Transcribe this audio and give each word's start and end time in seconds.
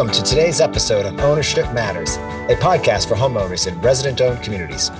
Welcome 0.00 0.14
to 0.14 0.22
today's 0.22 0.62
episode 0.62 1.04
of 1.04 1.20
Ownership 1.20 1.70
Matters, 1.74 2.16
a 2.16 2.56
podcast 2.58 3.06
for 3.06 3.16
homeowners 3.16 3.66
in 3.66 3.78
resident 3.82 4.22
owned 4.22 4.42
communities. 4.42 4.90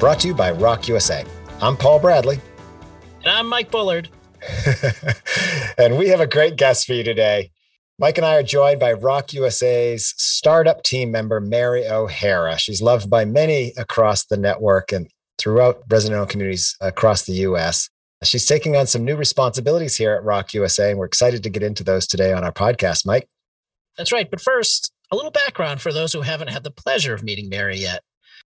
Brought 0.00 0.20
to 0.20 0.28
you 0.28 0.34
by 0.34 0.50
ROC 0.50 0.88
USA. 0.88 1.26
I'm 1.60 1.76
Paul 1.76 1.98
Bradley. 1.98 2.40
And 3.22 3.34
I'm 3.34 3.50
Mike 3.50 3.70
Bullard. 3.70 4.08
and 5.76 5.98
we 5.98 6.08
have 6.08 6.20
a 6.20 6.26
great 6.26 6.56
guest 6.56 6.86
for 6.86 6.94
you 6.94 7.04
today. 7.04 7.50
Mike 7.98 8.16
and 8.16 8.24
I 8.24 8.36
are 8.36 8.42
joined 8.42 8.80
by 8.80 8.94
ROC 8.94 9.34
USA's 9.34 10.14
startup 10.16 10.82
team 10.82 11.10
member, 11.10 11.38
Mary 11.38 11.86
O'Hara. 11.86 12.56
She's 12.56 12.80
loved 12.80 13.10
by 13.10 13.26
many 13.26 13.74
across 13.76 14.24
the 14.24 14.38
network 14.38 14.90
and 14.90 15.06
throughout 15.36 15.82
resident 15.90 16.18
owned 16.18 16.30
communities 16.30 16.74
across 16.80 17.24
the 17.24 17.34
US. 17.34 17.90
She's 18.24 18.46
taking 18.46 18.74
on 18.74 18.86
some 18.86 19.04
new 19.04 19.16
responsibilities 19.16 19.96
here 19.98 20.14
at 20.14 20.24
ROC 20.24 20.54
USA, 20.54 20.88
and 20.88 20.98
we're 20.98 21.04
excited 21.04 21.42
to 21.42 21.50
get 21.50 21.62
into 21.62 21.84
those 21.84 22.06
today 22.06 22.32
on 22.32 22.42
our 22.42 22.52
podcast. 22.52 23.04
Mike? 23.04 23.28
That's 23.96 24.12
right. 24.12 24.30
But 24.30 24.40
first, 24.40 24.92
a 25.10 25.16
little 25.16 25.30
background 25.30 25.80
for 25.80 25.92
those 25.92 26.12
who 26.12 26.22
haven't 26.22 26.50
had 26.50 26.64
the 26.64 26.70
pleasure 26.70 27.14
of 27.14 27.22
meeting 27.22 27.48
Mary 27.48 27.78
yet. 27.78 28.02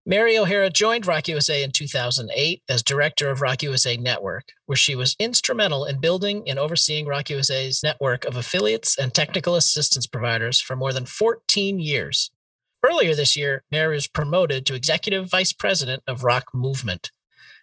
Mary 0.06 0.38
O'Hara 0.38 0.70
joined 0.70 1.06
ROC 1.06 1.28
USA 1.28 1.62
in 1.62 1.72
2008 1.72 2.62
as 2.68 2.82
director 2.82 3.28
of 3.28 3.42
ROC 3.42 3.62
USA 3.62 3.96
Network, 3.98 4.52
where 4.64 4.76
she 4.76 4.96
was 4.96 5.14
instrumental 5.18 5.84
in 5.84 6.00
building 6.00 6.48
and 6.48 6.58
overseeing 6.58 7.06
ROC 7.06 7.28
USA's 7.28 7.82
network 7.82 8.24
of 8.24 8.36
affiliates 8.36 8.96
and 8.96 9.12
technical 9.12 9.56
assistance 9.56 10.06
providers 10.06 10.58
for 10.58 10.74
more 10.74 10.94
than 10.94 11.04
14 11.04 11.78
years. 11.78 12.30
Earlier 12.82 13.14
this 13.14 13.36
year, 13.36 13.62
Mary 13.70 13.94
was 13.94 14.06
promoted 14.06 14.64
to 14.66 14.74
executive 14.74 15.30
vice 15.30 15.52
president 15.52 16.02
of 16.06 16.24
ROC 16.24 16.54
Movement. 16.54 17.10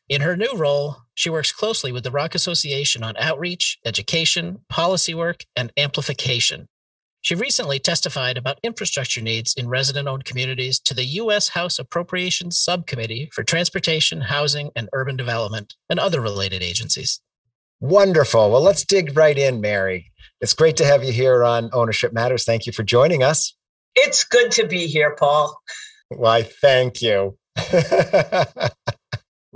In 0.08 0.22
her 0.22 0.38
new 0.38 0.54
role, 0.56 0.98
she 1.16 1.32
works 1.32 1.52
closely 1.52 1.92
with 1.92 2.04
the 2.04 2.12
ROC 2.12 2.36
Association 2.36 3.04
on 3.04 3.18
outreach, 3.18 3.80
education, 3.84 4.60
policy 4.70 5.16
work, 5.16 5.44
and 5.56 5.74
amplification. 5.76 6.68
She 7.28 7.36
recently 7.36 7.78
testified 7.78 8.38
about 8.38 8.58
infrastructure 8.64 9.20
needs 9.20 9.54
in 9.56 9.68
resident 9.68 10.08
owned 10.08 10.24
communities 10.24 10.80
to 10.86 10.94
the 10.94 11.04
U.S. 11.04 11.50
House 11.50 11.78
Appropriations 11.78 12.58
Subcommittee 12.58 13.30
for 13.34 13.44
Transportation, 13.44 14.22
Housing, 14.22 14.72
and 14.78 14.88
Urban 14.94 15.18
Development 15.18 15.76
and 15.90 16.00
other 16.00 16.22
related 16.22 16.64
agencies. 16.64 17.20
Wonderful. 17.82 18.50
Well, 18.50 18.62
let's 18.62 18.86
dig 18.86 19.18
right 19.18 19.38
in, 19.38 19.60
Mary. 19.60 20.10
It's 20.40 20.54
great 20.54 20.78
to 20.78 20.86
have 20.86 21.04
you 21.04 21.12
here 21.12 21.44
on 21.44 21.70
Ownership 21.74 22.14
Matters. 22.14 22.46
Thank 22.46 22.66
you 22.66 22.72
for 22.72 22.84
joining 22.84 23.24
us. 23.24 23.54
It's 23.94 24.24
good 24.24 24.50
to 24.52 24.66
be 24.66 24.88
here, 24.88 25.14
Paul. 25.14 25.54
Why, 26.08 26.44
thank 26.44 27.02
you. 27.02 27.38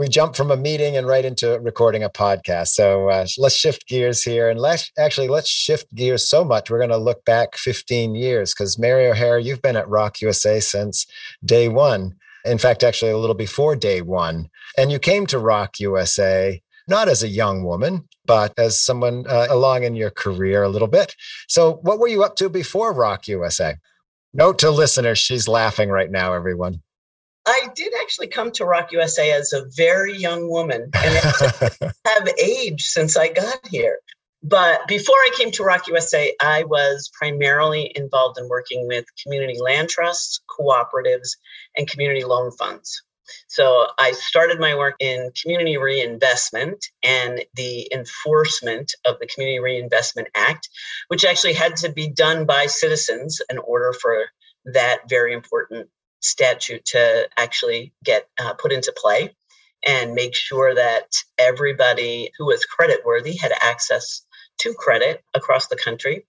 we 0.01 0.09
jump 0.09 0.35
from 0.35 0.49
a 0.49 0.57
meeting 0.57 0.97
and 0.97 1.05
right 1.05 1.23
into 1.23 1.59
recording 1.59 2.01
a 2.01 2.09
podcast. 2.09 2.69
So 2.69 3.09
uh, 3.09 3.27
let's 3.37 3.53
shift 3.53 3.87
gears 3.87 4.23
here, 4.23 4.49
and 4.49 4.59
let's 4.59 4.91
actually 4.97 5.27
let's 5.27 5.47
shift 5.47 5.93
gears 5.93 6.27
so 6.27 6.43
much. 6.43 6.71
We're 6.71 6.79
going 6.79 6.89
to 6.89 6.97
look 6.97 7.23
back 7.23 7.55
15 7.55 8.15
years 8.15 8.51
because 8.51 8.79
Mary 8.79 9.05
O'Hara, 9.05 9.43
you've 9.43 9.61
been 9.61 9.75
at 9.75 9.87
ROC 9.87 10.19
USA 10.21 10.59
since 10.59 11.05
day 11.45 11.69
one. 11.69 12.15
In 12.43 12.57
fact, 12.57 12.83
actually 12.83 13.11
a 13.11 13.17
little 13.19 13.35
before 13.35 13.75
day 13.75 14.01
one, 14.01 14.49
and 14.75 14.91
you 14.91 14.97
came 14.97 15.27
to 15.27 15.37
ROC 15.37 15.79
USA 15.79 16.59
not 16.87 17.07
as 17.07 17.21
a 17.21 17.27
young 17.27 17.63
woman, 17.63 18.07
but 18.25 18.53
as 18.57 18.81
someone 18.81 19.25
uh, 19.29 19.45
along 19.51 19.83
in 19.83 19.95
your 19.95 20.09
career 20.09 20.63
a 20.63 20.69
little 20.69 20.87
bit. 20.87 21.15
So, 21.47 21.73
what 21.83 21.99
were 21.99 22.07
you 22.07 22.23
up 22.23 22.35
to 22.37 22.49
before 22.49 22.91
ROC 22.91 23.27
USA? 23.27 23.75
Note 24.33 24.57
to 24.59 24.71
listeners, 24.71 25.19
she's 25.19 25.47
laughing 25.47 25.89
right 25.89 26.09
now, 26.09 26.33
everyone. 26.33 26.81
I 27.51 27.67
did 27.75 27.91
actually 28.01 28.27
come 28.27 28.51
to 28.51 28.65
ROC 28.65 28.93
USA 28.93 29.31
as 29.31 29.51
a 29.51 29.65
very 29.75 30.15
young 30.15 30.49
woman 30.49 30.89
and 30.93 31.93
have 32.05 32.29
aged 32.41 32.85
since 32.85 33.17
I 33.17 33.27
got 33.27 33.67
here. 33.67 33.99
But 34.41 34.87
before 34.87 35.15
I 35.15 35.31
came 35.37 35.51
to 35.51 35.63
ROC 35.63 35.87
USA, 35.87 36.33
I 36.39 36.63
was 36.63 37.11
primarily 37.13 37.91
involved 37.93 38.39
in 38.39 38.47
working 38.47 38.87
with 38.87 39.03
community 39.21 39.59
land 39.59 39.89
trusts, 39.89 40.39
cooperatives, 40.49 41.31
and 41.75 41.89
community 41.89 42.23
loan 42.23 42.51
funds. 42.51 43.03
So 43.47 43.87
I 43.99 44.13
started 44.13 44.59
my 44.59 44.73
work 44.75 44.95
in 45.01 45.31
community 45.41 45.75
reinvestment 45.75 46.85
and 47.03 47.43
the 47.55 47.91
enforcement 47.93 48.93
of 49.05 49.19
the 49.19 49.27
Community 49.27 49.59
Reinvestment 49.59 50.29
Act, 50.35 50.69
which 51.09 51.25
actually 51.25 51.53
had 51.53 51.75
to 51.77 51.91
be 51.91 52.09
done 52.09 52.45
by 52.45 52.65
citizens 52.65 53.41
in 53.49 53.57
order 53.57 53.93
for 53.93 54.25
that 54.65 55.01
very 55.09 55.33
important 55.33 55.89
statute 56.21 56.85
to 56.85 57.29
actually 57.37 57.93
get 58.03 58.27
uh, 58.39 58.53
put 58.53 58.71
into 58.71 58.93
play 58.95 59.35
and 59.83 60.13
make 60.13 60.35
sure 60.35 60.75
that 60.75 61.15
everybody 61.37 62.31
who 62.37 62.45
was 62.45 62.65
credit 62.65 63.01
worthy 63.05 63.35
had 63.35 63.51
access 63.61 64.21
to 64.59 64.73
credit 64.73 65.23
across 65.33 65.67
the 65.67 65.75
country. 65.75 66.25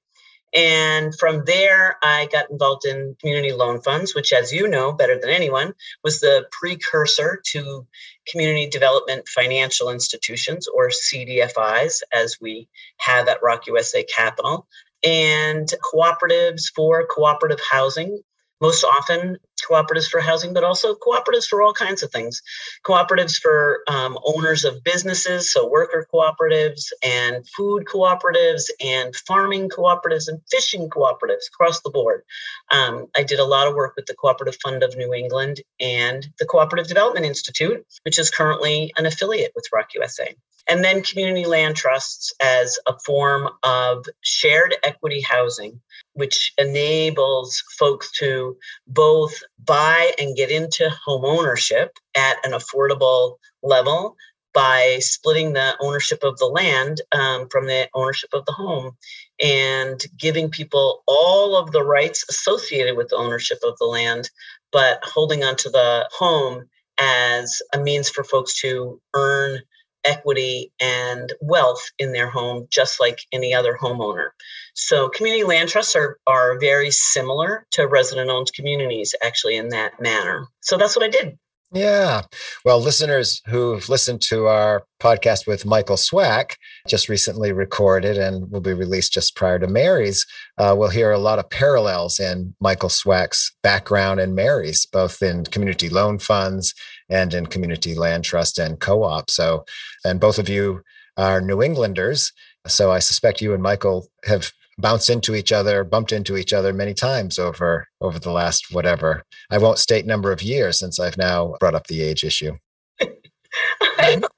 And 0.55 1.19
from 1.19 1.45
there, 1.47 1.97
I 2.03 2.27
got 2.31 2.51
involved 2.51 2.85
in 2.85 3.17
community 3.21 3.53
loan 3.53 3.81
funds, 3.81 4.15
which, 4.15 4.35
as 4.35 4.53
you 4.53 4.69
know 4.69 4.93
better 4.93 5.19
than 5.19 5.31
anyone, 5.31 5.75
was 6.05 6.21
the 6.21 6.47
precursor 6.51 7.41
to 7.53 7.87
community 8.27 8.69
development 8.69 9.29
financial 9.29 9.89
institutions, 9.89 10.69
or 10.69 10.91
CDFIs, 10.91 12.03
as 12.13 12.37
we 12.39 12.69
have 12.99 13.29
at 13.29 13.43
ROC 13.43 13.67
USA 13.67 14.03
Capital, 14.05 14.67
and 15.03 15.73
cooperatives 15.83 16.65
for 16.75 17.07
cooperative 17.07 17.61
housing, 17.71 18.21
most 18.61 18.85
often 18.85 19.39
cooperatives 19.69 20.09
for 20.09 20.21
housing, 20.21 20.53
but 20.53 20.65
also 20.65 20.95
cooperatives 20.95 21.47
for 21.47 21.63
all 21.63 21.73
kinds 21.73 22.03
of 22.03 22.11
things. 22.11 22.43
Cooperatives 22.85 23.41
for 23.41 23.81
um, 23.89 24.19
owners 24.25 24.65
of 24.65 24.83
businesses, 24.85 25.53
so 25.53 25.69
worker 25.69 26.07
cooperatives 26.13 26.87
and 27.03 27.47
food 27.49 27.85
cooperatives 27.85 28.65
and 28.85 29.15
farming 29.15 29.69
cooperatives 29.69 30.29
and 30.29 30.41
fishing 30.51 30.89
cooperatives 30.89 31.49
across 31.53 31.81
the 31.81 31.91
board. 31.91 32.23
Um, 32.71 33.07
I 33.17 33.23
did 33.23 33.39
a 33.39 33.45
lot 33.45 33.69
of 33.69 33.75
work 33.75 33.95
with 33.97 34.07
the 34.07 34.15
Cooperative 34.15 34.59
Fund 34.63 34.83
of 34.83 34.97
New 34.97 35.13
England 35.13 35.61
and 35.81 36.27
the 36.39 36.47
Cooperative 36.47 36.89
Development 36.89 37.27
Institute, 37.27 37.85
which 38.05 38.19
is 38.19 38.31
currently 38.31 38.93
an 38.97 39.07
affiliate 39.07 39.53
with 39.55 39.67
ROC 39.73 39.95
USA 39.95 40.35
and 40.69 40.85
then 40.85 41.03
community 41.03 41.47
land 41.47 41.77
trusts 41.77 42.33
as 42.41 42.79
a 42.87 42.99
form 43.05 43.49
of 43.63 44.07
shared 44.23 44.75
equity 44.85 45.21
housing, 45.21 45.81
which 46.15 46.53
enables 46.59 47.63
folks 47.79 48.11
to 48.19 48.57
both 48.87 49.43
buy 49.65 50.13
and 50.19 50.37
get 50.37 50.51
into 50.51 50.91
home 51.05 51.25
ownership 51.25 51.97
at 52.17 52.37
an 52.45 52.53
affordable 52.53 53.37
level 53.63 54.17
by 54.55 54.99
splitting 55.01 55.53
the 55.53 55.75
ownership 55.81 56.23
of 56.25 56.39
the 56.39 56.47
land 56.47 57.01
um, 57.13 57.49
from 57.51 57.67
the 57.67 57.89
ownership 57.95 58.31
of 58.35 58.45
the 58.47 58.53
home 58.53 58.97
and 59.43 60.05
giving 60.19 60.51
people 60.51 61.03
all 61.09 61.57
of 61.57 61.73
the 61.73 61.83
rights 61.83 62.25
associated 62.29 62.97
with 62.97 63.09
the 63.09 63.17
ownership 63.17 63.59
of 63.65 63.77
the 63.79 63.87
land, 63.87 64.31
but 64.73 65.01
holding 65.05 65.45
onto 65.45 65.71
the 65.71 66.09
home 66.17 66.65
as 66.99 67.63
a 67.75 67.79
means 67.79 68.11
for 68.11 68.25
folks 68.25 68.61
to 68.61 69.01
earn 69.15 69.61
equity 70.05 70.73
and 70.81 71.33
wealth 71.41 71.83
in 71.99 72.13
their 72.13 72.29
home, 72.29 72.67
just 72.71 73.01
like 73.01 73.21
any 73.33 73.55
other 73.55 73.77
homeowner. 73.81 74.29
So, 74.75 75.09
community 75.09 75.45
land 75.45 75.69
trusts 75.69 75.95
are, 75.97 76.19
are 76.27 76.59
very 76.59 76.91
similar 76.91 77.67
to 77.73 77.87
resident 77.87 78.31
owned 78.31 78.53
communities, 78.55 79.15
actually, 79.23 79.57
in 79.57 79.69
that 79.69 80.01
manner. 80.01 80.47
So, 80.61 80.77
that's 80.77 80.97
what 80.97 81.05
I 81.05 81.09
did. 81.09 81.39
Yeah. 81.75 82.23
Well, 82.67 82.81
listeners 82.81 83.41
who've 83.47 83.89
listened 83.89 84.21
to 84.29 84.47
our 84.47 84.85
podcast 85.01 85.47
with 85.47 85.65
Michael 85.65 85.97
Swack, 85.97 86.59
just 86.87 87.09
recently 87.09 87.51
recorded 87.51 88.19
and 88.19 88.51
will 88.51 88.61
be 88.61 88.75
released 88.75 89.15
just 89.15 89.35
prior 89.37 89.59
to 89.59 89.67
Mary's, 89.67 90.27
uh, 90.59 90.75
will 90.77 90.91
hear 90.91 91.13
a 91.13 91.19
lot 91.19 91.39
of 91.39 91.49
parallels 91.49 92.21
in 92.21 92.55
Michael 92.61 92.91
Swack's 92.91 93.51
background 93.63 94.21
and 94.21 94.35
Mary's, 94.35 94.85
both 94.85 95.23
in 95.23 95.45
community 95.45 95.89
loan 95.89 96.19
funds 96.19 96.75
and 97.13 97.35
in 97.35 97.47
community 97.47 97.95
land 97.95 98.25
trust 98.25 98.59
and 98.59 98.81
co 98.81 99.05
op. 99.05 99.31
So, 99.31 99.65
and 100.05 100.19
both 100.19 100.39
of 100.39 100.49
you 100.49 100.83
are 101.17 101.41
New 101.41 101.63
Englanders. 101.63 102.33
So 102.67 102.91
I 102.91 103.01
suspect 103.01 103.41
you 103.41 103.53
and 103.55 103.63
Michael 103.63 104.09
have 104.25 104.51
bounced 104.79 105.11
into 105.11 105.35
each 105.35 105.53
other, 105.53 105.85
bumped 105.85 106.13
into 106.13 106.37
each 106.37 106.53
other 106.53 106.73
many 106.73 106.95
times 106.95 107.39
over 107.39 107.87
over 108.01 108.19
the 108.19 108.33
last 108.33 108.73
whatever. 108.73 109.23
I 109.51 109.59
won't 109.59 109.79
state 109.79 110.07
number 110.07 110.33
of 110.33 110.43
years 110.43 110.79
since 110.79 110.99
I've 110.99 111.19
now 111.19 111.55
brought 111.61 111.75
up 111.75 111.87
the 111.87 112.03
age 112.03 112.25
issue. 112.25 112.57
I, 113.01 114.17
don't, 114.17 114.33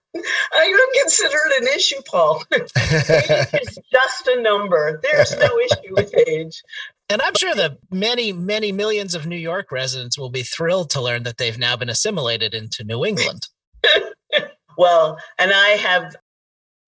I 0.53 0.71
don't 0.71 1.03
consider 1.03 1.37
it 1.47 1.63
an 1.63 1.69
issue, 1.69 2.01
Paul. 2.07 2.43
age 2.53 2.71
is 2.75 3.79
just 3.93 4.29
a 4.29 4.41
number. 4.43 5.01
There's 5.03 5.37
no 5.39 5.59
issue 5.59 5.95
with 5.95 6.15
age. 6.27 6.63
And 7.11 7.21
I'm 7.21 7.35
sure 7.35 7.55
that 7.55 7.79
many, 7.91 8.33
many 8.33 8.73
millions 8.73 9.15
of 9.15 9.27
New 9.27 9.37
York 9.37 9.71
residents 9.71 10.19
will 10.19 10.31
be 10.31 10.43
thrilled 10.43 10.91
to 10.91 11.03
learn 11.03 11.25
that 11.25 11.37
they've 11.37 11.59
now 11.59 11.77
been 11.77 11.91
assimilated 11.91 12.55
into 12.55 12.83
New 12.85 13.05
England. 13.05 13.47
well, 14.79 15.19
and 15.39 15.53
I 15.53 15.69
have 15.71 16.17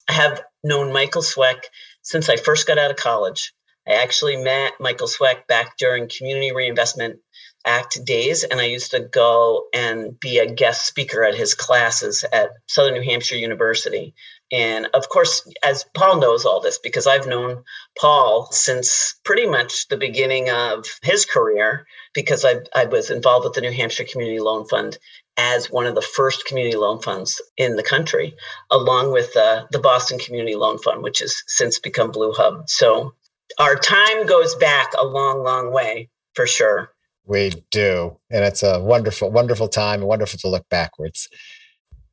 have 0.08 0.42
known 0.62 0.92
Michael 0.92 1.22
Swack 1.22 1.66
since 2.02 2.28
I 2.28 2.36
first 2.36 2.66
got 2.66 2.78
out 2.78 2.90
of 2.90 2.96
college. 2.96 3.52
I 3.86 3.94
actually 3.94 4.36
met 4.36 4.74
Michael 4.80 5.08
Swack 5.08 5.46
back 5.46 5.76
during 5.76 6.08
community 6.08 6.52
reinvestment 6.52 7.18
ACT 7.64 8.04
days, 8.04 8.44
and 8.44 8.60
I 8.60 8.66
used 8.66 8.92
to 8.92 9.00
go 9.00 9.66
and 9.74 10.18
be 10.18 10.38
a 10.38 10.50
guest 10.50 10.86
speaker 10.86 11.24
at 11.24 11.34
his 11.34 11.54
classes 11.54 12.24
at 12.32 12.50
Southern 12.68 12.94
New 12.94 13.02
Hampshire 13.02 13.36
University. 13.36 14.14
And 14.52 14.86
of 14.94 15.08
course, 15.08 15.48
as 15.64 15.84
Paul 15.94 16.20
knows 16.20 16.44
all 16.44 16.60
this, 16.60 16.78
because 16.78 17.06
I've 17.06 17.26
known 17.26 17.64
Paul 17.98 18.48
since 18.52 19.16
pretty 19.24 19.46
much 19.46 19.88
the 19.88 19.96
beginning 19.96 20.50
of 20.50 20.86
his 21.02 21.24
career, 21.24 21.86
because 22.14 22.44
I, 22.44 22.56
I 22.74 22.84
was 22.84 23.10
involved 23.10 23.44
with 23.44 23.54
the 23.54 23.60
New 23.60 23.72
Hampshire 23.72 24.04
Community 24.04 24.40
Loan 24.40 24.66
Fund 24.68 24.98
as 25.36 25.70
one 25.70 25.86
of 25.86 25.94
the 25.94 26.02
first 26.02 26.46
community 26.46 26.76
loan 26.76 27.00
funds 27.00 27.42
in 27.56 27.76
the 27.76 27.82
country, 27.82 28.34
along 28.70 29.12
with 29.12 29.36
uh, 29.36 29.66
the 29.70 29.78
Boston 29.78 30.18
Community 30.18 30.54
Loan 30.54 30.78
Fund, 30.78 31.02
which 31.02 31.18
has 31.18 31.42
since 31.46 31.78
become 31.78 32.10
Blue 32.10 32.32
Hub. 32.32 32.68
So 32.68 33.14
our 33.58 33.76
time 33.76 34.26
goes 34.26 34.54
back 34.54 34.92
a 34.98 35.04
long, 35.04 35.42
long 35.42 35.72
way 35.72 36.08
for 36.34 36.46
sure. 36.46 36.90
We 37.26 37.52
do. 37.70 38.18
And 38.30 38.44
it's 38.44 38.62
a 38.62 38.80
wonderful, 38.80 39.30
wonderful 39.30 39.68
time, 39.68 40.00
wonderful 40.02 40.38
to 40.38 40.48
look 40.48 40.68
backwards. 40.68 41.28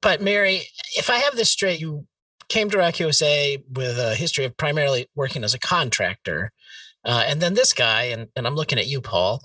But 0.01 0.21
Mary, 0.21 0.63
if 0.97 1.09
I 1.09 1.17
have 1.17 1.35
this 1.35 1.49
straight, 1.49 1.79
you 1.79 2.05
came 2.49 2.69
to 2.69 2.77
ROC 2.77 2.99
USA 2.99 3.63
with 3.71 3.97
a 3.97 4.15
history 4.15 4.45
of 4.45 4.55
primarily 4.57 5.07
working 5.15 5.43
as 5.43 5.53
a 5.53 5.59
contractor. 5.59 6.51
Uh, 7.05 7.23
and 7.27 7.41
then 7.41 7.53
this 7.53 7.73
guy, 7.73 8.03
and, 8.03 8.27
and 8.35 8.47
I'm 8.47 8.55
looking 8.55 8.79
at 8.79 8.87
you, 8.87 9.01
Paul, 9.01 9.41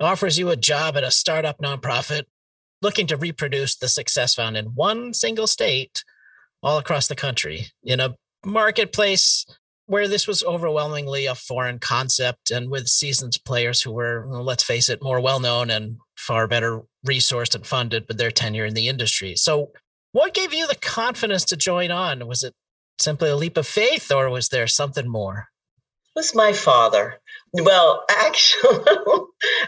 offers 0.00 0.38
you 0.38 0.50
a 0.50 0.56
job 0.56 0.96
at 0.96 1.04
a 1.04 1.10
startup 1.10 1.58
nonprofit 1.58 2.24
looking 2.80 3.06
to 3.06 3.16
reproduce 3.16 3.76
the 3.76 3.88
success 3.88 4.34
found 4.34 4.56
in 4.56 4.66
one 4.66 5.14
single 5.14 5.46
state 5.46 6.04
all 6.62 6.78
across 6.78 7.08
the 7.08 7.14
country 7.14 7.66
in 7.84 8.00
a 8.00 8.14
marketplace 8.44 9.46
where 9.86 10.08
this 10.08 10.26
was 10.26 10.42
overwhelmingly 10.44 11.26
a 11.26 11.34
foreign 11.34 11.78
concept 11.78 12.50
and 12.50 12.70
with 12.70 12.88
seasoned 12.88 13.36
players 13.44 13.82
who 13.82 13.92
were, 13.92 14.26
let's 14.28 14.62
face 14.62 14.88
it, 14.88 15.02
more 15.02 15.20
well 15.20 15.40
known 15.40 15.70
and 15.70 15.96
far 16.16 16.46
better 16.46 16.80
resourced 17.06 17.54
and 17.54 17.66
funded 17.66 18.04
with 18.08 18.16
their 18.16 18.30
tenure 18.30 18.64
in 18.64 18.74
the 18.74 18.88
industry. 18.88 19.34
So, 19.36 19.70
what 20.12 20.34
gave 20.34 20.54
you 20.54 20.66
the 20.66 20.76
confidence 20.76 21.44
to 21.46 21.56
join 21.56 21.90
on? 21.90 22.26
Was 22.26 22.42
it 22.42 22.54
simply 22.98 23.30
a 23.30 23.36
leap 23.36 23.56
of 23.56 23.66
faith 23.66 24.12
or 24.12 24.30
was 24.30 24.48
there 24.48 24.66
something 24.66 25.08
more? 25.08 25.48
It 26.14 26.18
was 26.18 26.34
my 26.34 26.52
father. 26.52 27.20
Well, 27.52 28.04
actually, 28.10 28.84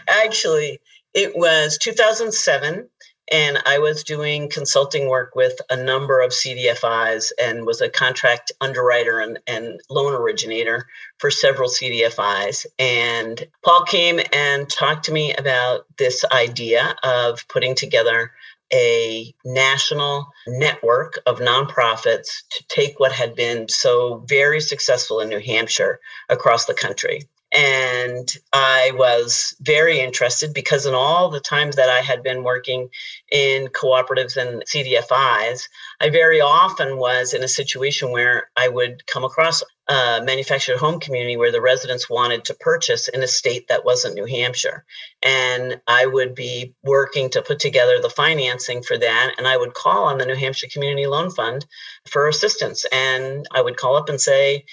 actually, 0.07 0.79
it 1.13 1.35
was 1.35 1.77
2007 1.79 2.89
and 3.31 3.57
I 3.65 3.79
was 3.79 4.03
doing 4.03 4.49
consulting 4.49 5.09
work 5.09 5.35
with 5.35 5.59
a 5.69 5.75
number 5.75 6.21
of 6.21 6.31
CDFIs 6.31 7.31
and 7.41 7.65
was 7.65 7.81
a 7.81 7.89
contract 7.89 8.51
underwriter 8.61 9.19
and, 9.19 9.39
and 9.47 9.79
loan 9.89 10.13
originator 10.13 10.85
for 11.17 11.31
several 11.31 11.69
CDFIs. 11.69 12.67
And 12.77 13.43
Paul 13.63 13.83
came 13.85 14.19
and 14.31 14.69
talked 14.69 15.05
to 15.05 15.11
me 15.11 15.33
about 15.33 15.85
this 15.97 16.23
idea 16.31 16.95
of 17.01 17.47
putting 17.47 17.73
together 17.73 18.31
a 18.73 19.33
national 19.43 20.27
network 20.47 21.19
of 21.25 21.39
nonprofits 21.39 22.43
to 22.51 22.63
take 22.67 22.99
what 22.99 23.11
had 23.11 23.35
been 23.35 23.67
so 23.69 24.23
very 24.27 24.59
successful 24.59 25.19
in 25.19 25.29
New 25.29 25.39
Hampshire 25.39 25.99
across 26.29 26.65
the 26.65 26.73
country. 26.73 27.27
And 27.55 28.29
I 28.51 28.91
was 28.95 29.55
very 29.61 30.01
interested 30.01 30.53
because 30.53 30.85
in 30.85 30.93
all 30.93 31.29
the 31.29 31.39
times 31.39 31.77
that 31.77 31.89
I 31.89 32.01
had 32.01 32.21
been 32.21 32.43
working 32.43 32.89
in 33.31 33.67
cooperatives 33.67 34.35
and 34.35 34.61
CDFIs, 34.65 35.69
I 36.01 36.09
very 36.09 36.41
often 36.41 36.97
was 36.97 37.33
in 37.33 37.45
a 37.45 37.47
situation 37.47 38.11
where 38.11 38.49
I 38.57 38.67
would 38.67 39.07
come 39.07 39.23
across 39.23 39.63
a 39.87 40.21
manufactured 40.21 40.77
home 40.77 40.99
community 40.99 41.37
where 41.37 41.51
the 41.51 41.61
residents 41.61 42.09
wanted 42.09 42.43
to 42.45 42.55
purchase 42.55 43.07
in 43.07 43.23
a 43.23 43.27
state 43.27 43.69
that 43.69 43.85
wasn't 43.85 44.15
New 44.15 44.25
Hampshire. 44.25 44.83
And 45.23 45.79
I 45.87 46.07
would 46.07 46.35
be 46.35 46.73
working 46.83 47.29
to 47.29 47.41
put 47.41 47.59
together 47.59 48.01
the 48.01 48.09
financing 48.09 48.83
for 48.83 48.97
that. 48.97 49.35
And 49.37 49.47
I 49.47 49.55
would 49.55 49.75
call 49.75 50.05
on 50.05 50.17
the 50.17 50.25
New 50.25 50.35
Hampshire 50.35 50.67
Community 50.73 51.07
Loan 51.07 51.29
Fund 51.29 51.65
for 52.07 52.27
assistance. 52.27 52.85
And 52.91 53.45
I 53.51 53.61
would 53.61 53.77
call 53.77 53.95
up 53.95 54.09
and 54.09 54.19
say, 54.19 54.65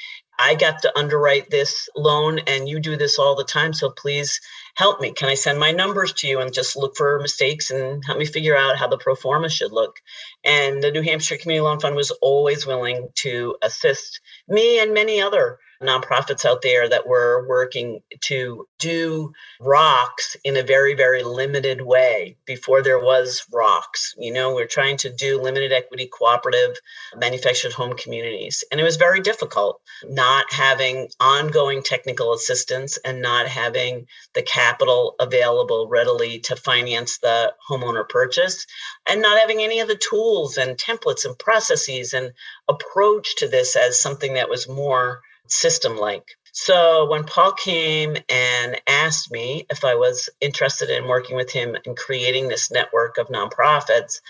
I 0.44 0.56
got 0.56 0.82
to 0.82 0.98
underwrite 0.98 1.50
this 1.50 1.88
loan 1.94 2.40
and 2.40 2.68
you 2.68 2.80
do 2.80 2.96
this 2.96 3.18
all 3.18 3.36
the 3.36 3.44
time. 3.44 3.72
So 3.72 3.90
please 3.90 4.40
help 4.74 5.00
me. 5.00 5.12
Can 5.12 5.28
I 5.28 5.34
send 5.34 5.58
my 5.60 5.70
numbers 5.70 6.12
to 6.14 6.26
you 6.26 6.40
and 6.40 6.52
just 6.52 6.76
look 6.76 6.96
for 6.96 7.20
mistakes 7.20 7.70
and 7.70 8.04
help 8.04 8.18
me 8.18 8.24
figure 8.24 8.56
out 8.56 8.76
how 8.76 8.88
the 8.88 8.98
pro 8.98 9.14
forma 9.14 9.48
should 9.48 9.70
look? 9.70 10.00
And 10.42 10.82
the 10.82 10.90
New 10.90 11.02
Hampshire 11.02 11.36
Community 11.36 11.62
Loan 11.62 11.78
Fund 11.78 11.94
was 11.94 12.10
always 12.10 12.66
willing 12.66 13.08
to 13.16 13.54
assist 13.62 14.20
me 14.48 14.80
and 14.80 14.92
many 14.92 15.20
other 15.20 15.58
nonprofits 15.82 16.44
out 16.44 16.62
there 16.62 16.88
that 16.88 17.06
were 17.06 17.46
working 17.48 18.00
to 18.20 18.66
do 18.78 19.32
rocks 19.60 20.36
in 20.44 20.56
a 20.56 20.62
very, 20.62 20.94
very 20.94 21.22
limited 21.22 21.80
way 21.80 22.36
before 22.46 22.82
there 22.82 22.98
was 22.98 23.44
rocks. 23.52 24.14
You 24.18 24.32
know, 24.32 24.54
we're 24.54 24.66
trying 24.66 24.96
to 24.98 25.10
do 25.10 25.40
limited 25.40 25.72
equity 25.72 26.06
cooperative 26.06 26.76
manufactured 27.16 27.72
home 27.72 27.94
communities. 27.96 28.64
And 28.70 28.80
it 28.80 28.84
was 28.84 28.96
very 28.96 29.20
difficult 29.20 29.80
not 30.04 30.52
having 30.52 31.08
ongoing 31.20 31.82
technical 31.82 32.32
assistance 32.32 32.98
and 33.04 33.20
not 33.20 33.46
having 33.46 34.06
the 34.34 34.42
capital 34.42 35.14
available 35.20 35.88
readily 35.88 36.40
to 36.40 36.56
finance 36.56 37.18
the 37.18 37.52
homeowner 37.68 38.08
purchase 38.08 38.66
and 39.06 39.22
not 39.22 39.38
having 39.38 39.60
any 39.62 39.80
of 39.80 39.88
the 39.88 39.96
tools 39.96 40.56
and 40.56 40.76
templates 40.76 41.24
and 41.24 41.38
processes 41.38 42.12
and 42.12 42.32
approach 42.68 43.36
to 43.36 43.48
this 43.48 43.76
as 43.76 44.00
something 44.00 44.34
that 44.34 44.48
was 44.48 44.68
more 44.68 45.22
system 45.46 45.96
like. 45.96 46.24
So 46.52 47.06
when 47.10 47.24
Paul 47.24 47.52
came 47.52 48.16
and 48.28 48.80
asked 48.86 49.30
me 49.30 49.66
if 49.70 49.84
I 49.84 49.94
was 49.94 50.28
interested 50.40 50.90
in 50.90 51.08
working 51.08 51.36
with 51.36 51.50
him 51.50 51.76
in 51.84 51.94
creating 51.94 52.48
this 52.48 52.70
network 52.70 53.18
of 53.18 53.28
nonprofits, 53.28 54.20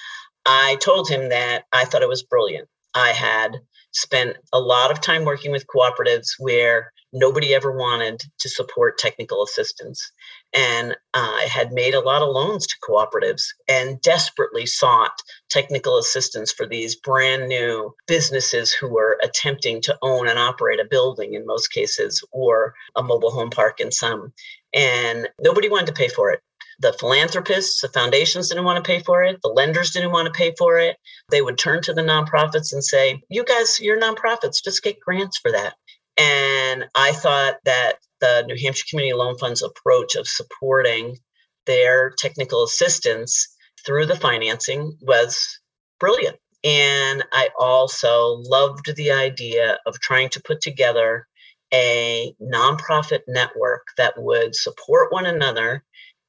I 0.46 0.76
told 0.76 1.08
him 1.08 1.30
that 1.30 1.64
I 1.72 1.84
thought 1.84 2.02
it 2.02 2.08
was 2.08 2.22
brilliant. 2.22 2.68
I 2.94 3.10
had 3.10 3.60
spent 3.92 4.36
a 4.52 4.60
lot 4.60 4.90
of 4.90 5.00
time 5.00 5.24
working 5.24 5.52
with 5.52 5.66
cooperatives 5.66 6.28
where 6.38 6.92
nobody 7.12 7.54
ever 7.54 7.76
wanted 7.76 8.22
to 8.40 8.48
support 8.48 8.98
technical 8.98 9.42
assistance. 9.42 10.12
And 10.54 10.92
uh, 10.92 10.94
I 11.14 11.46
had 11.50 11.72
made 11.72 11.94
a 11.94 12.00
lot 12.00 12.22
of 12.22 12.28
loans 12.28 12.66
to 12.66 12.76
cooperatives 12.82 13.42
and 13.68 14.00
desperately 14.00 14.66
sought 14.66 15.12
technical 15.50 15.98
assistance 15.98 16.52
for 16.52 16.66
these 16.66 16.96
brand 16.96 17.48
new 17.48 17.94
businesses 18.06 18.72
who 18.72 18.88
were 18.88 19.18
attempting 19.22 19.82
to 19.82 19.98
own 20.02 20.26
and 20.26 20.38
operate 20.38 20.80
a 20.80 20.88
building 20.88 21.34
in 21.34 21.46
most 21.46 21.68
cases 21.68 22.24
or 22.32 22.74
a 22.96 23.02
mobile 23.02 23.30
home 23.30 23.50
park 23.50 23.80
in 23.80 23.92
some. 23.92 24.32
And 24.74 25.28
nobody 25.40 25.68
wanted 25.68 25.86
to 25.86 25.92
pay 25.92 26.08
for 26.08 26.30
it 26.30 26.40
the 26.82 26.92
philanthropists, 26.92 27.80
the 27.80 27.88
foundations 27.88 28.48
didn't 28.48 28.64
want 28.64 28.84
to 28.84 28.88
pay 28.88 29.00
for 29.00 29.22
it. 29.22 29.40
The 29.42 29.48
lenders 29.48 29.92
didn't 29.92 30.10
want 30.10 30.26
to 30.26 30.32
pay 30.32 30.52
for 30.58 30.78
it. 30.78 30.96
They 31.30 31.40
would 31.40 31.56
turn 31.56 31.80
to 31.82 31.94
the 31.94 32.02
nonprofits 32.02 32.72
and 32.72 32.84
say, 32.84 33.22
You 33.30 33.44
guys, 33.44 33.78
you're 33.80 34.00
nonprofits, 34.00 34.62
just 34.62 34.82
get 34.82 35.00
grants 35.00 35.38
for 35.38 35.52
that. 35.52 35.74
And 36.18 36.84
I 36.94 37.12
thought 37.12 37.56
that 37.64 37.96
the 38.20 38.44
New 38.46 38.56
Hampshire 38.60 38.84
Community 38.90 39.14
Loan 39.14 39.38
Fund's 39.38 39.62
approach 39.62 40.16
of 40.16 40.28
supporting 40.28 41.16
their 41.66 42.10
technical 42.18 42.64
assistance 42.64 43.48
through 43.86 44.06
the 44.06 44.16
financing 44.16 44.98
was 45.00 45.58
brilliant. 46.00 46.36
And 46.64 47.24
I 47.32 47.48
also 47.58 48.40
loved 48.44 48.94
the 48.94 49.12
idea 49.12 49.78
of 49.86 49.98
trying 50.00 50.28
to 50.30 50.42
put 50.42 50.60
together 50.60 51.26
a 51.72 52.34
nonprofit 52.40 53.20
network 53.26 53.86
that 53.96 54.14
would 54.16 54.54
support 54.54 55.12
one 55.12 55.26
another 55.26 55.82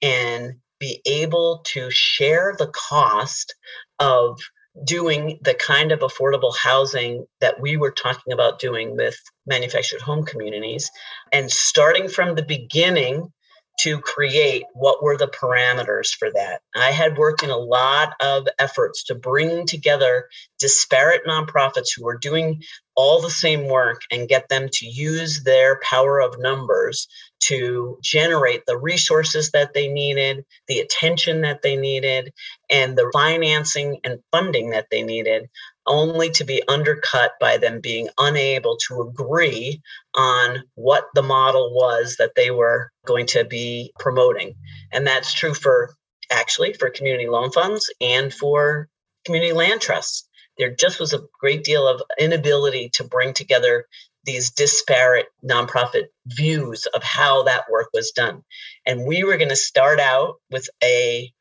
and 0.04 0.56
be 0.80 1.02
able 1.06 1.64
to 1.66 1.90
share 1.90 2.54
the 2.60 2.68
cost 2.68 3.56
of 4.00 4.40
doing 4.86 5.40
the 5.42 5.54
kind 5.54 5.92
of 5.92 6.00
affordable 6.00 6.56
housing 6.56 7.26
that 7.40 7.62
we 7.62 7.78
were 7.78 7.92
talking 7.92 8.34
about 8.34 8.60
doing 8.60 8.98
with 8.98 9.18
manufactured 9.46 10.02
home 10.02 10.26
communities 10.26 10.90
and 11.32 11.50
starting 11.50 12.10
from 12.10 12.36
the 12.36 12.44
beginning 12.44 13.32
to 13.80 14.00
create 14.00 14.64
what 14.74 15.04
were 15.04 15.18
the 15.18 15.28
parameters 15.28 16.10
for 16.16 16.32
that. 16.32 16.62
I 16.76 16.92
had 16.92 17.18
worked 17.18 17.44
in 17.44 17.50
a 17.50 17.58
lot 17.58 18.14
of 18.22 18.48
efforts 18.60 19.04
to 19.06 19.16
bring 19.16 19.66
together 19.66 20.28
disparate 20.60 21.26
nonprofits 21.26 21.90
who 21.96 22.06
were 22.06 22.18
doing 22.18 22.62
all 22.96 23.22
the 23.22 23.32
same 23.32 23.68
work 23.68 24.02
and 24.12 24.30
get 24.30 24.48
them 24.50 24.70
to 24.72 24.86
use 24.86 25.44
their 25.44 25.80
power 25.82 26.22
of 26.22 26.40
numbers 26.40 27.08
to 27.40 27.98
generate 28.02 28.66
the 28.66 28.78
resources 28.78 29.52
that 29.52 29.74
they 29.74 29.88
needed, 29.88 30.46
the 30.68 30.80
attention 30.80 31.42
that 31.42 31.62
they 31.62 31.76
needed, 31.76 32.32
and 32.70 32.96
the 32.98 33.10
financing 33.12 34.00
and 34.04 34.20
funding 34.32 34.70
that 34.70 34.88
they 34.92 35.02
needed, 35.02 35.50
only 35.86 36.30
to 36.32 36.44
be 36.44 36.64
undercut 36.68 37.34
by 37.40 37.58
them 37.58 37.82
being 37.82 38.10
unable 38.18 38.78
to 38.78 39.02
agree 39.02 39.82
on 40.16 40.64
what 40.76 41.06
the 41.14 41.22
model 41.22 41.74
was 41.74 42.16
that 42.18 42.36
they 42.36 42.52
were 42.52 42.92
going 43.06 43.26
to 43.28 43.44
be 43.44 43.92
promoting. 44.00 44.56
And 44.92 45.06
that's 45.06 45.34
true 45.34 45.54
for 45.54 45.96
actually 46.32 46.74
for 46.74 46.90
community 46.90 47.28
loan 47.28 47.52
funds 47.52 47.92
and 48.00 48.34
for 48.34 48.88
community 49.26 49.54
land 49.54 49.82
trusts 49.82 50.28
there 50.58 50.74
just 50.74 51.00
was 51.00 51.14
a 51.14 51.24
great 51.40 51.64
deal 51.64 51.88
of 51.88 52.02
inability 52.20 52.90
to 52.94 53.04
bring 53.04 53.34
together 53.34 53.86
these 54.26 54.52
disparate 54.52 55.28
nonprofit 55.44 56.06
views 56.28 56.86
of 56.94 57.04
how 57.04 57.44
that 57.44 57.66
work 57.70 57.90
was 57.94 58.12
done. 58.12 58.44
And 58.86 59.06
we 59.06 59.24
were 59.24 59.38
going 59.38 59.50
to 59.50 59.56
start 59.56 60.00
out 60.00 60.36
with 60.50 60.70
a 60.82 61.32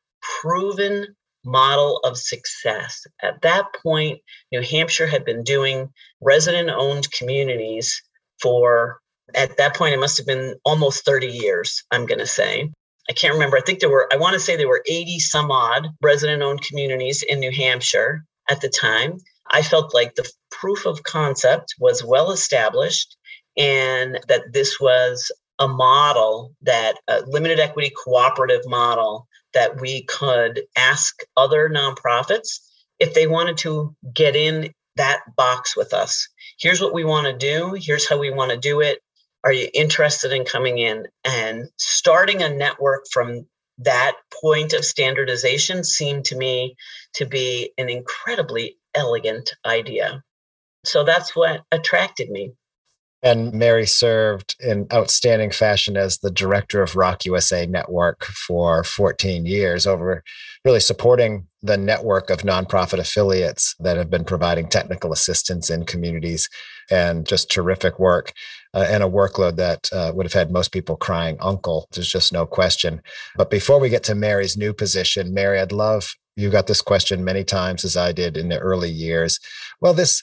proven 0.40 1.14
model 1.44 1.98
of 2.04 2.16
success. 2.16 3.04
At 3.22 3.42
that 3.42 3.66
point, 3.82 4.20
New 4.50 4.62
Hampshire 4.62 5.06
had 5.06 5.24
been 5.24 5.42
doing 5.42 5.88
resident 6.20 6.70
owned 6.70 7.10
communities 7.12 8.00
for, 8.40 9.00
at 9.34 9.56
that 9.56 9.74
point, 9.74 9.94
it 9.94 10.00
must 10.00 10.18
have 10.18 10.26
been 10.26 10.54
almost 10.64 11.04
30 11.04 11.26
years, 11.26 11.82
I'm 11.90 12.06
going 12.06 12.18
to 12.18 12.26
say. 12.26 12.70
I 13.10 13.12
can't 13.12 13.34
remember. 13.34 13.56
I 13.56 13.62
think 13.62 13.80
there 13.80 13.90
were, 13.90 14.08
I 14.12 14.16
want 14.16 14.34
to 14.34 14.40
say 14.40 14.56
there 14.56 14.68
were 14.68 14.84
80 14.88 15.18
some 15.18 15.50
odd 15.50 15.88
resident 16.00 16.42
owned 16.42 16.62
communities 16.62 17.22
in 17.22 17.40
New 17.40 17.50
Hampshire 17.50 18.24
at 18.48 18.60
the 18.60 18.68
time. 18.68 19.18
I 19.50 19.62
felt 19.62 19.94
like 19.94 20.14
the 20.14 20.30
proof 20.50 20.86
of 20.86 21.02
concept 21.02 21.74
was 21.78 22.04
well 22.04 22.30
established 22.30 23.16
and 23.56 24.20
that 24.28 24.52
this 24.52 24.80
was 24.80 25.30
a 25.58 25.68
model 25.68 26.54
that 26.62 26.94
a 27.08 27.22
limited 27.26 27.60
equity 27.60 27.92
cooperative 28.04 28.62
model 28.66 29.26
that 29.54 29.80
we 29.80 30.04
could 30.04 30.62
ask 30.76 31.20
other 31.36 31.68
nonprofits 31.68 32.60
if 32.98 33.14
they 33.14 33.26
wanted 33.26 33.58
to 33.58 33.94
get 34.14 34.36
in 34.36 34.72
that 34.96 35.20
box 35.36 35.76
with 35.76 35.92
us. 35.92 36.28
Here's 36.58 36.80
what 36.80 36.94
we 36.94 37.04
want 37.04 37.26
to 37.26 37.32
do. 37.32 37.74
Here's 37.78 38.08
how 38.08 38.18
we 38.18 38.30
want 38.30 38.50
to 38.50 38.56
do 38.56 38.80
it. 38.80 39.00
Are 39.44 39.52
you 39.52 39.68
interested 39.74 40.32
in 40.32 40.44
coming 40.44 40.78
in? 40.78 41.06
And 41.24 41.68
starting 41.76 42.42
a 42.42 42.48
network 42.48 43.04
from 43.10 43.46
that 43.78 44.16
point 44.40 44.72
of 44.72 44.84
standardization 44.84 45.82
seemed 45.82 46.26
to 46.26 46.36
me 46.36 46.76
to 47.14 47.26
be 47.26 47.72
an 47.78 47.88
incredibly 47.88 48.76
elegant 48.94 49.52
idea. 49.64 50.22
So 50.84 51.04
that's 51.04 51.34
what 51.34 51.62
attracted 51.72 52.30
me. 52.30 52.52
And 53.22 53.52
Mary 53.52 53.86
served 53.86 54.56
in 54.60 54.86
outstanding 54.92 55.52
fashion 55.52 55.96
as 55.96 56.18
the 56.18 56.30
director 56.30 56.82
of 56.82 56.96
ROC 56.96 57.24
USA 57.24 57.66
Network 57.66 58.24
for 58.24 58.82
14 58.82 59.46
years, 59.46 59.86
over 59.86 60.24
really 60.64 60.80
supporting 60.80 61.46
the 61.62 61.76
network 61.76 62.30
of 62.30 62.38
nonprofit 62.38 62.98
affiliates 62.98 63.76
that 63.78 63.96
have 63.96 64.10
been 64.10 64.24
providing 64.24 64.68
technical 64.68 65.12
assistance 65.12 65.70
in 65.70 65.84
communities 65.84 66.48
and 66.90 67.24
just 67.24 67.50
terrific 67.50 68.00
work 68.00 68.32
uh, 68.74 68.86
and 68.88 69.04
a 69.04 69.08
workload 69.08 69.56
that 69.56 69.88
uh, 69.92 70.10
would 70.14 70.26
have 70.26 70.32
had 70.32 70.50
most 70.50 70.72
people 70.72 70.96
crying 70.96 71.36
uncle. 71.40 71.86
There's 71.92 72.10
just 72.10 72.32
no 72.32 72.44
question. 72.46 73.00
But 73.36 73.50
before 73.50 73.78
we 73.78 73.88
get 73.88 74.02
to 74.04 74.16
Mary's 74.16 74.56
new 74.56 74.72
position, 74.72 75.32
Mary, 75.32 75.60
I'd 75.60 75.70
love 75.70 76.16
you 76.36 76.50
got 76.50 76.66
this 76.66 76.80
question 76.80 77.24
many 77.24 77.44
times 77.44 77.84
as 77.84 77.96
I 77.96 78.12
did 78.12 78.36
in 78.36 78.48
the 78.48 78.58
early 78.58 78.90
years. 78.90 79.38
Well, 79.80 79.94
this 79.94 80.22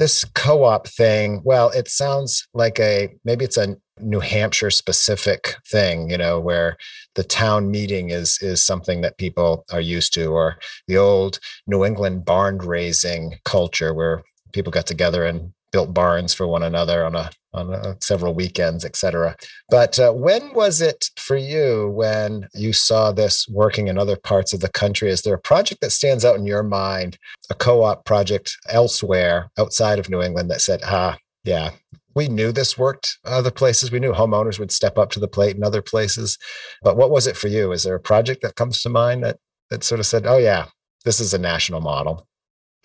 this 0.00 0.24
co-op 0.34 0.88
thing 0.88 1.42
well 1.44 1.68
it 1.70 1.86
sounds 1.86 2.48
like 2.54 2.80
a 2.80 3.10
maybe 3.22 3.44
it's 3.44 3.58
a 3.58 3.76
new 4.00 4.18
hampshire 4.18 4.70
specific 4.70 5.56
thing 5.70 6.08
you 6.10 6.16
know 6.16 6.40
where 6.40 6.78
the 7.16 7.22
town 7.22 7.70
meeting 7.70 8.08
is 8.08 8.38
is 8.40 8.64
something 8.64 9.02
that 9.02 9.18
people 9.18 9.62
are 9.70 9.80
used 9.80 10.14
to 10.14 10.32
or 10.32 10.56
the 10.88 10.96
old 10.96 11.38
new 11.66 11.84
england 11.84 12.24
barn 12.24 12.56
raising 12.56 13.34
culture 13.44 13.92
where 13.92 14.22
people 14.54 14.72
got 14.72 14.86
together 14.86 15.24
and 15.26 15.52
built 15.72 15.94
barns 15.94 16.34
for 16.34 16.46
one 16.46 16.62
another 16.62 17.04
on 17.04 17.14
a 17.14 17.30
on 17.52 17.74
uh, 17.74 17.94
several 18.00 18.34
weekends, 18.34 18.84
etc. 18.84 19.36
But 19.68 19.98
uh, 19.98 20.12
when 20.12 20.52
was 20.54 20.80
it 20.80 21.10
for 21.16 21.36
you 21.36 21.90
when 21.94 22.48
you 22.54 22.72
saw 22.72 23.10
this 23.12 23.48
working 23.48 23.88
in 23.88 23.98
other 23.98 24.16
parts 24.16 24.52
of 24.52 24.60
the 24.60 24.68
country? 24.68 25.10
Is 25.10 25.22
there 25.22 25.34
a 25.34 25.40
project 25.40 25.80
that 25.80 25.90
stands 25.90 26.24
out 26.24 26.36
in 26.36 26.46
your 26.46 26.62
mind, 26.62 27.18
a 27.50 27.54
co-op 27.54 28.04
project 28.04 28.56
elsewhere 28.68 29.50
outside 29.58 29.98
of 29.98 30.08
New 30.08 30.22
England 30.22 30.50
that 30.50 30.60
said, 30.60 30.80
"Ah, 30.84 31.18
yeah, 31.44 31.70
we 32.14 32.28
knew 32.28 32.52
this 32.52 32.78
worked 32.78 33.18
other 33.24 33.50
places. 33.50 33.90
We 33.90 34.00
knew 34.00 34.12
homeowners 34.12 34.58
would 34.58 34.72
step 34.72 34.96
up 34.98 35.10
to 35.12 35.20
the 35.20 35.28
plate 35.28 35.56
in 35.56 35.64
other 35.64 35.82
places." 35.82 36.38
But 36.82 36.96
what 36.96 37.10
was 37.10 37.26
it 37.26 37.36
for 37.36 37.48
you? 37.48 37.72
Is 37.72 37.82
there 37.82 37.96
a 37.96 38.00
project 38.00 38.42
that 38.42 38.56
comes 38.56 38.80
to 38.82 38.88
mind 38.88 39.24
that 39.24 39.38
that 39.70 39.82
sort 39.82 40.00
of 40.00 40.06
said, 40.06 40.26
"Oh 40.26 40.38
yeah, 40.38 40.66
this 41.04 41.20
is 41.20 41.34
a 41.34 41.38
national 41.38 41.80
model"? 41.80 42.28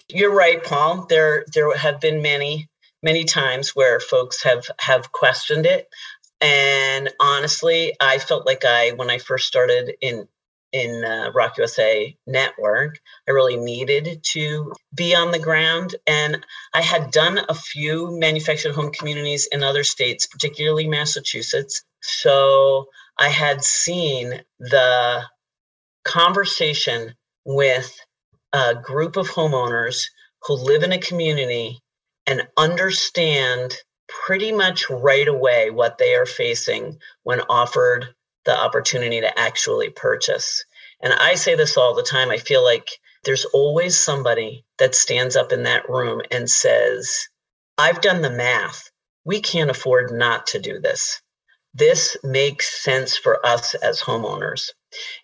You're 0.10 0.34
right, 0.34 0.64
Paul. 0.64 1.06
There 1.08 1.46
there 1.54 1.76
have 1.78 2.00
been 2.00 2.22
many 2.22 2.68
many 3.06 3.24
times 3.24 3.76
where 3.76 4.00
folks 4.00 4.44
have 4.44 4.66
have 4.80 5.12
questioned 5.12 5.66
it. 5.68 5.88
And 6.42 7.10
honestly 7.20 7.94
i 8.02 8.18
felt 8.18 8.46
like 8.46 8.66
i 8.66 8.92
when 8.92 9.10
i 9.10 9.20
first 9.20 9.48
started 9.48 9.94
in 10.02 10.28
in 10.74 11.06
uh, 11.06 11.32
rock 11.34 11.58
usa 11.58 12.18
network 12.28 13.00
i 13.28 13.32
really 13.32 13.56
needed 13.56 14.22
to 14.34 14.74
be 14.94 15.16
on 15.16 15.32
the 15.32 15.40
ground. 15.40 15.96
And 16.08 16.46
i 16.74 16.82
had 16.82 17.12
done 17.12 17.40
a 17.48 17.54
few 17.54 18.20
manufactured 18.20 18.76
home 18.76 18.92
communities 18.92 19.48
in 19.52 19.64
other 19.64 19.84
states 19.84 20.28
particularly 20.28 20.88
massachusetts. 20.88 21.84
So 22.02 22.88
i 23.20 23.30
had 23.30 23.64
seen 23.64 24.42
the 24.60 25.24
conversation 26.04 27.16
with 27.46 27.90
a 28.52 28.74
group 28.76 29.16
of 29.16 29.30
homeowners 29.30 30.08
who 30.44 30.54
live 30.56 30.84
in 30.84 30.92
a 30.92 31.00
community 31.10 31.82
and 32.28 32.48
understand 32.58 33.76
pretty 34.08 34.52
much 34.52 34.90
right 34.90 35.28
away 35.28 35.70
what 35.70 35.98
they 35.98 36.16
are 36.16 36.26
facing 36.26 36.98
when 37.24 37.42
offered 37.50 38.08
the 38.46 38.58
opportunity 38.58 39.22
to 39.22 39.40
actually 39.40 39.90
purchase. 39.90 40.66
And 41.02 41.14
I 41.14 41.36
say 41.36 41.56
this 41.56 41.78
all 41.78 41.94
the 41.96 42.04
time. 42.04 42.30
I 42.30 42.38
feel 42.38 42.64
like 42.64 42.90
there's 43.24 43.46
always 43.46 43.98
somebody 43.98 44.64
that 44.78 44.96
stands 44.96 45.36
up 45.36 45.52
in 45.52 45.64
that 45.64 45.90
room 45.90 46.22
and 46.32 46.50
says, 46.50 47.28
I've 47.78 48.02
done 48.02 48.22
the 48.22 48.30
math. 48.30 48.90
We 49.26 49.42
can't 49.42 49.72
afford 49.72 50.12
not 50.12 50.48
to 50.48 50.60
do 50.60 50.80
this. 50.80 51.22
This 51.74 52.16
makes 52.24 52.84
sense 52.84 53.18
for 53.18 53.46
us 53.46 53.74
as 53.76 54.00
homeowners. 54.00 54.70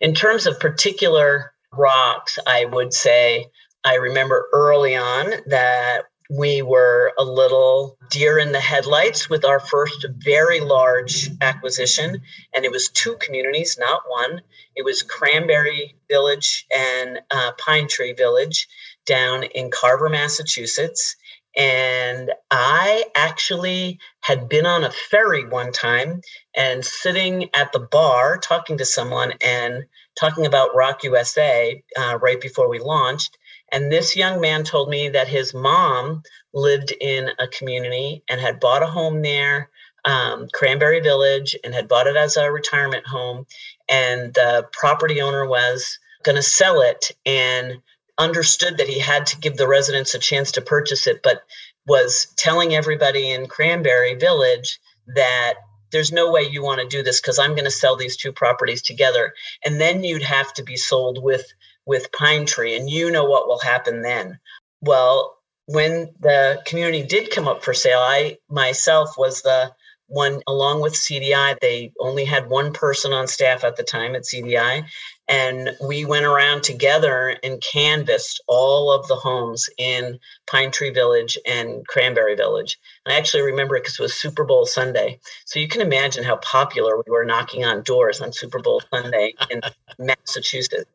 In 0.01 0.13
terms 0.13 0.48
of 0.48 0.60
particular 0.60 1.53
rocks, 1.72 2.38
I 2.46 2.65
would 2.65 2.93
say 2.93 3.48
I 3.84 3.96
remember 3.96 4.48
early 4.51 4.96
on 4.96 5.31
that 5.48 6.05
we 6.31 6.61
were 6.61 7.11
a 7.17 7.25
little 7.25 7.97
deer 8.09 8.39
in 8.39 8.53
the 8.53 8.59
headlights 8.59 9.29
with 9.29 9.43
our 9.43 9.59
first 9.59 10.05
very 10.19 10.61
large 10.61 11.29
acquisition. 11.41 12.21
And 12.55 12.63
it 12.63 12.71
was 12.71 12.88
two 12.88 13.17
communities, 13.17 13.77
not 13.77 14.03
one. 14.07 14.41
It 14.77 14.85
was 14.85 15.03
Cranberry 15.03 15.93
Village 16.09 16.65
and 16.73 17.19
uh, 17.31 17.51
Pine 17.57 17.89
Tree 17.89 18.13
Village 18.13 18.69
down 19.05 19.43
in 19.43 19.71
Carver, 19.71 20.07
Massachusetts. 20.07 21.17
And 21.57 22.31
I 22.50 23.03
actually 23.13 24.00
had 24.21 24.47
been 24.47 24.65
on 24.65 24.85
a 24.85 24.91
ferry 24.91 25.45
one 25.45 25.73
time 25.73 26.21
and 26.55 26.85
sitting 26.85 27.50
at 27.53 27.73
the 27.73 27.79
bar 27.79 28.38
talking 28.38 28.77
to 28.77 28.85
someone 28.85 29.33
and 29.41 29.83
talking 30.17 30.45
about 30.45 30.75
ROC 30.75 31.03
USA 31.03 31.83
uh, 31.97 32.17
right 32.21 32.39
before 32.39 32.69
we 32.69 32.79
launched. 32.79 33.38
And 33.71 33.91
this 33.91 34.15
young 34.15 34.41
man 34.41 34.63
told 34.63 34.89
me 34.89 35.09
that 35.09 35.27
his 35.27 35.53
mom 35.53 36.23
lived 36.53 36.93
in 36.99 37.29
a 37.39 37.47
community 37.47 38.23
and 38.27 38.41
had 38.41 38.59
bought 38.59 38.83
a 38.83 38.87
home 38.87 39.21
there, 39.21 39.69
um, 40.03 40.47
Cranberry 40.53 40.99
Village, 40.99 41.55
and 41.63 41.73
had 41.73 41.87
bought 41.87 42.07
it 42.07 42.15
as 42.15 42.37
a 42.37 42.51
retirement 42.51 43.07
home. 43.07 43.45
And 43.89 44.33
the 44.33 44.67
property 44.73 45.21
owner 45.21 45.45
was 45.45 45.99
going 46.23 46.35
to 46.35 46.43
sell 46.43 46.81
it 46.81 47.11
and 47.25 47.81
understood 48.17 48.77
that 48.77 48.89
he 48.89 48.99
had 48.99 49.25
to 49.27 49.39
give 49.39 49.57
the 49.57 49.67
residents 49.67 50.13
a 50.13 50.19
chance 50.19 50.51
to 50.53 50.61
purchase 50.61 51.07
it, 51.07 51.21
but 51.23 51.41
was 51.87 52.27
telling 52.37 52.75
everybody 52.75 53.31
in 53.31 53.47
Cranberry 53.47 54.15
Village 54.15 54.79
that 55.15 55.55
there's 55.91 56.11
no 56.11 56.31
way 56.31 56.43
you 56.43 56.63
want 56.63 56.81
to 56.81 56.87
do 56.87 57.03
this 57.03 57.19
because 57.19 57.39
I'm 57.39 57.51
going 57.51 57.65
to 57.65 57.71
sell 57.71 57.95
these 57.95 58.15
two 58.15 58.31
properties 58.31 58.81
together. 58.81 59.33
And 59.65 59.79
then 59.79 60.03
you'd 60.03 60.23
have 60.23 60.53
to 60.53 60.63
be 60.63 60.77
sold 60.77 61.21
with 61.21 61.45
with 61.85 62.11
Pine 62.11 62.45
Tree, 62.45 62.75
and 62.75 62.89
you 62.89 63.11
know 63.11 63.25
what 63.25 63.47
will 63.47 63.59
happen 63.59 64.01
then. 64.01 64.39
Well, 64.81 65.38
when 65.65 66.13
the 66.19 66.61
community 66.65 67.03
did 67.03 67.31
come 67.31 67.47
up 67.47 67.63
for 67.63 67.73
sale, 67.73 68.00
I 68.00 68.38
myself 68.50 69.17
was 69.17 69.41
the 69.41 69.71
one 70.11 70.41
along 70.45 70.81
with 70.81 70.93
CDI. 70.93 71.57
They 71.59 71.93
only 72.00 72.25
had 72.25 72.50
one 72.50 72.73
person 72.73 73.13
on 73.13 73.27
staff 73.27 73.63
at 73.63 73.77
the 73.77 73.83
time 73.83 74.13
at 74.13 74.23
CDI. 74.23 74.85
And 75.29 75.69
we 75.88 76.03
went 76.03 76.25
around 76.25 76.63
together 76.63 77.38
and 77.41 77.63
canvassed 77.63 78.43
all 78.47 78.91
of 78.91 79.07
the 79.07 79.15
homes 79.15 79.69
in 79.77 80.19
Pine 80.47 80.71
Tree 80.71 80.89
Village 80.89 81.38
and 81.47 81.88
Cranberry 81.88 82.35
Village. 82.35 82.77
I 83.05 83.15
actually 83.15 83.43
remember 83.43 83.77
it 83.77 83.83
because 83.83 83.97
it 83.97 84.03
was 84.03 84.13
Super 84.13 84.43
Bowl 84.43 84.65
Sunday. 84.65 85.19
So 85.45 85.59
you 85.61 85.69
can 85.69 85.79
imagine 85.79 86.25
how 86.25 86.35
popular 86.38 86.97
we 86.97 87.09
were 87.09 87.23
knocking 87.23 87.63
on 87.63 87.83
doors 87.83 88.19
on 88.19 88.33
Super 88.33 88.59
Bowl 88.59 88.81
Sunday 88.93 89.33
in 89.50 89.61
Massachusetts. 89.97 90.91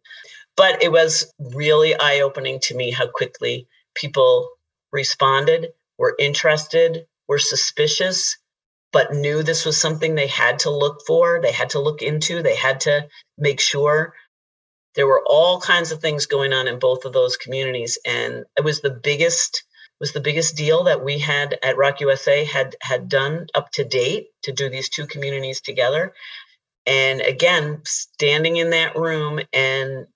But 0.57 0.83
it 0.83 0.91
was 0.91 1.33
really 1.39 1.95
eye 1.95 2.21
opening 2.21 2.61
to 2.61 2.75
me 2.75 2.91
how 2.91 3.07
quickly 3.07 3.69
people 3.95 4.49
responded, 4.93 5.73
were 5.99 6.17
interested, 6.19 7.07
were 7.29 7.39
suspicious, 7.39 8.39
but 8.93 9.13
knew 9.13 9.43
this 9.43 9.67
was 9.67 9.79
something 9.79 10.15
they 10.15 10.27
had 10.27 10.61
to 10.61 10.71
look 10.71 11.03
for, 11.07 11.41
they 11.43 11.53
had 11.53 11.71
to 11.71 11.81
look 11.81 12.03
into, 12.03 12.43
they 12.43 12.57
had 12.57 12.81
to 12.81 13.09
make 13.37 13.61
sure. 13.61 14.15
There 14.95 15.07
were 15.07 15.23
all 15.27 15.61
kinds 15.61 15.93
of 15.93 16.01
things 16.01 16.25
going 16.25 16.55
on 16.55 16.69
in 16.69 16.79
both 16.79 17.05
of 17.05 17.13
those 17.13 17.37
communities. 17.37 17.99
And 18.07 18.47
it 18.57 18.65
was 18.65 18.81
the 18.81 18.91
biggest 18.91 19.65
was 20.01 20.13
the 20.13 20.21
biggest 20.21 20.57
deal 20.57 20.85
that 20.85 21.03
we 21.03 21.19
had 21.19 21.59
at 21.63 21.79
ROC 21.79 22.01
USA 22.01 22.45
had 22.45 22.77
had 22.81 23.09
done 23.09 23.47
up 23.55 23.71
to 23.73 23.85
date 23.85 24.29
to 24.43 24.53
do 24.53 24.69
these 24.69 24.89
two 24.89 25.07
communities 25.07 25.61
together. 25.61 26.15
And 26.85 27.21
again, 27.21 27.83
standing 27.85 28.57
in 28.57 28.71
that 28.71 28.97
room 28.97 29.41
and 29.53 30.07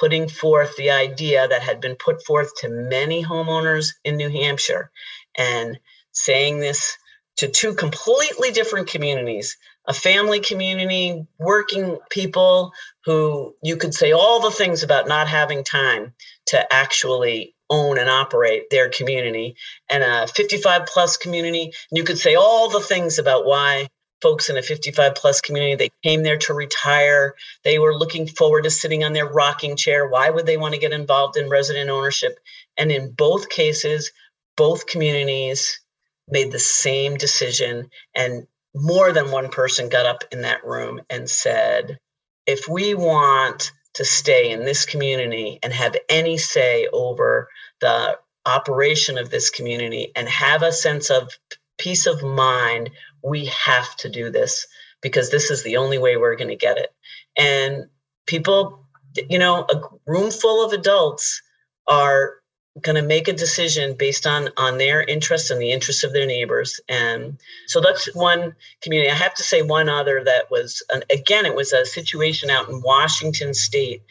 putting 0.00 0.28
forth 0.28 0.76
the 0.76 0.90
idea 0.90 1.48
that 1.48 1.62
had 1.62 1.80
been 1.80 1.96
put 1.96 2.24
forth 2.24 2.54
to 2.56 2.68
many 2.68 3.24
homeowners 3.24 3.94
in 4.04 4.16
New 4.16 4.28
Hampshire 4.28 4.90
and 5.36 5.78
saying 6.12 6.58
this 6.60 6.96
to 7.36 7.48
two 7.48 7.74
completely 7.74 8.50
different 8.50 8.88
communities 8.88 9.56
a 9.88 9.94
family 9.94 10.38
community, 10.38 11.26
working 11.38 11.98
people 12.10 12.72
who 13.06 13.56
you 13.62 13.76
could 13.76 13.94
say 13.94 14.12
all 14.12 14.40
the 14.40 14.50
things 14.50 14.82
about 14.82 15.08
not 15.08 15.26
having 15.26 15.64
time 15.64 16.12
to 16.46 16.72
actually 16.72 17.54
own 17.70 17.98
and 17.98 18.10
operate 18.10 18.68
their 18.70 18.90
community, 18.90 19.56
and 19.88 20.02
a 20.04 20.26
55 20.26 20.86
plus 20.86 21.16
community. 21.16 21.72
You 21.90 22.04
could 22.04 22.18
say 22.18 22.34
all 22.34 22.68
the 22.68 22.80
things 22.80 23.18
about 23.18 23.46
why 23.46 23.88
folks 24.20 24.50
in 24.50 24.56
a 24.56 24.62
55 24.62 25.14
plus 25.14 25.40
community 25.40 25.74
they 25.76 25.90
came 26.08 26.22
there 26.22 26.38
to 26.38 26.54
retire. 26.54 27.34
They 27.64 27.78
were 27.78 27.96
looking 27.96 28.26
forward 28.26 28.64
to 28.64 28.70
sitting 28.70 29.04
on 29.04 29.12
their 29.12 29.26
rocking 29.26 29.76
chair. 29.76 30.08
Why 30.08 30.30
would 30.30 30.46
they 30.46 30.56
want 30.56 30.74
to 30.74 30.80
get 30.80 30.92
involved 30.92 31.36
in 31.36 31.48
resident 31.48 31.90
ownership? 31.90 32.38
And 32.76 32.90
in 32.90 33.12
both 33.12 33.48
cases 33.48 34.10
both 34.56 34.86
communities 34.86 35.80
made 36.28 36.52
the 36.52 36.58
same 36.58 37.16
decision 37.16 37.88
and 38.14 38.46
more 38.74 39.12
than 39.12 39.30
one 39.30 39.48
person 39.48 39.88
got 39.88 40.04
up 40.04 40.24
in 40.32 40.42
that 40.42 40.64
room 40.64 41.00
and 41.08 41.30
said 41.30 41.98
if 42.46 42.68
we 42.68 42.94
want 42.94 43.72
to 43.94 44.04
stay 44.04 44.50
in 44.50 44.64
this 44.64 44.84
community 44.84 45.58
and 45.62 45.72
have 45.72 45.96
any 46.08 46.36
say 46.36 46.88
over 46.92 47.48
the 47.80 48.18
operation 48.46 49.16
of 49.16 49.30
this 49.30 49.50
community 49.50 50.12
and 50.16 50.28
have 50.28 50.62
a 50.62 50.72
sense 50.72 51.10
of 51.10 51.30
peace 51.78 52.06
of 52.06 52.22
mind 52.22 52.90
we 53.22 53.46
have 53.46 53.96
to 53.96 54.08
do 54.08 54.30
this 54.30 54.66
because 55.00 55.30
this 55.30 55.50
is 55.50 55.62
the 55.62 55.76
only 55.76 55.98
way 55.98 56.16
we're 56.16 56.36
going 56.36 56.48
to 56.48 56.56
get 56.56 56.78
it. 56.78 56.92
And 57.36 57.86
people, 58.26 58.84
you 59.28 59.38
know, 59.38 59.66
a 59.70 59.80
room 60.06 60.30
full 60.30 60.64
of 60.64 60.72
adults 60.72 61.42
are 61.86 62.34
going 62.82 62.96
to 62.96 63.02
make 63.02 63.28
a 63.28 63.32
decision 63.32 63.94
based 63.94 64.26
on 64.26 64.50
on 64.56 64.78
their 64.78 65.02
interests 65.02 65.50
and 65.50 65.60
the 65.60 65.72
interests 65.72 66.04
of 66.04 66.12
their 66.12 66.26
neighbors. 66.26 66.80
And 66.88 67.38
so 67.66 67.80
that's 67.80 68.14
one 68.14 68.54
community. 68.82 69.10
I 69.10 69.14
have 69.14 69.34
to 69.34 69.42
say 69.42 69.62
one 69.62 69.88
other 69.88 70.22
that 70.24 70.50
was 70.50 70.82
an, 70.90 71.02
again 71.10 71.46
it 71.46 71.54
was 71.54 71.72
a 71.72 71.84
situation 71.84 72.50
out 72.50 72.68
in 72.68 72.82
washington 72.82 73.54
state. 73.54 74.02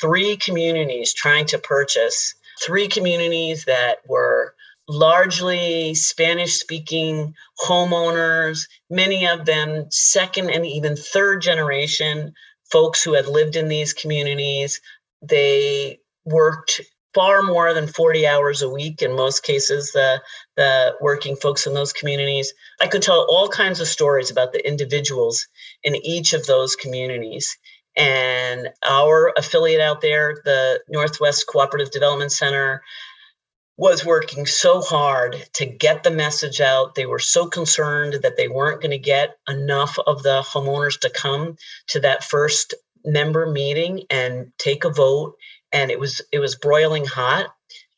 Three 0.00 0.36
communities 0.36 1.12
trying 1.12 1.46
to 1.46 1.58
purchase 1.58 2.34
three 2.64 2.88
communities 2.88 3.64
that 3.64 3.98
were 4.06 4.54
largely 4.88 5.94
Spanish 5.94 6.54
speaking 6.54 7.34
homeowners, 7.64 8.68
many 8.90 9.26
of 9.26 9.44
them 9.44 9.86
second 9.90 10.50
and 10.50 10.66
even 10.66 10.96
third 10.96 11.42
generation 11.42 12.34
folks 12.70 13.02
who 13.02 13.14
had 13.14 13.26
lived 13.26 13.56
in 13.56 13.68
these 13.68 13.92
communities. 13.92 14.80
They 15.22 16.00
worked 16.24 16.80
far 17.14 17.42
more 17.42 17.72
than 17.72 17.86
40 17.86 18.26
hours 18.26 18.62
a 18.62 18.68
week 18.68 19.00
in 19.00 19.14
most 19.14 19.42
cases 19.44 19.92
the 19.92 20.20
the 20.56 20.94
working 21.00 21.36
folks 21.36 21.66
in 21.66 21.72
those 21.72 21.92
communities 21.92 22.52
i 22.80 22.86
could 22.88 23.02
tell 23.02 23.24
all 23.28 23.48
kinds 23.48 23.80
of 23.80 23.86
stories 23.86 24.30
about 24.30 24.52
the 24.52 24.66
individuals 24.66 25.46
in 25.84 25.94
each 25.94 26.32
of 26.32 26.44
those 26.46 26.74
communities 26.74 27.56
and 27.96 28.68
our 28.84 29.32
affiliate 29.36 29.80
out 29.80 30.00
there 30.00 30.36
the 30.44 30.80
northwest 30.88 31.46
cooperative 31.46 31.92
development 31.92 32.32
center 32.32 32.82
was 33.76 34.04
working 34.04 34.46
so 34.46 34.80
hard 34.80 35.36
to 35.54 35.66
get 35.66 36.02
the 36.04 36.10
message 36.10 36.60
out. 36.60 36.94
They 36.94 37.06
were 37.06 37.18
so 37.18 37.46
concerned 37.46 38.18
that 38.22 38.36
they 38.36 38.48
weren't 38.48 38.80
going 38.80 38.92
to 38.92 38.98
get 38.98 39.36
enough 39.48 39.98
of 40.06 40.22
the 40.22 40.42
homeowners 40.42 41.00
to 41.00 41.10
come 41.10 41.56
to 41.88 42.00
that 42.00 42.22
first 42.22 42.74
member 43.04 43.46
meeting 43.50 44.04
and 44.10 44.52
take 44.58 44.84
a 44.84 44.90
vote. 44.90 45.34
And 45.72 45.90
it 45.90 45.98
was 45.98 46.22
it 46.32 46.38
was 46.38 46.54
broiling 46.54 47.04
hot. 47.04 47.46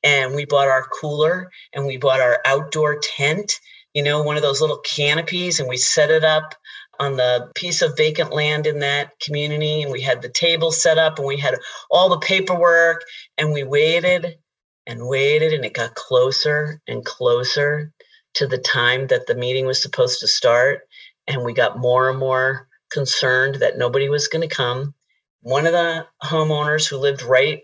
And 0.03 0.35
we 0.35 0.47
bought 0.47 0.69
our 0.69 0.85
cooler 0.85 1.51
and 1.75 1.87
we 1.87 1.99
bought 1.99 2.21
our 2.21 2.41
outdoor 2.45 2.99
tent, 3.01 3.61
you 3.93 4.03
know, 4.03 4.23
one 4.23 4.37
of 4.37 4.43
those 4.43 4.61
little 4.61 4.79
canopies, 4.79 5.59
and 5.59 5.69
we 5.69 5.77
set 5.77 6.11
it 6.11 6.25
up 6.25 6.55
on 7.01 7.17
the 7.17 7.51
piece 7.55 7.83
of 7.83 7.97
vacant 7.97 8.33
land 8.33 8.67
in 8.67 8.79
that 8.79 9.11
community. 9.21 9.83
And 9.83 9.93
we 9.93 10.01
had 10.01 10.23
the 10.23 10.31
table 10.31 10.71
set 10.71 10.97
up 10.97 11.19
and 11.19 11.27
we 11.27 11.37
had 11.39 11.57
all 11.91 12.09
the 12.09 12.19
paperwork 12.19 13.03
and 13.37 13.53
we 13.53 13.65
waited 13.65 14.39
and 14.87 15.07
waited 15.07 15.53
and 15.53 15.65
it 15.65 15.75
got 15.75 15.95
closer 15.95 16.81
and 16.87 17.05
closer 17.05 17.93
to 18.35 18.47
the 18.47 18.59
time 18.59 19.07
that 19.09 19.27
the 19.27 19.35
meeting 19.35 19.67
was 19.67 19.83
supposed 19.83 20.21
to 20.21 20.29
start 20.29 20.83
and 21.27 21.45
we 21.45 21.53
got 21.53 21.79
more 21.79 22.11
and 22.11 22.19
more 22.19 22.69
concerned 22.91 23.57
that 23.57 23.79
nobody 23.79 24.09
was 24.09 24.29
going 24.29 24.49
to 24.49 24.55
come. 24.55 24.95
One 25.43 25.67
of 25.67 25.73
the 25.73 26.07
homeowners 26.23 26.89
who 26.89 26.99
lived 26.99 27.23
right 27.23 27.63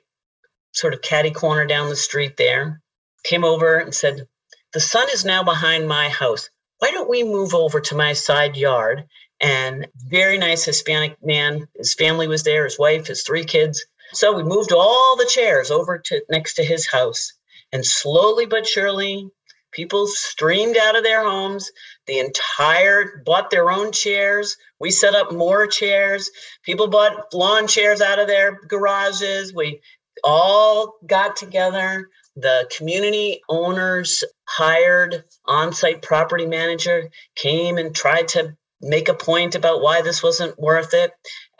sort 0.72 0.94
of 0.94 1.02
catty 1.02 1.30
corner 1.30 1.66
down 1.66 1.88
the 1.88 1.96
street 1.96 2.36
there 2.36 2.80
came 3.24 3.44
over 3.44 3.76
and 3.78 3.94
said 3.94 4.26
the 4.72 4.80
sun 4.80 5.08
is 5.12 5.24
now 5.24 5.42
behind 5.42 5.88
my 5.88 6.08
house. 6.08 6.50
Why 6.78 6.90
don't 6.90 7.10
we 7.10 7.22
move 7.24 7.54
over 7.54 7.80
to 7.80 7.94
my 7.94 8.14
side 8.14 8.56
yard? 8.56 9.04
And 9.40 9.88
very 9.96 10.38
nice 10.38 10.64
hispanic 10.64 11.16
man 11.22 11.68
his 11.76 11.94
family 11.94 12.28
was 12.28 12.44
there 12.44 12.64
his 12.64 12.78
wife 12.78 13.08
his 13.08 13.22
three 13.24 13.44
kids 13.44 13.84
so 14.12 14.32
we 14.32 14.42
moved 14.42 14.72
all 14.72 15.16
the 15.16 15.30
chairs 15.30 15.70
over 15.70 15.98
to 15.98 16.22
next 16.30 16.54
to 16.54 16.64
his 16.64 16.86
house, 16.86 17.32
and 17.72 17.84
slowly 17.84 18.46
but 18.46 18.66
surely, 18.66 19.30
people 19.72 20.06
streamed 20.06 20.76
out 20.76 20.96
of 20.96 21.02
their 21.04 21.24
homes. 21.24 21.72
The 22.06 22.18
entire 22.18 23.22
bought 23.24 23.50
their 23.50 23.70
own 23.70 23.92
chairs. 23.92 24.56
We 24.78 24.90
set 24.90 25.14
up 25.14 25.32
more 25.32 25.66
chairs. 25.66 26.30
People 26.64 26.88
bought 26.88 27.32
lawn 27.32 27.66
chairs 27.66 28.00
out 28.00 28.18
of 28.18 28.26
their 28.26 28.60
garages. 28.68 29.54
We 29.54 29.80
all 30.22 30.94
got 31.06 31.36
together. 31.36 32.08
The 32.36 32.70
community 32.76 33.42
owners 33.48 34.24
hired 34.46 35.24
on-site 35.46 36.02
property 36.02 36.46
manager 36.46 37.10
came 37.34 37.78
and 37.78 37.94
tried 37.94 38.28
to 38.28 38.56
make 38.80 39.08
a 39.08 39.14
point 39.14 39.54
about 39.54 39.82
why 39.82 40.02
this 40.02 40.22
wasn't 40.22 40.58
worth 40.58 40.94
it. 40.94 41.12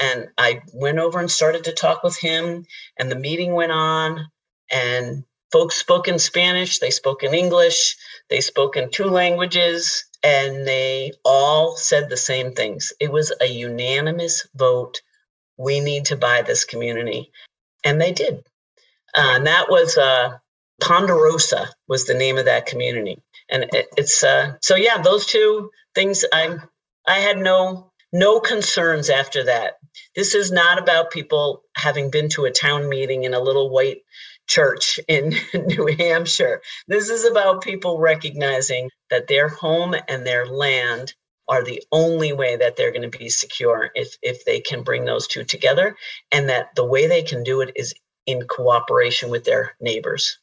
And 0.02 0.30
I 0.36 0.62
went 0.74 0.98
over 0.98 1.20
and 1.20 1.30
started 1.30 1.64
to 1.64 1.72
talk 1.72 2.02
with 2.02 2.18
him, 2.18 2.66
and 2.98 3.08
the 3.08 3.16
meeting 3.16 3.52
went 3.52 3.70
on. 3.70 4.26
And 4.68 5.22
folks 5.52 5.76
spoke 5.76 6.08
in 6.08 6.18
Spanish, 6.18 6.80
they 6.80 6.90
spoke 6.90 7.22
in 7.22 7.34
English, 7.34 7.96
they 8.28 8.40
spoke 8.40 8.76
in 8.76 8.90
two 8.90 9.04
languages, 9.04 10.04
and 10.24 10.66
they 10.66 11.12
all 11.24 11.76
said 11.76 12.08
the 12.08 12.16
same 12.16 12.52
things. 12.52 12.92
It 12.98 13.12
was 13.12 13.32
a 13.40 13.46
unanimous 13.46 14.48
vote. 14.56 15.02
We 15.56 15.78
need 15.78 16.06
to 16.06 16.16
buy 16.16 16.42
this 16.42 16.64
community. 16.64 17.30
And 17.84 18.00
they 18.00 18.12
did. 18.12 18.42
Uh, 19.16 19.34
and 19.36 19.46
that 19.46 19.70
was 19.70 19.96
uh, 19.96 20.38
Ponderosa 20.80 21.68
was 21.86 22.06
the 22.06 22.14
name 22.14 22.38
of 22.38 22.46
that 22.46 22.66
community. 22.66 23.22
And 23.48 23.66
it, 23.72 23.86
it's 23.96 24.24
uh, 24.24 24.54
so 24.62 24.74
yeah, 24.74 25.00
those 25.00 25.26
two 25.26 25.70
things 25.94 26.24
I 26.32 26.56
I 27.06 27.18
had 27.18 27.38
no 27.38 27.91
no 28.12 28.40
concerns 28.40 29.10
after 29.10 29.44
that. 29.44 29.74
This 30.14 30.34
is 30.34 30.52
not 30.52 30.78
about 30.78 31.10
people 31.10 31.62
having 31.76 32.10
been 32.10 32.28
to 32.30 32.44
a 32.44 32.50
town 32.50 32.88
meeting 32.88 33.24
in 33.24 33.34
a 33.34 33.40
little 33.40 33.70
white 33.70 34.02
church 34.46 35.00
in 35.08 35.34
New 35.54 35.86
Hampshire. 35.98 36.60
This 36.88 37.08
is 37.08 37.24
about 37.24 37.62
people 37.62 37.98
recognizing 37.98 38.90
that 39.10 39.28
their 39.28 39.48
home 39.48 39.94
and 40.08 40.26
their 40.26 40.46
land 40.46 41.14
are 41.48 41.64
the 41.64 41.82
only 41.90 42.32
way 42.32 42.56
that 42.56 42.76
they're 42.76 42.92
going 42.92 43.10
to 43.10 43.18
be 43.18 43.28
secure 43.28 43.90
if 43.94 44.16
if 44.22 44.44
they 44.44 44.60
can 44.60 44.82
bring 44.82 45.04
those 45.04 45.26
two 45.26 45.44
together 45.44 45.96
and 46.30 46.48
that 46.48 46.68
the 46.76 46.84
way 46.84 47.08
they 47.08 47.22
can 47.22 47.42
do 47.42 47.60
it 47.60 47.72
is 47.74 47.94
in 48.26 48.46
cooperation 48.46 49.28
with 49.28 49.44
their 49.44 49.74
neighbors. 49.80 50.38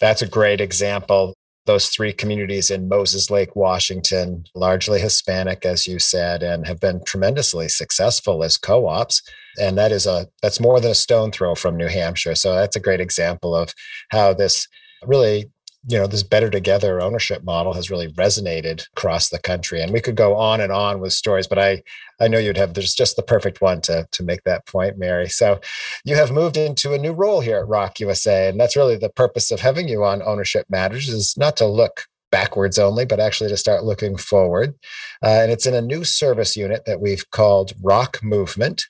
That's 0.00 0.22
a 0.22 0.26
great 0.26 0.60
example 0.60 1.34
those 1.66 1.88
three 1.88 2.12
communities 2.12 2.70
in 2.70 2.88
Moses 2.88 3.30
Lake, 3.30 3.54
Washington, 3.54 4.44
largely 4.54 5.00
Hispanic, 5.00 5.64
as 5.64 5.86
you 5.86 5.98
said, 5.98 6.42
and 6.42 6.66
have 6.66 6.80
been 6.80 7.04
tremendously 7.04 7.68
successful 7.68 8.42
as 8.42 8.56
co-ops. 8.56 9.22
And 9.60 9.78
that 9.78 9.92
is 9.92 10.06
a 10.06 10.28
that's 10.42 10.60
more 10.60 10.80
than 10.80 10.90
a 10.90 10.94
stone 10.94 11.30
throw 11.30 11.54
from 11.54 11.76
New 11.76 11.88
Hampshire. 11.88 12.34
So 12.34 12.54
that's 12.54 12.76
a 12.76 12.80
great 12.80 13.00
example 13.00 13.54
of 13.54 13.72
how 14.10 14.32
this 14.32 14.66
really 15.04 15.50
you 15.88 15.98
know 15.98 16.06
this 16.06 16.22
better 16.22 16.48
together 16.48 17.00
ownership 17.00 17.42
model 17.42 17.72
has 17.72 17.90
really 17.90 18.12
resonated 18.12 18.86
across 18.96 19.28
the 19.28 19.38
country. 19.38 19.82
And 19.82 19.92
we 19.92 20.00
could 20.00 20.14
go 20.14 20.36
on 20.36 20.60
and 20.60 20.70
on 20.70 21.00
with 21.00 21.12
stories 21.12 21.46
but 21.46 21.58
i 21.58 21.82
i 22.20 22.28
know 22.28 22.38
you'd 22.38 22.56
have 22.56 22.74
there's 22.74 22.94
just 22.94 23.16
the 23.16 23.22
perfect 23.22 23.60
one 23.60 23.80
to 23.82 24.06
to 24.12 24.22
make 24.22 24.44
that 24.44 24.66
point 24.66 24.98
mary. 24.98 25.28
So 25.28 25.60
you 26.04 26.14
have 26.16 26.30
moved 26.30 26.56
into 26.56 26.94
a 26.94 26.98
new 26.98 27.12
role 27.12 27.40
here 27.40 27.58
at 27.58 27.68
rock 27.68 27.98
usa 28.00 28.48
and 28.48 28.60
that's 28.60 28.76
really 28.76 28.96
the 28.96 29.10
purpose 29.10 29.50
of 29.50 29.60
having 29.60 29.88
you 29.88 30.04
on 30.04 30.22
ownership 30.22 30.66
matters 30.70 31.08
is 31.08 31.36
not 31.36 31.56
to 31.58 31.66
look 31.66 32.06
backwards 32.30 32.78
only 32.78 33.04
but 33.04 33.20
actually 33.20 33.50
to 33.50 33.56
start 33.56 33.84
looking 33.84 34.16
forward. 34.16 34.74
Uh, 35.22 35.40
and 35.42 35.52
it's 35.52 35.66
in 35.66 35.74
a 35.74 35.82
new 35.82 36.04
service 36.04 36.56
unit 36.56 36.84
that 36.86 37.00
we've 37.00 37.28
called 37.30 37.72
rock 37.82 38.22
movement 38.22 38.86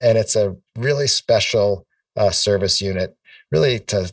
and 0.00 0.16
it's 0.16 0.36
a 0.36 0.56
really 0.76 1.06
special 1.06 1.86
uh, 2.16 2.30
service 2.30 2.80
unit 2.80 3.16
really 3.50 3.78
to 3.78 4.10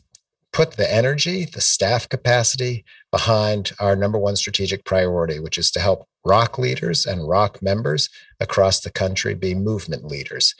put 0.54 0.76
the 0.76 0.90
energy, 0.90 1.44
the 1.44 1.60
staff 1.60 2.08
capacity 2.08 2.84
behind 3.10 3.72
our 3.80 3.96
number 3.96 4.18
one 4.18 4.36
strategic 4.36 4.84
priority, 4.84 5.40
which 5.40 5.58
is 5.58 5.70
to 5.72 5.80
help 5.80 6.06
rock 6.24 6.58
leaders 6.58 7.04
and 7.04 7.28
rock 7.28 7.60
members 7.60 8.08
across 8.38 8.80
the 8.80 8.90
country 8.90 9.34
be 9.34 9.54
movement 9.54 10.04
leaders. 10.04 10.54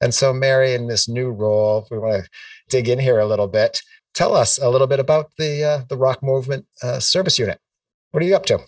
And 0.00 0.14
so, 0.14 0.32
Mary, 0.32 0.72
in 0.72 0.86
this 0.86 1.08
new 1.08 1.30
role, 1.30 1.86
we 1.90 1.98
want 1.98 2.24
to 2.24 2.30
dig 2.70 2.88
in 2.88 3.00
here 3.00 3.18
a 3.18 3.26
little 3.26 3.48
bit. 3.48 3.82
Tell 4.14 4.34
us 4.34 4.56
a 4.56 4.70
little 4.70 4.86
bit 4.86 5.00
about 5.00 5.32
the 5.36 5.64
uh, 5.64 5.82
the 5.88 5.96
ROC 5.96 6.22
Movement 6.22 6.66
uh, 6.82 7.00
Service 7.00 7.38
Unit. 7.38 7.58
What 8.12 8.22
are 8.22 8.26
you 8.26 8.36
up 8.36 8.46
to? 8.46 8.60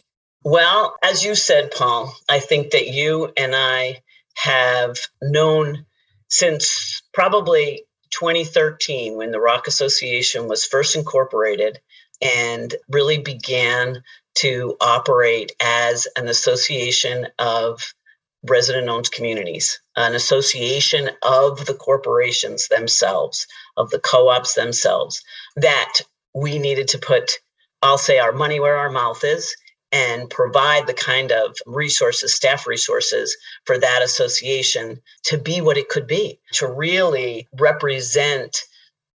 Well, 0.45 0.97
as 1.03 1.25
you 1.25 1.35
said, 1.37 1.71
Paul, 1.71 2.14
I 2.29 2.40
think 2.40 2.73
that 2.73 2.88
you 2.88 3.33
and 3.37 3.55
I 3.55 4.03
have 4.37 4.99
known 5.23 5.87
since 6.29 7.03
probably 7.14 7.85
2013 8.12 9.16
when 9.16 9.31
the 9.31 9.40
ROC 9.40 9.66
Association 9.66 10.48
was 10.48 10.64
first 10.64 10.94
incorporated 10.94 11.81
and 12.20 12.75
really 12.88 13.18
began 13.18 14.03
to 14.35 14.77
operate 14.81 15.53
as 15.61 16.07
an 16.16 16.29
association 16.29 17.27
of 17.38 17.83
resident 18.48 18.88
owned 18.88 19.11
communities, 19.11 19.81
an 19.96 20.14
association 20.14 21.11
of 21.22 21.64
the 21.66 21.75
corporations 21.75 22.68
themselves, 22.68 23.46
of 23.77 23.90
the 23.90 24.01
co 24.01 24.29
ops 24.29 24.55
themselves, 24.55 25.22
that 25.57 25.98
we 26.35 26.59
needed 26.59 26.88
to 26.88 26.98
put, 26.98 27.38
I'll 27.83 27.98
say, 27.98 28.18
our 28.18 28.33
money 28.33 28.61
where 28.61 28.77
our 28.77 28.90
mouth 28.90 29.22
is 29.25 29.55
and 29.92 30.31
provide 30.31 30.87
the 30.87 30.94
kind 30.94 31.31
of 31.31 31.55
resources, 31.66 32.35
staff 32.35 32.66
resources 32.66 33.37
for 33.66 33.78
that 33.78 34.02
association 34.02 35.00
to 35.24 35.38
be 35.38 35.61
what 35.61 35.76
it 35.76 35.88
could 35.90 36.07
be, 36.07 36.40
to 36.52 36.66
really 36.66 37.48
represent 37.61 38.64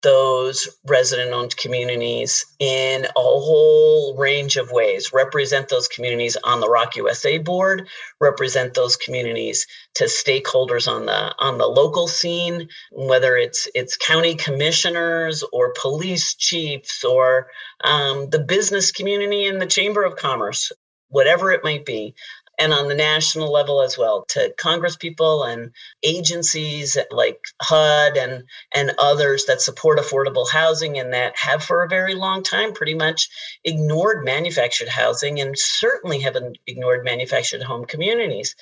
those 0.03 0.69
resident 0.87 1.33
owned 1.33 1.57
communities 1.57 2.45
in 2.59 3.05
a 3.05 3.11
whole 3.21 4.17
range 4.17 4.57
of 4.57 4.71
ways. 4.71 5.13
Represent 5.13 5.69
those 5.69 5.89
communities 5.89 6.37
on 6.45 6.61
the 6.61 6.69
rock 6.69 6.97
usa 6.97 7.39
board 7.39 7.89
represent 8.21 8.75
those 8.75 8.97
communities 8.97 9.67
to 9.95 10.05
stakeholders 10.05 10.91
on 10.91 11.07
the 11.07 11.35
on 11.39 11.59
the 11.59 11.67
local 11.67 12.09
scene 12.09 12.69
whether 12.93 13.37
it's 13.37 13.69
it's 13.75 13.97
county 13.97 14.35
commissioners 14.35 15.45
or 15.53 15.75
police 15.81 16.35
chiefs 16.35 17.05
or 17.05 17.49
um, 17.85 18.31
the 18.31 18.39
business 18.41 18.91
community 18.93 19.47
and 19.47 19.61
the 19.61 19.67
chamber 19.67 20.05
of 20.05 20.17
commerce 20.17 20.73
whatever 21.09 21.53
it 21.53 21.65
might 21.65 21.85
be 21.85 22.15
and 22.59 22.73
on 22.73 22.89
the 22.89 22.95
national 22.95 23.53
level 23.53 23.83
as 23.83 23.99
well 23.99 24.25
to 24.29 24.53
congress 24.59 24.97
people 24.97 25.45
and 25.45 25.71
agencies 26.03 26.97
like 27.11 27.41
hud 27.63 28.17
and 28.17 28.45
and 28.73 28.93
others 28.99 29.45
that 29.47 29.61
support 29.61 29.99
affordable 29.99 30.49
housing 30.51 30.99
and 30.99 31.13
that 31.13 31.37
have 31.37 31.63
for 31.63 31.83
a 31.83 31.89
very 31.89 32.15
long 32.15 32.43
time 32.43 32.73
pretty 32.73 32.95
much 32.95 33.29
ignored 33.65 34.25
manufactured 34.25 34.89
housing 34.89 35.41
and 35.41 35.59
certainly 35.59 36.21
haven't 36.21 36.59
ignored 36.67 37.05
manufactured 37.05 37.63
home 37.63 37.85
communities. 37.85 38.55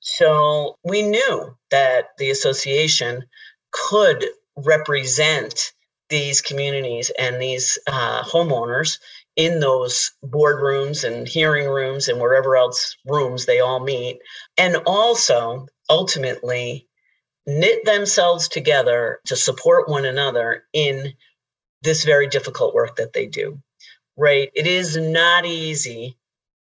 So 0.00 0.78
we 0.84 1.02
knew 1.02 1.56
that 1.70 2.08
the 2.18 2.30
association 2.30 3.24
could 3.70 4.24
represent 4.56 5.72
these 6.08 6.40
communities 6.40 7.10
and 7.18 7.40
these 7.40 7.78
uh, 7.86 8.22
homeowners 8.22 8.98
in 9.36 9.60
those 9.60 10.12
boardrooms 10.24 11.04
and 11.04 11.26
hearing 11.26 11.68
rooms 11.68 12.08
and 12.08 12.20
wherever 12.20 12.56
else 12.56 12.96
rooms 13.06 13.46
they 13.46 13.60
all 13.60 13.80
meet, 13.80 14.18
and 14.58 14.76
also 14.86 15.66
ultimately 15.88 16.86
knit 17.46 17.84
themselves 17.84 18.48
together 18.48 19.20
to 19.26 19.36
support 19.36 19.88
one 19.88 20.04
another 20.04 20.64
in 20.72 21.14
this 21.82 22.04
very 22.04 22.28
difficult 22.28 22.74
work 22.74 22.96
that 22.96 23.12
they 23.12 23.26
do. 23.26 23.58
Right? 24.16 24.50
It 24.54 24.66
is 24.66 24.96
not 24.96 25.46
easy 25.46 26.16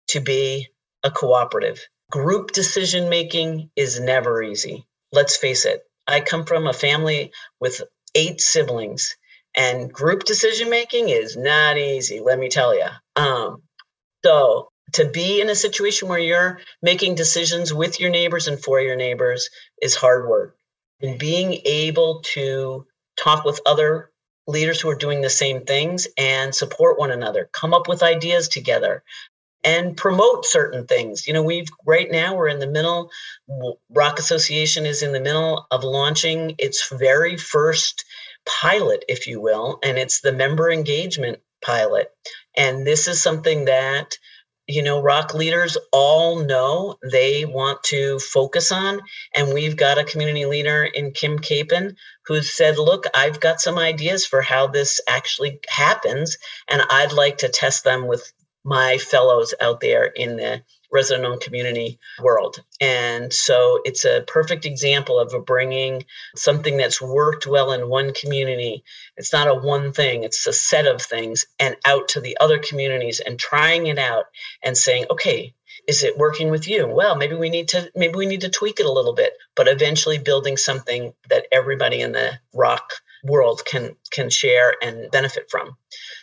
to 0.10 0.20
be 0.20 0.68
a 1.04 1.12
cooperative. 1.12 1.88
Group 2.12 2.52
decision 2.52 3.10
making 3.10 3.70
is 3.76 4.00
never 4.00 4.42
easy. 4.42 4.86
Let's 5.12 5.38
face 5.38 5.66
it. 5.66 5.84
I 6.08 6.22
come 6.22 6.46
from 6.46 6.68
a 6.68 6.74
family 6.74 7.32
with 7.60 7.82
eight 8.16 8.42
siblings 8.42 9.16
and 9.56 9.92
group 9.92 10.24
decision 10.24 10.70
making 10.70 11.10
is 11.10 11.38
not 11.38 11.78
easy, 11.78 12.20
let 12.20 12.40
me 12.40 12.50
tell 12.50 12.76
you. 12.76 12.88
Um, 13.16 13.64
so 14.24 14.70
to 14.94 15.06
be 15.06 15.42
in 15.42 15.50
a 15.50 15.56
situation 15.56 16.08
where 16.08 16.20
you're 16.20 16.60
making 16.82 17.16
decisions 17.16 17.74
with 17.74 18.00
your 18.00 18.10
neighbors 18.10 18.48
and 18.48 18.62
for 18.62 18.80
your 18.80 18.96
neighbors 18.96 19.50
is 19.82 19.96
hard 19.96 20.28
work. 20.28 20.56
And 21.02 21.20
being 21.20 21.62
able 21.66 22.22
to 22.34 22.86
talk 23.18 23.44
with 23.44 23.60
other 23.66 24.12
leaders 24.48 24.80
who 24.80 24.90
are 24.90 24.96
doing 24.96 25.22
the 25.22 25.30
same 25.30 25.66
things 25.66 26.08
and 26.18 26.54
support 26.54 27.00
one 27.00 27.12
another, 27.12 27.50
come 27.52 27.74
up 27.74 27.88
with 27.88 28.04
ideas 28.04 28.48
together, 28.48 29.04
and 29.64 29.98
promote 29.98 30.46
certain 30.46 30.86
things. 30.86 31.28
You 31.28 31.34
know, 31.34 31.44
we've 31.44 31.70
right 31.86 32.10
now 32.10 32.36
we're 32.36 32.48
in 32.48 32.60
the 32.60 32.68
middle. 32.68 33.10
ROC 33.90 34.20
Association 34.20 34.86
is 34.86 35.02
in 35.02 35.12
the 35.12 35.20
middle 35.20 35.66
of 35.72 35.84
launching 35.84 36.56
its 36.60 36.88
very 36.90 37.36
first 37.36 38.06
pilot, 38.46 39.06
if 39.08 39.28
you 39.28 39.42
will, 39.42 39.80
and 39.84 39.98
it's 39.98 40.22
the 40.22 40.32
member 40.32 40.72
engagement 40.72 41.40
pilot. 41.62 42.10
And 42.56 42.86
this 42.86 43.08
is 43.08 43.22
something 43.22 43.66
that 43.66 44.18
you 44.68 44.82
know, 44.82 45.02
rock 45.02 45.34
leaders 45.34 45.78
all 45.92 46.40
know 46.40 46.98
they 47.12 47.46
want 47.46 47.84
to 47.84 48.18
focus 48.20 48.72
on. 48.72 49.00
And 49.34 49.54
we've 49.54 49.78
got 49.78 50.00
a 50.00 50.04
community 50.04 50.46
leader 50.46 50.84
in 50.84 51.12
Kim 51.12 51.38
Capon 51.40 51.96
who 52.26 52.42
said, 52.42 52.78
Look, 52.78 53.06
I've 53.14 53.40
got 53.40 53.62
some 53.62 53.78
ideas 53.78 54.26
for 54.26 54.42
how 54.42 54.68
this 54.68 55.00
actually 55.08 55.60
happens, 55.68 56.38
and 56.68 56.82
I'd 56.90 57.14
like 57.14 57.40
to 57.40 57.50
test 57.50 57.84
them 57.84 58.08
with 58.08 58.32
my 58.64 58.98
fellows 58.98 59.54
out 59.62 59.82
there 59.82 60.06
in 60.06 60.38
the 60.38 60.64
resident 60.96 61.26
owned 61.26 61.42
community 61.42 62.00
world. 62.22 62.64
And 62.80 63.32
so 63.32 63.82
it's 63.84 64.06
a 64.06 64.24
perfect 64.26 64.66
example 64.66 65.20
of 65.20 65.46
bringing 65.46 66.06
something 66.36 66.78
that's 66.78 67.02
worked 67.02 67.46
well 67.46 67.74
in 67.74 67.90
one 67.90 68.14
community. 68.14 68.84
It's 69.18 69.34
not 69.34 69.50
a 69.50 69.54
one 69.54 69.92
thing, 69.92 70.24
it's 70.24 70.48
a 70.48 70.54
set 70.54 70.88
of 70.88 71.02
things, 71.02 71.46
and 71.60 71.76
out 71.86 72.08
to 72.10 72.22
the 72.22 72.38
other 72.40 72.58
communities 72.58 73.20
and 73.20 73.38
trying 73.38 73.88
it 73.88 74.00
out 74.00 74.26
and 74.64 74.78
saying, 74.78 75.06
okay, 75.12 75.54
is 75.88 76.04
it 76.04 76.18
working 76.18 76.50
with 76.50 76.68
you 76.68 76.88
well 76.88 77.16
maybe 77.16 77.36
we 77.36 77.50
need 77.50 77.68
to 77.68 77.92
maybe 77.96 78.16
we 78.16 78.26
need 78.26 78.42
to 78.42 78.50
tweak 78.50 78.80
it 78.80 78.86
a 78.86 78.92
little 78.92 79.14
bit 79.14 79.34
but 79.56 79.68
eventually 79.68 80.18
building 80.18 80.58
something 80.58 81.14
that 81.30 81.46
everybody 81.52 82.02
in 82.02 82.12
the 82.12 82.32
rock 82.54 82.94
world 83.24 83.62
can 83.66 83.96
can 84.12 84.30
share 84.30 84.74
and 84.82 85.12
benefit 85.12 85.50
from 85.50 85.76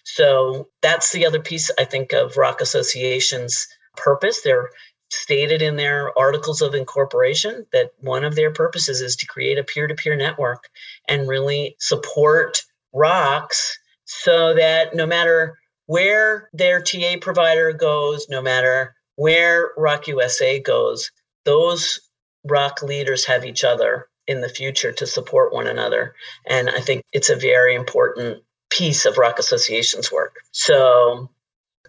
so 0.05 0.69
that's 0.81 1.13
the 1.13 1.27
other 1.27 1.41
piece 1.41 1.71
i 1.79 1.85
think 1.85 2.13
of 2.13 2.37
rock 2.37 2.61
associations 2.61 3.69
purpose. 3.97 4.43
They're 4.43 4.71
stated 5.11 5.61
in 5.61 5.77
their 5.77 6.17
articles 6.19 6.63
of 6.63 6.75
incorporation 6.75 7.67
that 7.73 7.91
one 8.01 8.25
of 8.25 8.35
their 8.35 8.51
purposes 8.51 9.01
is 9.01 9.15
to 9.17 9.27
create 9.27 9.59
a 9.59 9.65
peer 9.65 9.87
to 9.87 9.95
peer 9.95 10.17
network 10.17 10.69
and 11.09 11.29
really 11.29 11.77
support 11.79 12.63
rocks 12.93 13.79
so 14.05 14.55
that 14.55 14.95
no 14.95 15.07
matter 15.07 15.59
where 15.87 16.49
their 16.53 16.81
TA 16.81 17.17
provider 17.21 17.73
goes, 17.73 18.27
no 18.29 18.41
matter 18.41 18.95
where 19.17 19.73
ROC 19.77 20.09
USA 20.09 20.59
goes, 20.59 21.11
those 21.45 22.01
rock 22.45 22.83
leaders 22.83 23.25
have 23.25 23.45
each 23.45 23.65
other 23.65 24.09
in 24.27 24.41
the 24.41 24.49
future 24.49 24.93
to 24.93 25.07
support 25.07 25.53
one 25.53 25.67
another. 25.67 26.15
And 26.47 26.71
I 26.71 26.81
think 26.81 27.03
it's 27.13 27.31
a 27.31 27.37
very 27.37 27.75
important 27.75 28.43
piece 28.71 29.05
of 29.05 29.19
ROC 29.19 29.39
Association's 29.39 30.11
work. 30.11 30.37
So 30.53 31.29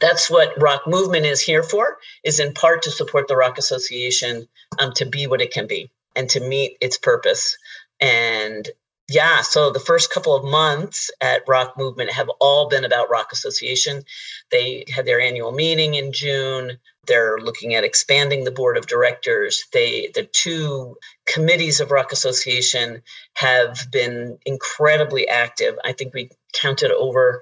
that's 0.03 0.29
what 0.29 0.61
rock 0.61 0.85
movement 0.85 1.25
is 1.25 1.39
here 1.39 1.63
for 1.63 1.97
is 2.25 2.41
in 2.41 2.53
part 2.53 2.81
to 2.83 2.91
support 2.91 3.29
the 3.29 3.37
rock 3.37 3.57
association 3.57 4.49
um, 4.77 4.91
to 4.95 5.05
be 5.05 5.27
what 5.27 5.39
it 5.41 5.53
can 5.53 5.65
be 5.65 5.89
and 6.13 6.29
to 6.29 6.41
meet 6.41 6.77
its 6.81 6.97
purpose. 6.97 7.57
And 8.01 8.69
yeah 9.09 9.41
so 9.41 9.71
the 9.71 9.79
first 9.79 10.11
couple 10.11 10.35
of 10.35 10.43
months 10.43 11.09
at 11.21 11.43
rock 11.47 11.77
movement 11.77 12.11
have 12.11 12.29
all 12.41 12.67
been 12.67 12.83
about 12.83 13.09
rock 13.09 13.31
association. 13.31 14.03
They 14.51 14.85
had 14.93 15.05
their 15.05 15.21
annual 15.21 15.53
meeting 15.53 15.95
in 15.95 16.11
june. 16.11 16.79
They're 17.07 17.37
looking 17.37 17.75
at 17.75 17.85
expanding 17.85 18.43
the 18.43 18.51
board 18.51 18.77
of 18.77 18.87
directors. 18.87 19.65
They 19.71 20.09
the 20.13 20.23
two 20.23 20.97
committees 21.25 21.79
of 21.79 21.91
rock 21.91 22.11
association 22.11 23.03
have 23.35 23.87
been 23.89 24.37
incredibly 24.45 25.29
active. 25.29 25.77
I 25.85 25.93
think 25.93 26.13
we 26.13 26.29
counted 26.53 26.91
over 26.91 27.41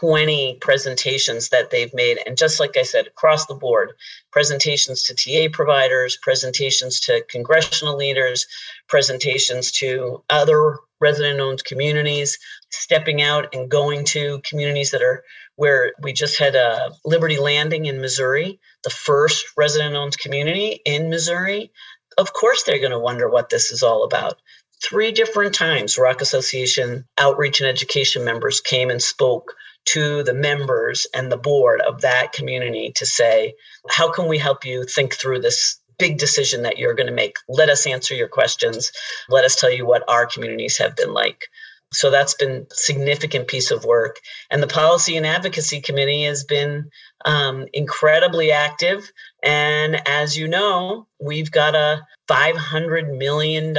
20 0.00 0.58
presentations 0.60 1.48
that 1.48 1.70
they've 1.70 1.92
made. 1.94 2.18
And 2.26 2.36
just 2.36 2.60
like 2.60 2.76
I 2.76 2.82
said, 2.82 3.06
across 3.06 3.46
the 3.46 3.54
board 3.54 3.92
presentations 4.32 5.02
to 5.04 5.14
TA 5.14 5.50
providers, 5.52 6.18
presentations 6.20 7.00
to 7.00 7.24
congressional 7.28 7.96
leaders, 7.96 8.46
presentations 8.88 9.70
to 9.72 10.22
other 10.30 10.76
resident 11.00 11.40
owned 11.40 11.64
communities, 11.64 12.38
stepping 12.70 13.22
out 13.22 13.54
and 13.54 13.70
going 13.70 14.04
to 14.04 14.40
communities 14.44 14.90
that 14.90 15.02
are 15.02 15.24
where 15.56 15.92
we 16.02 16.12
just 16.12 16.38
had 16.38 16.54
a 16.54 16.92
Liberty 17.04 17.38
Landing 17.38 17.86
in 17.86 18.00
Missouri, 18.00 18.60
the 18.84 18.90
first 18.90 19.44
resident 19.56 19.96
owned 19.96 20.18
community 20.18 20.80
in 20.84 21.10
Missouri. 21.10 21.72
Of 22.16 22.32
course, 22.32 22.62
they're 22.62 22.78
going 22.78 22.92
to 22.92 22.98
wonder 22.98 23.28
what 23.28 23.48
this 23.48 23.72
is 23.72 23.82
all 23.82 24.04
about. 24.04 24.40
Three 24.82 25.10
different 25.10 25.54
times, 25.54 25.98
ROC 25.98 26.20
Association 26.20 27.04
outreach 27.16 27.60
and 27.60 27.68
education 27.68 28.24
members 28.24 28.60
came 28.60 28.90
and 28.90 29.02
spoke 29.02 29.54
to 29.92 30.22
the 30.22 30.34
members 30.34 31.06
and 31.14 31.30
the 31.30 31.36
board 31.36 31.80
of 31.80 32.02
that 32.02 32.32
community 32.32 32.92
to 32.96 33.06
say, 33.06 33.54
how 33.88 34.10
can 34.10 34.28
we 34.28 34.38
help 34.38 34.64
you 34.64 34.84
think 34.84 35.14
through 35.14 35.40
this 35.40 35.78
big 35.98 36.18
decision 36.18 36.62
that 36.62 36.78
you're 36.78 36.94
going 36.94 37.06
to 37.06 37.12
make? 37.12 37.36
Let 37.48 37.70
us 37.70 37.86
answer 37.86 38.14
your 38.14 38.28
questions. 38.28 38.92
Let 39.28 39.44
us 39.44 39.56
tell 39.56 39.70
you 39.70 39.86
what 39.86 40.04
our 40.08 40.26
communities 40.26 40.78
have 40.78 40.96
been 40.96 41.12
like. 41.12 41.46
So 41.92 42.10
that's 42.10 42.34
been 42.34 42.66
significant 42.70 43.48
piece 43.48 43.70
of 43.70 43.84
work. 43.84 44.16
And 44.50 44.62
the 44.62 44.66
policy 44.66 45.16
and 45.16 45.26
advocacy 45.26 45.80
committee 45.80 46.24
has 46.24 46.44
been 46.44 46.90
um, 47.24 47.66
incredibly 47.72 48.52
active. 48.52 49.10
And 49.42 50.06
as 50.06 50.36
you 50.36 50.48
know, 50.48 51.06
we've 51.18 51.50
got 51.50 51.74
a 51.74 52.06
$500 52.28 53.16
million 53.16 53.74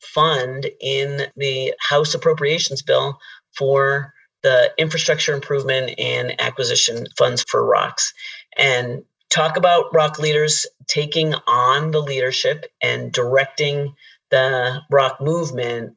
fund 0.00 0.70
in 0.80 1.26
the 1.36 1.74
House 1.80 2.14
appropriations 2.14 2.82
bill 2.82 3.18
for 3.56 4.14
the 4.42 4.72
infrastructure 4.78 5.34
improvement 5.34 5.92
and 5.98 6.40
acquisition 6.40 7.06
funds 7.18 7.44
for 7.48 7.64
rocks 7.64 8.12
And 8.56 9.04
talk 9.30 9.56
about 9.56 9.94
rock 9.94 10.18
leaders 10.18 10.66
taking 10.86 11.34
on 11.46 11.92
the 11.92 12.00
leadership 12.00 12.66
and 12.82 13.12
directing 13.12 13.94
the 14.30 14.80
rock 14.90 15.20
movement. 15.20 15.96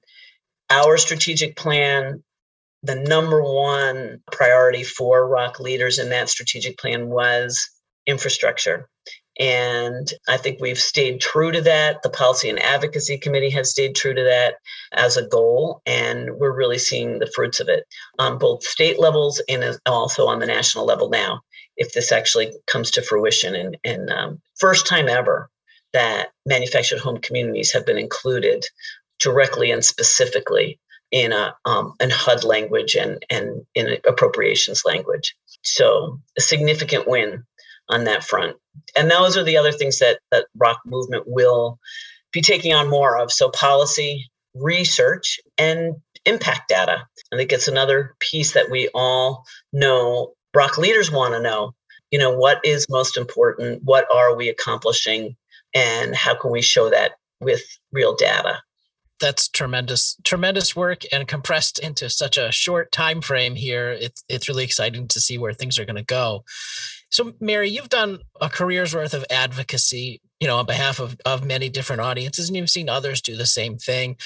Our 0.70 0.98
strategic 0.98 1.56
plan, 1.56 2.24
the 2.84 2.96
number 2.96 3.42
one 3.44 4.22
priority 4.32 4.84
for 4.84 5.28
rock 5.28 5.60
leaders 5.60 6.00
in 6.00 6.10
that 6.10 6.30
strategic 6.30 6.78
plan 6.78 7.10
was 7.10 7.70
infrastructure. 8.06 8.88
And 9.40 10.12
I 10.28 10.38
think 10.38 10.62
we've 10.62 10.80
stayed 10.80 11.20
true 11.20 11.52
to 11.52 11.62
that. 11.62 12.04
The 12.04 12.10
Policy 12.10 12.50
and 12.50 12.60
Advocacy 12.60 13.18
Committee 13.18 13.50
has 13.52 13.72
stayed 13.72 13.96
true 13.96 14.14
to 14.14 14.24
that 14.24 14.56
as 14.94 15.18
a 15.18 15.28
goal. 15.28 15.82
And 15.86 16.38
we're 16.38 16.56
really 16.56 16.78
seeing 16.78 17.20
the 17.20 17.32
fruits 17.36 17.60
of 17.60 17.68
it 17.68 17.86
on 18.20 18.38
both 18.38 18.64
state 18.64 19.00
levels 19.00 19.42
and 19.50 19.78
also 19.86 20.28
on 20.28 20.40
the 20.40 20.46
national 20.46 20.86
level 20.86 21.10
now, 21.10 21.42
if 21.78 21.94
this 21.94 22.12
actually 22.12 22.54
comes 22.68 22.92
to 22.92 23.02
fruition. 23.02 23.56
And, 23.56 23.78
and 23.84 24.10
um, 24.12 24.42
first 24.60 24.86
time 24.86 25.10
ever 25.10 25.50
that 25.94 26.30
manufactured 26.46 27.00
home 27.00 27.20
communities 27.20 27.72
have 27.72 27.86
been 27.86 27.98
included 27.98 28.64
directly 29.20 29.72
and 29.72 29.84
specifically 29.84 30.80
in 31.12 31.32
a 31.32 31.56
um, 31.66 31.94
in 32.00 32.10
HUD 32.10 32.44
language 32.44 32.96
and 32.96 33.24
and 33.30 33.66
in 33.76 33.98
appropriations 34.08 34.84
language. 34.84 35.36
So 35.64 36.20
a 36.38 36.42
significant 36.42 37.08
win 37.08 37.44
on 37.88 38.06
that 38.06 38.24
front. 38.24 38.58
And 38.96 39.10
those 39.10 39.38
are 39.38 39.44
the 39.44 39.58
other 39.58 39.72
things 39.72 40.00
that 40.00 40.20
that 40.32 40.48
ROC 40.56 40.80
movement 40.86 41.26
will 41.28 41.80
be 42.32 42.42
taking 42.42 42.74
on 42.74 42.90
more 42.90 43.18
of. 43.18 43.32
So 43.32 43.50
policy, 43.50 44.30
research, 44.56 45.40
and 45.58 45.96
impact 46.26 46.70
data. 46.70 47.06
I 47.32 47.38
think 47.38 47.52
it's 47.52 47.68
another 47.68 48.16
piece 48.20 48.54
that 48.54 48.70
we 48.70 48.90
all 48.94 49.46
know 49.72 50.34
ROC 50.56 50.78
leaders 50.78 51.12
want 51.12 51.34
to 51.34 51.40
know. 51.40 51.74
You 52.12 52.20
know, 52.20 52.36
what 52.36 52.60
is 52.64 52.88
most 52.90 53.18
important? 53.18 53.82
What 53.84 54.06
are 54.14 54.36
we 54.36 54.50
accomplishing? 54.50 55.36
And 55.74 56.16
how 56.16 56.36
can 56.36 56.52
we 56.52 56.62
show 56.62 56.90
that 56.90 57.14
with 57.40 57.62
real 57.92 58.16
data? 58.16 58.62
that's 59.20 59.48
tremendous 59.48 60.18
tremendous 60.24 60.76
work 60.76 61.04
and 61.14 61.28
compressed 61.28 61.80
into 61.80 62.10
such 62.10 62.38
a 62.38 62.52
short 62.52 62.92
time 62.92 63.22
frame 63.22 63.56
here 63.56 63.92
it's 63.92 64.24
it's 64.28 64.50
really 64.50 64.66
exciting 64.66 65.08
to 65.08 65.22
see 65.22 65.38
where 65.38 65.54
things 65.54 65.80
are 65.80 65.86
going 65.86 65.96
to 65.96 66.04
go 66.04 66.44
so, 67.14 67.32
Mary, 67.40 67.70
you've 67.70 67.90
done 67.90 68.20
a 68.42 68.50
career's 68.50 68.96
worth 68.96 69.14
of 69.14 69.24
advocacy, 69.30 70.20
you 70.40 70.48
know, 70.48 70.58
on 70.58 70.66
behalf 70.66 71.00
of, 71.00 71.16
of 71.26 71.46
many 71.46 71.70
different 71.70 72.02
audiences, 72.02 72.50
and 72.50 72.58
you've 72.58 72.72
seen 72.72 72.90
others 72.90 73.22
do 73.22 73.38
the 73.38 73.46
same 73.46 73.78
thing. 73.78 74.18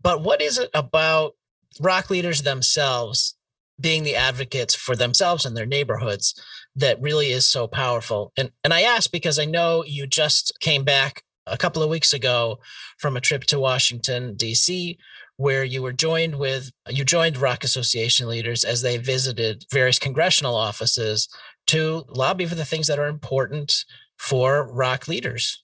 But 0.00 0.22
what 0.22 0.40
is 0.40 0.56
it 0.56 0.70
about 0.72 1.32
rock 1.80 2.08
leaders 2.08 2.42
themselves 2.42 3.34
being 3.80 4.04
the 4.04 4.14
advocates 4.14 4.72
for 4.72 4.94
themselves 4.94 5.44
and 5.44 5.56
their 5.56 5.66
neighborhoods 5.66 6.40
that 6.76 7.02
really 7.02 7.32
is 7.32 7.44
so 7.44 7.66
powerful? 7.66 8.32
And 8.36 8.52
and 8.62 8.72
I 8.72 8.82
ask 8.82 9.10
because 9.10 9.40
I 9.40 9.44
know 9.44 9.82
you 9.84 10.06
just 10.06 10.56
came 10.60 10.84
back 10.84 11.24
a 11.44 11.58
couple 11.58 11.82
of 11.82 11.90
weeks 11.90 12.12
ago 12.12 12.60
from 12.98 13.16
a 13.16 13.20
trip 13.20 13.42
to 13.46 13.58
Washington 13.58 14.36
D.C 14.36 14.96
where 15.38 15.64
you 15.64 15.82
were 15.82 15.92
joined 15.92 16.34
with 16.36 16.70
you 16.88 17.04
joined 17.04 17.36
rock 17.36 17.62
Association 17.62 18.28
leaders 18.28 18.64
as 18.64 18.82
they 18.82 18.96
visited 18.96 19.64
various 19.70 19.98
congressional 19.98 20.56
offices 20.56 21.28
to 21.66 22.04
lobby 22.08 22.46
for 22.46 22.54
the 22.54 22.64
things 22.64 22.86
that 22.86 22.98
are 22.98 23.06
important 23.06 23.84
for 24.16 24.70
rock 24.72 25.08
leaders. 25.08 25.62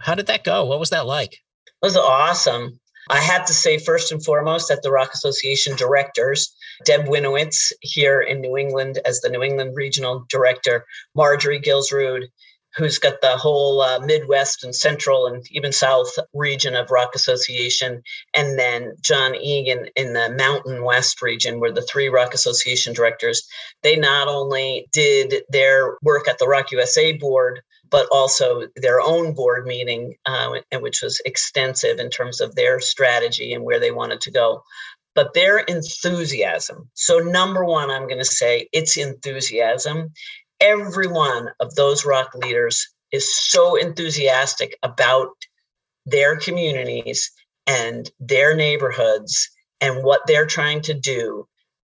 How 0.00 0.14
did 0.14 0.26
that 0.26 0.44
go? 0.44 0.64
What 0.64 0.80
was 0.80 0.90
that 0.90 1.06
like? 1.06 1.32
It 1.32 1.86
was 1.86 1.96
awesome. 1.96 2.80
I 3.10 3.18
have 3.18 3.46
to 3.46 3.54
say, 3.54 3.78
first 3.78 4.12
and 4.12 4.24
foremost, 4.24 4.68
that 4.68 4.82
the 4.82 4.90
ROC 4.90 5.12
Association 5.12 5.76
directors, 5.76 6.54
Deb 6.84 7.06
Winowitz 7.06 7.72
here 7.80 8.20
in 8.20 8.40
New 8.40 8.56
England 8.56 9.00
as 9.04 9.20
the 9.20 9.28
New 9.28 9.42
England 9.42 9.72
Regional 9.74 10.24
Director, 10.28 10.86
Marjorie 11.14 11.60
Gilsrud 11.60 12.28
who's 12.76 12.98
got 12.98 13.20
the 13.20 13.36
whole 13.36 13.82
uh, 13.82 13.98
Midwest 14.00 14.64
and 14.64 14.74
Central 14.74 15.26
and 15.26 15.44
even 15.50 15.72
South 15.72 16.18
region 16.32 16.74
of 16.74 16.90
ROC 16.90 17.14
Association, 17.14 18.02
and 18.34 18.58
then 18.58 18.94
John 19.02 19.34
Egan 19.34 19.88
in 19.96 20.14
the 20.14 20.30
Mountain 20.30 20.82
West 20.82 21.22
region, 21.22 21.60
where 21.60 21.72
the 21.72 21.82
three 21.82 22.08
ROC 22.08 22.34
Association 22.34 22.92
directors, 22.94 23.46
they 23.82 23.96
not 23.96 24.28
only 24.28 24.88
did 24.92 25.44
their 25.48 25.96
work 26.02 26.28
at 26.28 26.38
the 26.38 26.48
ROC 26.48 26.72
USA 26.72 27.12
board, 27.12 27.60
but 27.90 28.08
also 28.10 28.62
their 28.76 29.00
own 29.00 29.34
board 29.34 29.66
meeting, 29.66 30.14
uh, 30.24 30.58
which 30.80 31.02
was 31.02 31.20
extensive 31.26 31.98
in 31.98 32.08
terms 32.08 32.40
of 32.40 32.54
their 32.54 32.80
strategy 32.80 33.52
and 33.52 33.64
where 33.64 33.78
they 33.78 33.90
wanted 33.90 34.20
to 34.22 34.30
go 34.30 34.62
but 35.14 35.34
their 35.34 35.58
enthusiasm. 35.58 36.88
So, 36.94 37.18
number 37.18 37.64
one, 37.64 37.90
I'm 37.90 38.06
going 38.06 38.18
to 38.18 38.24
say 38.24 38.68
it's 38.72 38.96
enthusiasm 38.96 40.12
every 40.62 41.08
one 41.08 41.50
of 41.60 41.74
those 41.74 42.06
rock 42.06 42.34
leaders 42.34 42.88
is 43.10 43.36
so 43.36 43.74
enthusiastic 43.76 44.78
about 44.82 45.30
their 46.06 46.36
communities 46.36 47.30
and 47.66 48.10
their 48.18 48.56
neighborhoods 48.56 49.50
and 49.80 50.02
what 50.02 50.22
they're 50.26 50.46
trying 50.46 50.80
to 50.82 50.94
do 50.94 51.46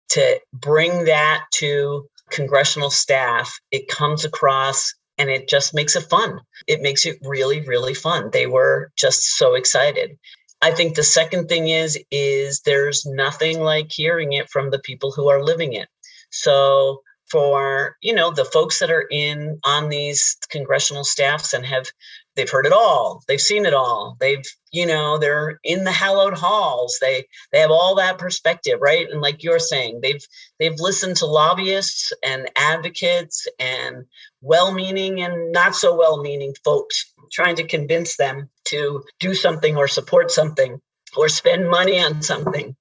to 0.10 0.40
bring 0.54 1.06
that 1.06 1.46
to 1.54 2.08
congressional 2.30 2.92
staff. 2.92 3.58
It 3.72 3.88
comes 3.88 4.26
across 4.26 4.94
and 5.18 5.30
it 5.30 5.48
just 5.48 5.74
makes 5.74 5.96
it 5.96 6.04
fun. 6.10 6.42
It 6.68 6.82
makes 6.82 7.06
it 7.06 7.18
really 7.22 7.62
really 7.62 7.94
fun. 7.94 8.30
They 8.32 8.48
were 8.48 8.92
just 8.98 9.38
so 9.38 9.56
excited. 9.56 10.18
I 10.62 10.72
think 10.72 10.96
the 10.96 11.04
second 11.04 11.48
thing 11.48 11.70
is 11.70 11.98
is 12.12 12.62
there's 12.62 13.06
nothing 13.06 13.62
like 13.62 13.92
hearing 13.92 14.34
it 14.34 14.50
from 14.50 14.70
the 14.70 14.80
people 14.80 15.12
who 15.12 15.30
are 15.30 15.44
living 15.44 15.74
it. 15.74 15.88
So 16.32 17.02
for 17.30 17.98
you 18.02 18.14
know 18.14 18.32
the 18.32 18.46
folks 18.46 18.80
that 18.80 18.92
are 18.92 19.08
in 19.12 19.60
on 19.64 19.90
these 19.90 20.38
congressional 20.50 21.04
staffs 21.04 21.54
and 21.54 21.66
have 21.66 21.88
they've 22.36 22.50
heard 22.50 22.66
it 22.66 22.74
all 22.74 23.24
they've 23.28 23.42
seen 23.42 23.66
it 23.66 23.74
all 23.74 24.16
they've 24.20 24.44
you 24.72 24.86
know 24.86 25.18
they're 25.18 25.60
in 25.64 25.84
the 25.84 25.92
hallowed 25.92 26.38
halls 26.38 26.98
they 27.02 27.26
they 27.52 27.60
have 27.60 27.72
all 27.72 27.96
that 27.96 28.18
perspective 28.18 28.80
right? 28.82 29.10
And 29.10 29.22
like 29.22 29.44
you're 29.44 29.60
saying 29.60 30.00
they've 30.02 30.26
they've 30.60 30.80
listened 30.80 31.18
to 31.18 31.26
lobbyists 31.26 32.14
and 32.24 32.50
advocates 32.56 33.48
and 33.60 34.06
well-meaning 34.42 35.22
and 35.22 35.52
not 35.52 35.76
so 35.76 35.96
well-meaning 35.96 36.54
folks 36.64 37.14
trying 37.32 37.56
to 37.56 37.68
convince 37.68 38.18
them 38.18 38.50
to 38.66 39.04
do 39.20 39.34
something 39.34 39.76
or 39.76 39.88
support 39.88 40.32
something 40.32 40.80
or 41.18 41.30
spend 41.30 41.70
money 41.70 42.00
on 42.00 42.22
something. 42.22 42.76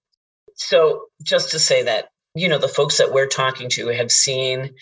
So 0.56 1.06
just 1.22 1.52
to 1.52 1.58
say 1.58 1.84
that 1.84 2.10
you 2.34 2.48
know 2.48 2.58
the 2.58 2.68
folks 2.68 2.98
that 2.98 3.12
we're 3.12 3.26
talking 3.26 3.68
to 3.70 3.88
have 3.88 4.10
seen 4.10 4.74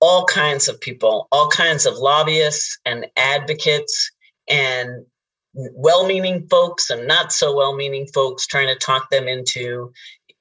all 0.00 0.24
kinds 0.26 0.68
of 0.68 0.80
people 0.80 1.28
all 1.32 1.48
kinds 1.48 1.86
of 1.86 1.96
lobbyists 1.96 2.78
and 2.84 3.06
advocates 3.16 4.10
and 4.48 5.06
well-meaning 5.54 6.46
folks 6.48 6.90
and 6.90 7.06
not 7.06 7.32
so 7.32 7.56
well-meaning 7.56 8.06
folks 8.12 8.46
trying 8.46 8.68
to 8.68 8.74
talk 8.74 9.08
them 9.10 9.26
into 9.26 9.90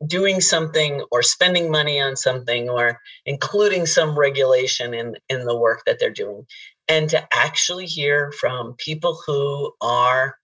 doing 0.05 0.41
something 0.41 1.03
or 1.11 1.23
spending 1.23 1.71
money 1.71 1.99
on 1.99 2.15
something 2.15 2.69
or 2.69 2.99
including 3.25 3.85
some 3.85 4.17
regulation 4.17 4.93
in 4.93 5.15
in 5.29 5.45
the 5.45 5.57
work 5.57 5.83
that 5.85 5.99
they're 5.99 6.09
doing. 6.09 6.45
And 6.87 7.09
to 7.09 7.27
actually 7.33 7.85
hear 7.85 8.31
from 8.33 8.75
people 8.77 9.19
who 9.25 9.73
are 9.81 10.35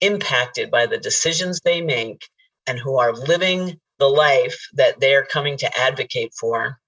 impacted 0.00 0.70
by 0.70 0.86
the 0.86 0.98
decisions 0.98 1.60
they 1.60 1.80
make 1.80 2.28
and 2.66 2.78
who 2.78 2.98
are 2.98 3.12
living 3.12 3.78
the 4.00 4.08
life 4.08 4.58
that 4.72 4.98
they're 4.98 5.24
coming 5.24 5.56
to 5.58 5.78
advocate 5.78 6.32
for 6.34 6.78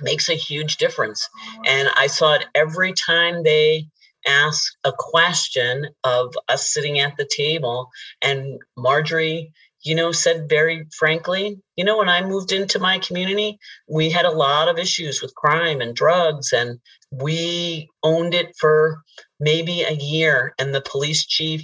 makes 0.00 0.28
a 0.28 0.34
huge 0.34 0.76
difference. 0.76 1.28
And 1.64 1.88
I 1.96 2.08
saw 2.08 2.34
it 2.34 2.44
every 2.54 2.92
time 2.92 3.42
they 3.42 3.86
asked 4.26 4.76
a 4.84 4.92
question 4.96 5.88
of 6.04 6.34
us 6.48 6.72
sitting 6.72 6.98
at 6.98 7.16
the 7.16 7.28
table. 7.36 7.88
And 8.20 8.60
Marjorie, 8.76 9.52
you 9.82 9.94
know, 9.94 10.12
said 10.12 10.48
very 10.48 10.86
frankly, 10.96 11.58
you 11.76 11.84
know, 11.84 11.98
when 11.98 12.08
I 12.08 12.22
moved 12.22 12.52
into 12.52 12.78
my 12.78 12.98
community, 12.98 13.58
we 13.88 14.10
had 14.10 14.24
a 14.24 14.30
lot 14.30 14.68
of 14.68 14.78
issues 14.78 15.22
with 15.22 15.34
crime 15.34 15.80
and 15.80 15.94
drugs, 15.94 16.52
and 16.52 16.78
we 17.10 17.88
owned 18.02 18.34
it 18.34 18.54
for 18.58 19.02
maybe 19.40 19.82
a 19.82 19.92
year. 19.92 20.54
And 20.58 20.74
the 20.74 20.82
police 20.82 21.26
chief 21.26 21.62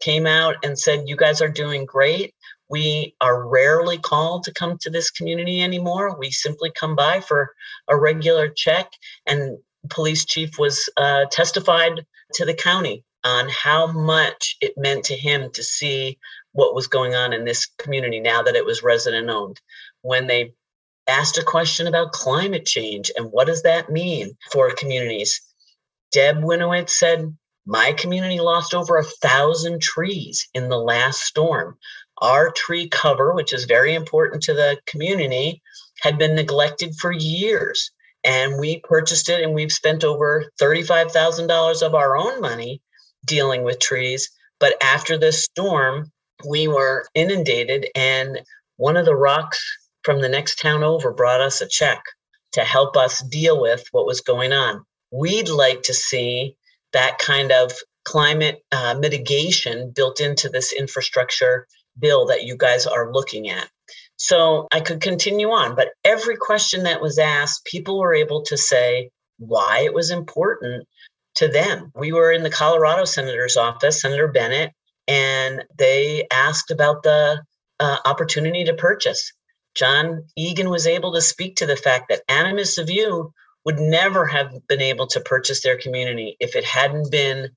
came 0.00 0.26
out 0.26 0.56
and 0.64 0.78
said, 0.78 1.08
You 1.08 1.16
guys 1.16 1.42
are 1.42 1.48
doing 1.48 1.84
great 1.84 2.34
We 2.70 3.14
are 3.20 3.48
rarely 3.48 3.98
called 3.98 4.44
to 4.44 4.52
come 4.52 4.78
to 4.78 4.90
this 4.90 5.10
community 5.10 5.60
anymore. 5.60 6.16
We 6.16 6.30
simply 6.30 6.70
come 6.70 6.94
by 6.94 7.20
for 7.20 7.54
a 7.88 7.96
regular 7.96 8.48
check. 8.48 8.92
And 9.26 9.58
police 9.88 10.24
chief 10.24 10.58
was 10.58 10.88
uh, 10.96 11.26
testified 11.30 12.06
to 12.34 12.44
the 12.44 12.54
county 12.54 13.04
on 13.24 13.48
how 13.48 13.88
much 13.88 14.56
it 14.60 14.72
meant 14.76 15.04
to 15.06 15.16
him 15.16 15.50
to 15.52 15.62
see 15.62 16.18
what 16.52 16.74
was 16.74 16.86
going 16.86 17.14
on 17.14 17.32
in 17.32 17.44
this 17.44 17.66
community 17.78 18.20
now 18.20 18.42
that 18.42 18.56
it 18.56 18.64
was 18.64 18.82
resident 18.82 19.28
owned. 19.28 19.60
When 20.02 20.26
they 20.26 20.54
asked 21.06 21.38
a 21.38 21.44
question 21.44 21.86
about 21.86 22.12
climate 22.12 22.66
change 22.66 23.10
and 23.16 23.30
what 23.32 23.46
does 23.46 23.62
that 23.62 23.90
mean 23.90 24.36
for 24.52 24.70
communities, 24.70 25.40
Deb 26.12 26.38
Winowitz 26.38 26.90
said, 26.90 27.36
My 27.66 27.92
community 27.92 28.40
lost 28.40 28.74
over 28.74 28.96
a 28.96 29.04
thousand 29.04 29.82
trees 29.82 30.48
in 30.54 30.68
the 30.68 30.78
last 30.78 31.20
storm. 31.20 31.76
Our 32.20 32.50
tree 32.50 32.88
cover, 32.88 33.34
which 33.34 33.52
is 33.52 33.64
very 33.64 33.94
important 33.94 34.42
to 34.44 34.54
the 34.54 34.78
community, 34.86 35.62
had 36.00 36.18
been 36.18 36.34
neglected 36.34 36.94
for 36.96 37.12
years. 37.12 37.90
And 38.24 38.58
we 38.58 38.80
purchased 38.80 39.28
it 39.28 39.42
and 39.42 39.54
we've 39.54 39.72
spent 39.72 40.04
over 40.04 40.50
$35,000 40.60 41.82
of 41.82 41.94
our 41.94 42.16
own 42.16 42.40
money 42.40 42.82
dealing 43.26 43.62
with 43.62 43.78
trees. 43.78 44.30
But 44.58 44.76
after 44.82 45.16
this 45.16 45.44
storm, 45.44 46.12
we 46.46 46.68
were 46.68 47.06
inundated, 47.14 47.86
and 47.94 48.40
one 48.76 48.96
of 48.96 49.04
the 49.04 49.14
ROCs 49.16 49.58
from 50.02 50.20
the 50.20 50.28
next 50.28 50.58
town 50.58 50.82
over 50.82 51.12
brought 51.12 51.40
us 51.40 51.60
a 51.60 51.68
check 51.68 52.02
to 52.52 52.62
help 52.62 52.96
us 52.96 53.22
deal 53.22 53.60
with 53.60 53.84
what 53.92 54.06
was 54.06 54.20
going 54.20 54.52
on. 54.52 54.84
We'd 55.10 55.48
like 55.48 55.82
to 55.82 55.94
see 55.94 56.56
that 56.92 57.18
kind 57.18 57.52
of 57.52 57.72
climate 58.04 58.62
uh, 58.72 58.94
mitigation 58.98 59.92
built 59.94 60.20
into 60.20 60.48
this 60.48 60.72
infrastructure 60.72 61.66
bill 62.00 62.26
that 62.26 62.44
you 62.44 62.56
guys 62.56 62.86
are 62.86 63.12
looking 63.12 63.48
at. 63.48 63.68
So 64.16 64.66
I 64.70 64.80
could 64.80 65.00
continue 65.00 65.48
on, 65.48 65.74
but 65.74 65.90
every 66.04 66.36
question 66.36 66.82
that 66.82 67.00
was 67.00 67.18
asked, 67.18 67.64
people 67.64 67.98
were 67.98 68.14
able 68.14 68.42
to 68.44 68.56
say 68.56 69.10
why 69.38 69.80
it 69.80 69.94
was 69.94 70.10
important 70.10 70.86
to 71.36 71.48
them. 71.48 71.90
We 71.94 72.12
were 72.12 72.30
in 72.30 72.42
the 72.42 72.50
Colorado 72.50 73.04
senator's 73.04 73.56
office, 73.56 74.02
Senator 74.02 74.28
Bennet, 74.28 74.72
and 75.08 75.64
they 75.78 76.26
asked 76.30 76.70
about 76.70 77.02
the 77.02 77.42
uh, 77.78 77.96
opportunity 78.04 78.64
to 78.64 78.74
purchase. 78.74 79.32
John 79.74 80.24
Egan 80.36 80.68
was 80.68 80.86
able 80.86 81.14
to 81.14 81.22
speak 81.22 81.56
to 81.56 81.66
the 81.66 81.76
fact 81.76 82.10
that 82.10 82.22
Animas 82.28 82.76
View 82.76 83.32
would 83.64 83.78
never 83.78 84.26
have 84.26 84.52
been 84.68 84.80
able 84.80 85.06
to 85.08 85.20
purchase 85.20 85.62
their 85.62 85.78
community 85.78 86.36
if 86.40 86.56
it 86.56 86.64
hadn't 86.64 87.10
been 87.10 87.50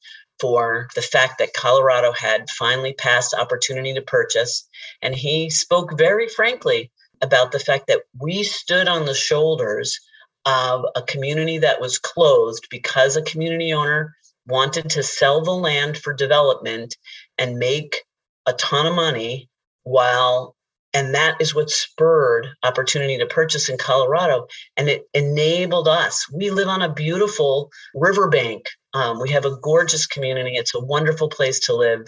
for 0.43 0.89
the 0.93 1.01
fact 1.01 1.37
that 1.37 1.53
Colorado 1.53 2.11
had 2.11 2.49
finally 2.49 2.91
passed 2.91 3.33
opportunity 3.33 3.93
to 3.93 4.01
purchase. 4.01 4.67
And 5.01 5.15
he 5.15 5.49
spoke 5.49 5.97
very 5.97 6.27
frankly 6.27 6.91
about 7.21 7.53
the 7.53 7.61
fact 7.61 7.87
that 7.87 8.01
we 8.19 8.43
stood 8.43 8.89
on 8.89 9.05
the 9.05 9.13
shoulders 9.13 10.01
of 10.45 10.83
a 10.97 11.01
community 11.01 11.59
that 11.59 11.79
was 11.79 11.97
closed 11.97 12.67
because 12.69 13.15
a 13.15 13.21
community 13.21 13.71
owner 13.71 14.17
wanted 14.45 14.89
to 14.89 15.01
sell 15.01 15.45
the 15.45 15.51
land 15.51 15.97
for 15.97 16.13
development 16.13 16.97
and 17.37 17.57
make 17.57 18.03
a 18.45 18.51
ton 18.51 18.85
of 18.85 18.93
money 18.93 19.49
while 19.83 20.57
and 20.93 21.15
that 21.15 21.37
is 21.39 21.55
what 21.55 21.69
spurred 21.69 22.47
opportunity 22.63 23.17
to 23.17 23.25
purchase 23.25 23.69
in 23.69 23.77
colorado. 23.77 24.47
And 24.77 24.89
it 24.89 25.03
enabled 25.13 25.87
us. 25.87 26.27
We 26.31 26.51
live 26.51 26.67
on 26.67 26.81
a 26.81 26.93
beautiful 26.93 27.71
riverbank. 27.95 28.67
Um, 28.93 29.19
we 29.19 29.31
have 29.31 29.45
a 29.45 29.57
gorgeous 29.57 30.05
community. 30.05 30.55
It's 30.55 30.75
a 30.75 30.79
wonderful 30.79 31.29
place 31.29 31.61
to 31.61 31.75
live. 31.75 32.07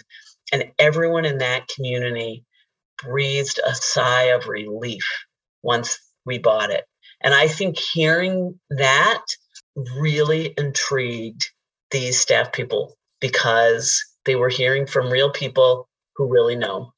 And 0.52 0.70
everyone 0.78 1.24
in 1.24 1.38
that 1.38 1.68
community 1.68 2.44
breathed 3.02 3.60
a 3.66 3.74
sigh 3.74 4.30
of 4.34 4.46
relief 4.48 5.04
once 5.62 5.98
we 6.24 6.38
bought 6.38 6.70
it. 6.70 6.84
And 7.22 7.34
i 7.34 7.48
think 7.48 7.78
hearing 7.78 8.58
that 8.70 9.22
really 9.98 10.54
intrigued 10.56 11.50
these 11.90 12.20
staff 12.20 12.52
people 12.52 12.96
because 13.20 14.04
they 14.24 14.34
were 14.34 14.48
hearing 14.48 14.86
from 14.86 15.10
real 15.10 15.30
people 15.30 15.88
who 16.16 16.28
really 16.28 16.56
know. 16.56 16.92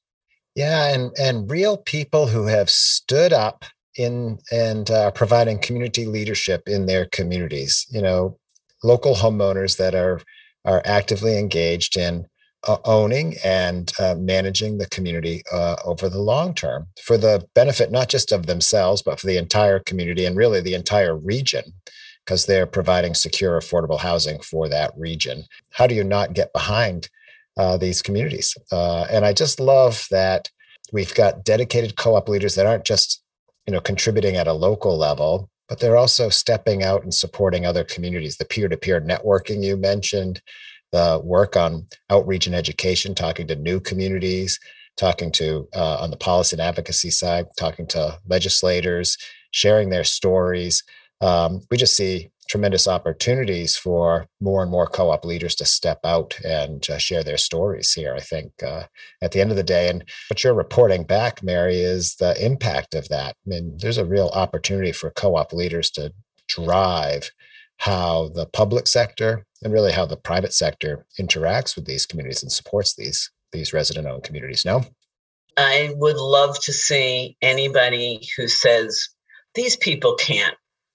Yeah, 0.59 0.93
and 0.93 1.13
and 1.17 1.49
real 1.49 1.77
people 1.77 2.27
who 2.27 2.47
have 2.47 2.69
stood 2.69 3.33
up 3.33 3.65
in 3.97 4.41
and 4.51 4.91
uh, 4.91 5.13
providing 5.13 5.61
community 5.61 6.05
leadership 6.05 6.65
in 6.67 6.87
their 6.87 7.07
communities. 7.07 7.87
You 7.91 8.03
know, 8.03 8.37
local 8.83 9.15
homeowners 9.15 9.77
that 9.77 9.95
are 9.95 10.21
are 10.65 10.83
actively 10.85 11.39
engaged 11.39 11.97
in 11.97 12.27
uh, 12.67 12.79
owning 12.85 13.37
and 13.45 13.93
uh, 14.01 14.17
managing 14.19 14.79
the 14.79 14.89
community 14.89 15.45
uh, 15.53 15.77
over 15.85 16.09
the 16.09 16.19
long 16.19 16.55
term 16.55 16.89
for 17.01 17.17
the 17.17 17.47
benefit 17.55 17.93
not 17.93 18.09
just 18.09 18.33
of 18.33 18.47
themselves 18.47 19.01
but 19.01 19.21
for 19.21 19.29
the 19.29 19.37
entire 19.37 19.79
community 19.79 20.25
and 20.25 20.37
really 20.37 20.61
the 20.61 20.75
entire 20.75 21.17
region 21.17 21.73
because 22.25 22.47
they're 22.47 22.67
providing 22.67 23.15
secure, 23.15 23.61
affordable 23.61 24.01
housing 24.01 24.41
for 24.41 24.69
that 24.69 24.91
region. 24.97 25.45
How 25.71 25.87
do 25.87 25.95
you 25.95 26.03
not 26.03 26.33
get 26.33 26.53
behind 26.53 27.09
uh, 27.59 27.77
these 27.77 28.03
communities? 28.03 28.57
Uh, 28.73 29.07
and 29.11 29.25
I 29.25 29.33
just 29.33 29.61
love 29.61 30.07
that 30.11 30.51
we've 30.93 31.15
got 31.15 31.45
dedicated 31.45 31.97
co-op 31.97 32.29
leaders 32.29 32.55
that 32.55 32.67
aren't 32.67 32.85
just 32.85 33.23
you 33.67 33.73
know 33.73 33.81
contributing 33.81 34.37
at 34.37 34.47
a 34.47 34.53
local 34.53 34.97
level, 34.97 35.51
but 35.69 35.81
they're 35.81 35.97
also 35.97 36.29
stepping 36.29 36.83
out 36.83 37.03
and 37.03 37.13
supporting 37.13 37.67
other 37.67 37.85
communities. 37.85 38.37
The 38.37 38.45
peer-to-peer 38.45 39.01
networking 39.01 39.63
you 39.63 39.77
mentioned, 39.77 40.41
the 40.93 41.21
work 41.23 41.57
on 41.57 41.87
outreach 42.09 42.47
and 42.47 42.55
education, 42.55 43.15
talking 43.15 43.47
to 43.49 43.57
new 43.57 43.81
communities, 43.81 44.59
talking 44.97 45.31
to 45.33 45.69
uh, 45.75 45.99
on 45.99 46.11
the 46.11 46.17
policy 46.17 46.55
and 46.55 46.63
advocacy 46.63 47.11
side, 47.11 47.47
talking 47.59 47.87
to 47.89 48.19
legislators, 48.27 49.19
sharing 49.51 49.91
their 49.91 50.05
stories 50.05 50.83
um, 51.21 51.61
we 51.71 51.77
just 51.77 51.97
see 51.97 52.31
tremendous 52.49 52.89
opportunities 52.89 53.77
for 53.77 54.27
more 54.41 54.63
and 54.63 54.71
more 54.71 54.87
co-op 54.87 55.25
leaders 55.25 55.55
to 55.55 55.65
step 55.65 56.01
out 56.05 56.39
and 56.45 56.89
uh, 56.91 56.99
share 56.99 57.23
their 57.23 57.37
stories 57.37 57.93
here 57.93 58.15
i 58.15 58.21
think 58.21 58.53
uh, 58.63 58.85
at 59.23 59.33
the 59.33 59.41
end 59.41 59.51
of 59.51 59.57
the 59.57 59.63
day. 59.63 59.89
And 59.89 60.05
what 60.29 60.43
you're 60.43 60.55
reporting 60.55 61.05
back 61.05 61.43
mary 61.43 61.81
is 61.81 62.17
the 62.17 62.35
impact 62.45 62.95
of 62.95 63.09
that. 63.09 63.37
I 63.47 63.49
mean 63.49 63.77
there's 63.79 63.99
a 63.99 64.05
real 64.05 64.29
opportunity 64.29 64.93
for 64.93 65.11
co-op 65.11 65.53
leaders 65.53 65.91
to 65.93 66.13
drive 66.49 67.31
how 67.79 68.29
the 68.29 68.47
public 68.47 68.87
sector 68.87 69.45
and 69.63 69.73
really 69.73 69.93
how 69.93 70.07
the 70.07 70.17
private 70.17 70.53
sector 70.53 71.07
interacts 71.21 71.77
with 71.77 71.85
these 71.85 72.07
communities 72.07 72.43
and 72.43 72.51
supports 72.51 72.95
these 72.95 73.31
these 73.53 73.73
resident 73.73 74.07
owned 74.07 74.25
communities 74.25 74.65
no? 74.65 74.85
I 75.57 75.93
would 75.97 76.17
love 76.17 76.61
to 76.63 76.73
see 76.73 77.37
anybody 77.43 78.21
who 78.37 78.47
says 78.47 79.09
these 79.55 79.77
people 79.77 80.15
can't 80.15 80.55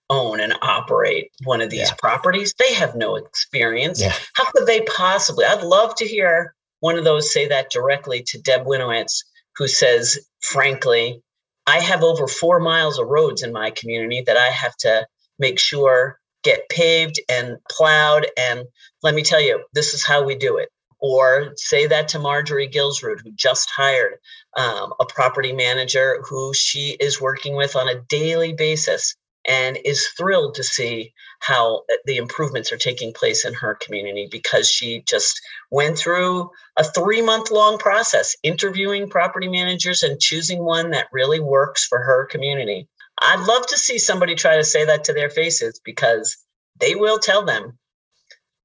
own 0.09 0.39
and 0.39 0.53
operate 0.61 1.31
one 1.43 1.61
of 1.61 1.69
these 1.69 1.89
yeah. 1.89 1.95
properties. 1.97 2.53
They 2.57 2.73
have 2.73 2.95
no 2.95 3.15
experience. 3.15 4.01
Yeah. 4.01 4.13
How 4.35 4.45
could 4.51 4.65
they 4.65 4.81
possibly? 4.81 5.45
I'd 5.45 5.63
love 5.63 5.95
to 5.95 6.05
hear 6.05 6.53
one 6.79 6.97
of 6.97 7.03
those 7.03 7.33
say 7.33 7.47
that 7.47 7.71
directly 7.71 8.23
to 8.27 8.41
Deb 8.41 8.65
Winowitz, 8.65 9.23
who 9.55 9.67
says, 9.67 10.19
frankly, 10.41 11.21
I 11.65 11.79
have 11.79 12.03
over 12.03 12.27
four 12.27 12.59
miles 12.59 12.99
of 12.99 13.07
roads 13.07 13.41
in 13.41 13.53
my 13.53 13.71
community 13.71 14.21
that 14.25 14.37
I 14.37 14.47
have 14.49 14.75
to 14.77 15.07
make 15.39 15.59
sure 15.59 16.19
get 16.43 16.67
paved 16.69 17.21
and 17.29 17.57
plowed. 17.71 18.27
And 18.37 18.65
let 19.01 19.15
me 19.15 19.23
tell 19.23 19.41
you, 19.41 19.63
this 19.73 19.93
is 19.93 20.05
how 20.05 20.23
we 20.23 20.35
do 20.35 20.57
it. 20.57 20.69
Or 20.99 21.53
say 21.55 21.87
that 21.87 22.09
to 22.09 22.19
Marjorie 22.19 22.69
Gilsrud, 22.69 23.21
who 23.23 23.31
just 23.31 23.69
hired 23.69 24.15
um, 24.57 24.93
a 24.99 25.05
property 25.05 25.51
manager 25.51 26.21
who 26.27 26.53
she 26.53 26.97
is 26.99 27.19
working 27.19 27.55
with 27.55 27.75
on 27.75 27.89
a 27.89 28.01
daily 28.09 28.53
basis 28.53 29.15
and 29.45 29.77
is 29.83 30.07
thrilled 30.07 30.55
to 30.55 30.63
see 30.63 31.13
how 31.39 31.77
uh, 31.77 31.95
the 32.05 32.17
improvements 32.17 32.71
are 32.71 32.77
taking 32.77 33.13
place 33.13 33.45
in 33.45 33.53
her 33.53 33.75
community 33.75 34.27
because 34.31 34.69
she 34.69 35.03
just 35.07 35.41
went 35.71 35.97
through 35.97 36.49
a 36.77 36.83
three 36.83 37.21
month 37.21 37.51
long 37.51 37.77
process 37.77 38.35
interviewing 38.43 39.09
property 39.09 39.47
managers 39.47 40.03
and 40.03 40.19
choosing 40.19 40.63
one 40.63 40.91
that 40.91 41.07
really 41.11 41.39
works 41.39 41.85
for 41.85 41.99
her 41.99 42.25
community. 42.25 42.87
I'd 43.19 43.45
love 43.45 43.67
to 43.67 43.77
see 43.77 43.99
somebody 43.99 44.35
try 44.35 44.57
to 44.57 44.63
say 44.63 44.85
that 44.85 45.05
to 45.05 45.13
their 45.13 45.29
faces 45.29 45.81
because 45.83 46.37
they 46.79 46.95
will 46.95 47.19
tell 47.19 47.45
them, 47.45 47.77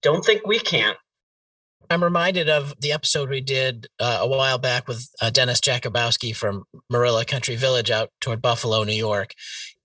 don't 0.03 0.25
think 0.25 0.47
we 0.47 0.59
can't. 0.59 0.97
I'm 1.91 2.05
reminded 2.05 2.51
of 2.51 2.75
the 2.81 2.93
episode 2.93 3.31
we 3.31 3.41
did 3.41 3.87
uh, 3.99 4.19
a 4.21 4.29
while 4.29 4.59
back 4.59 4.87
with 4.89 5.09
uh, 5.23 5.31
Dennis 5.31 5.61
Jakubowski 5.61 6.37
from 6.37 6.65
Marilla 6.91 7.25
Country 7.25 7.57
Village 7.57 7.91
out 7.91 8.11
toward 8.21 8.43
Buffalo, 8.43 8.85
New 8.85 8.93
York. 8.93 9.33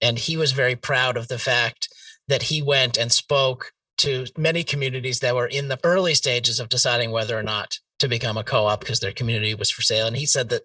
And 0.01 0.19
he 0.19 0.35
was 0.35 0.51
very 0.51 0.75
proud 0.75 1.15
of 1.15 1.29
the 1.29 1.39
fact 1.39 1.87
that 2.27 2.43
he 2.43 2.61
went 2.61 2.97
and 2.97 3.11
spoke 3.11 3.71
to 3.99 4.25
many 4.37 4.63
communities 4.63 5.19
that 5.19 5.35
were 5.35 5.47
in 5.47 5.69
the 5.69 5.79
early 5.83 6.13
stages 6.13 6.59
of 6.59 6.67
deciding 6.67 7.11
whether 7.11 7.37
or 7.37 7.43
not 7.43 7.77
to 7.99 8.09
become 8.09 8.37
a 8.37 8.43
co-op 8.43 8.81
because 8.81 8.99
their 8.99 9.13
community 9.13 9.55
was 9.55 9.71
for 9.71 9.81
sale. 9.81 10.07
And 10.07 10.17
he 10.17 10.25
said 10.25 10.49
that 10.49 10.63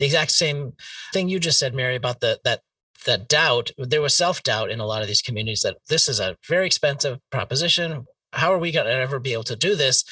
the 0.00 0.06
exact 0.06 0.32
same 0.32 0.72
thing 1.12 1.28
you 1.28 1.38
just 1.38 1.60
said 1.60 1.74
mary 1.74 1.94
about 1.94 2.20
the 2.20 2.40
that 2.44 2.60
that 3.04 3.28
doubt. 3.28 3.70
There 3.78 4.02
was 4.02 4.14
self-doubt 4.14 4.70
in 4.70 4.80
a 4.80 4.86
lot 4.86 5.02
of 5.02 5.08
these 5.08 5.22
communities 5.22 5.60
that 5.60 5.76
this 5.88 6.08
is 6.08 6.18
a 6.18 6.36
very 6.48 6.66
expensive 6.66 7.18
proposition. 7.30 8.06
How 8.32 8.52
are 8.52 8.58
we 8.58 8.72
going 8.72 8.86
to 8.86 8.92
ever 8.92 9.18
be 9.18 9.32
able 9.32 9.44
to 9.44 9.56
do 9.56 9.76
this 9.76 10.04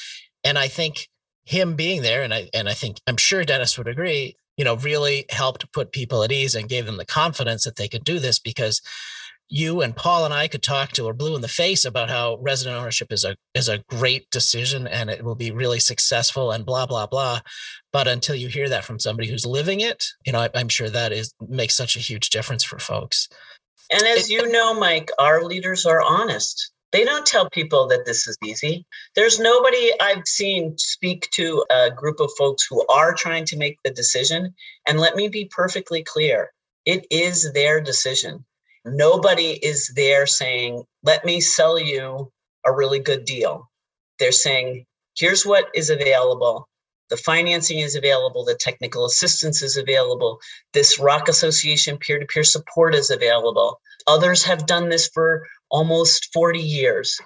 and 0.44 0.58
i 0.58 0.68
think 0.68 1.08
him 1.44 1.74
being 1.74 2.02
there 2.02 2.22
and 2.22 2.34
i 2.34 2.48
and 2.54 2.68
i 2.68 2.74
think 2.74 2.98
i'm 3.06 3.16
sure 3.16 3.44
dennis 3.44 3.76
would 3.78 3.88
agree 3.88 4.36
you 4.60 4.64
know, 4.64 4.76
really 4.76 5.24
helped 5.30 5.72
put 5.72 5.90
people 5.90 6.22
at 6.22 6.30
ease 6.30 6.54
and 6.54 6.68
gave 6.68 6.84
them 6.84 6.98
the 6.98 7.06
confidence 7.06 7.64
that 7.64 7.76
they 7.76 7.88
could 7.88 8.04
do 8.04 8.18
this 8.18 8.38
because 8.38 8.82
you 9.48 9.80
and 9.80 9.96
Paul 9.96 10.26
and 10.26 10.34
I 10.34 10.48
could 10.48 10.62
talk 10.62 10.92
to 10.92 11.06
or 11.06 11.14
blue 11.14 11.34
in 11.34 11.40
the 11.40 11.48
face 11.48 11.86
about 11.86 12.10
how 12.10 12.36
resident 12.42 12.76
ownership 12.76 13.10
is 13.10 13.24
a 13.24 13.36
is 13.54 13.70
a 13.70 13.82
great 13.88 14.28
decision 14.28 14.86
and 14.86 15.08
it 15.08 15.24
will 15.24 15.34
be 15.34 15.50
really 15.50 15.80
successful 15.80 16.52
and 16.52 16.66
blah 16.66 16.84
blah 16.84 17.06
blah. 17.06 17.40
But 17.90 18.06
until 18.06 18.34
you 18.34 18.48
hear 18.48 18.68
that 18.68 18.84
from 18.84 18.98
somebody 18.98 19.30
who's 19.30 19.46
living 19.46 19.80
it, 19.80 20.04
you 20.26 20.32
know, 20.34 20.40
I, 20.40 20.50
am 20.52 20.68
sure 20.68 20.90
that 20.90 21.10
is 21.10 21.32
makes 21.48 21.74
such 21.74 21.96
a 21.96 22.00
huge 22.00 22.28
difference 22.28 22.62
for 22.62 22.78
folks. 22.78 23.30
And 23.90 24.02
as 24.02 24.28
you 24.28 24.52
know, 24.52 24.78
Mike, 24.78 25.10
our 25.18 25.42
leaders 25.42 25.86
are 25.86 26.02
honest. 26.02 26.70
They 26.92 27.04
don't 27.04 27.26
tell 27.26 27.48
people 27.50 27.86
that 27.88 28.04
this 28.04 28.26
is 28.26 28.36
easy. 28.44 28.84
There's 29.14 29.38
nobody 29.38 29.92
I've 30.00 30.26
seen 30.26 30.76
speak 30.76 31.28
to 31.32 31.64
a 31.70 31.90
group 31.90 32.18
of 32.20 32.32
folks 32.36 32.66
who 32.68 32.84
are 32.88 33.14
trying 33.14 33.44
to 33.46 33.56
make 33.56 33.78
the 33.84 33.90
decision. 33.90 34.54
And 34.86 34.98
let 34.98 35.14
me 35.14 35.28
be 35.28 35.50
perfectly 35.54 36.02
clear 36.02 36.52
it 36.86 37.06
is 37.10 37.52
their 37.52 37.80
decision. 37.80 38.44
Nobody 38.84 39.52
is 39.64 39.92
there 39.94 40.26
saying, 40.26 40.82
let 41.04 41.24
me 41.24 41.40
sell 41.40 41.78
you 41.78 42.32
a 42.66 42.72
really 42.72 42.98
good 42.98 43.24
deal. 43.24 43.70
They're 44.18 44.32
saying, 44.32 44.86
here's 45.16 45.44
what 45.46 45.68
is 45.74 45.90
available. 45.90 46.66
The 47.10 47.16
financing 47.16 47.80
is 47.80 47.96
available, 47.96 48.44
the 48.44 48.54
technical 48.54 49.04
assistance 49.04 49.62
is 49.62 49.76
available, 49.76 50.38
this 50.72 51.00
ROC 51.00 51.28
Association 51.28 51.98
peer 51.98 52.20
to 52.20 52.26
peer 52.26 52.44
support 52.44 52.94
is 52.94 53.10
available. 53.10 53.80
Others 54.06 54.44
have 54.44 54.64
done 54.66 54.88
this 54.88 55.08
for 55.08 55.44
almost 55.70 56.32
40 56.32 56.60
years. 56.60 57.20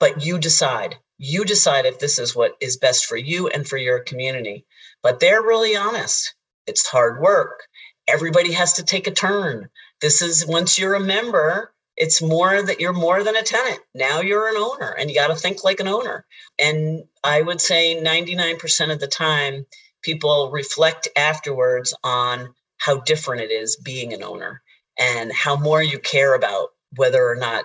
But 0.00 0.24
you 0.24 0.38
decide. 0.38 0.96
You 1.18 1.44
decide 1.44 1.86
if 1.86 1.98
this 1.98 2.18
is 2.18 2.34
what 2.34 2.56
is 2.60 2.76
best 2.76 3.06
for 3.06 3.16
you 3.16 3.48
and 3.48 3.66
for 3.66 3.76
your 3.76 4.00
community. 4.00 4.66
But 5.02 5.20
they're 5.20 5.42
really 5.42 5.76
honest. 5.76 6.34
It's 6.66 6.86
hard 6.86 7.20
work. 7.20 7.60
Everybody 8.08 8.52
has 8.52 8.74
to 8.74 8.84
take 8.84 9.06
a 9.06 9.12
turn. 9.12 9.68
This 10.00 10.22
is 10.22 10.46
once 10.46 10.78
you're 10.78 10.94
a 10.94 11.00
member, 11.00 11.72
it's 11.96 12.22
more 12.22 12.62
that 12.62 12.80
you're 12.80 12.92
more 12.92 13.22
than 13.22 13.36
a 13.36 13.42
tenant. 13.42 13.80
Now 13.94 14.20
you're 14.20 14.48
an 14.48 14.56
owner 14.56 14.90
and 14.98 15.08
you 15.10 15.14
got 15.14 15.28
to 15.28 15.36
think 15.36 15.62
like 15.62 15.80
an 15.80 15.88
owner. 15.88 16.26
And 16.58 17.04
I 17.22 17.42
would 17.42 17.60
say 17.60 18.00
99% 18.02 18.92
of 18.92 18.98
the 18.98 19.06
time, 19.06 19.66
people 20.02 20.50
reflect 20.50 21.08
afterwards 21.16 21.94
on 22.02 22.54
how 22.78 22.98
different 23.00 23.42
it 23.42 23.52
is 23.52 23.76
being 23.76 24.12
an 24.12 24.22
owner 24.22 24.62
and 24.98 25.32
how 25.32 25.56
more 25.56 25.82
you 25.82 25.98
care 26.00 26.34
about 26.34 26.70
whether 26.96 27.28
or 27.28 27.36
not 27.36 27.64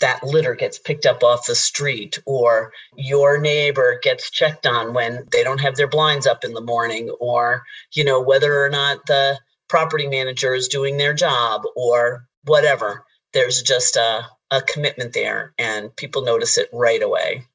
that 0.00 0.24
litter 0.24 0.54
gets 0.54 0.78
picked 0.78 1.06
up 1.06 1.22
off 1.22 1.46
the 1.46 1.54
street 1.54 2.18
or 2.26 2.72
your 2.96 3.38
neighbor 3.38 3.98
gets 4.02 4.30
checked 4.30 4.66
on 4.66 4.92
when 4.92 5.24
they 5.30 5.44
don't 5.44 5.60
have 5.60 5.76
their 5.76 5.86
blinds 5.86 6.26
up 6.26 6.44
in 6.44 6.52
the 6.52 6.60
morning 6.60 7.10
or 7.20 7.62
you 7.92 8.04
know 8.04 8.20
whether 8.20 8.64
or 8.64 8.68
not 8.68 9.06
the 9.06 9.38
property 9.68 10.06
manager 10.06 10.54
is 10.54 10.68
doing 10.68 10.96
their 10.96 11.14
job 11.14 11.62
or 11.76 12.26
whatever. 12.44 13.04
There's 13.32 13.62
just 13.62 13.96
a, 13.96 14.26
a 14.50 14.62
commitment 14.62 15.12
there 15.12 15.52
and 15.58 15.94
people 15.96 16.22
notice 16.22 16.58
it 16.58 16.68
right 16.72 17.02
away. 17.02 17.46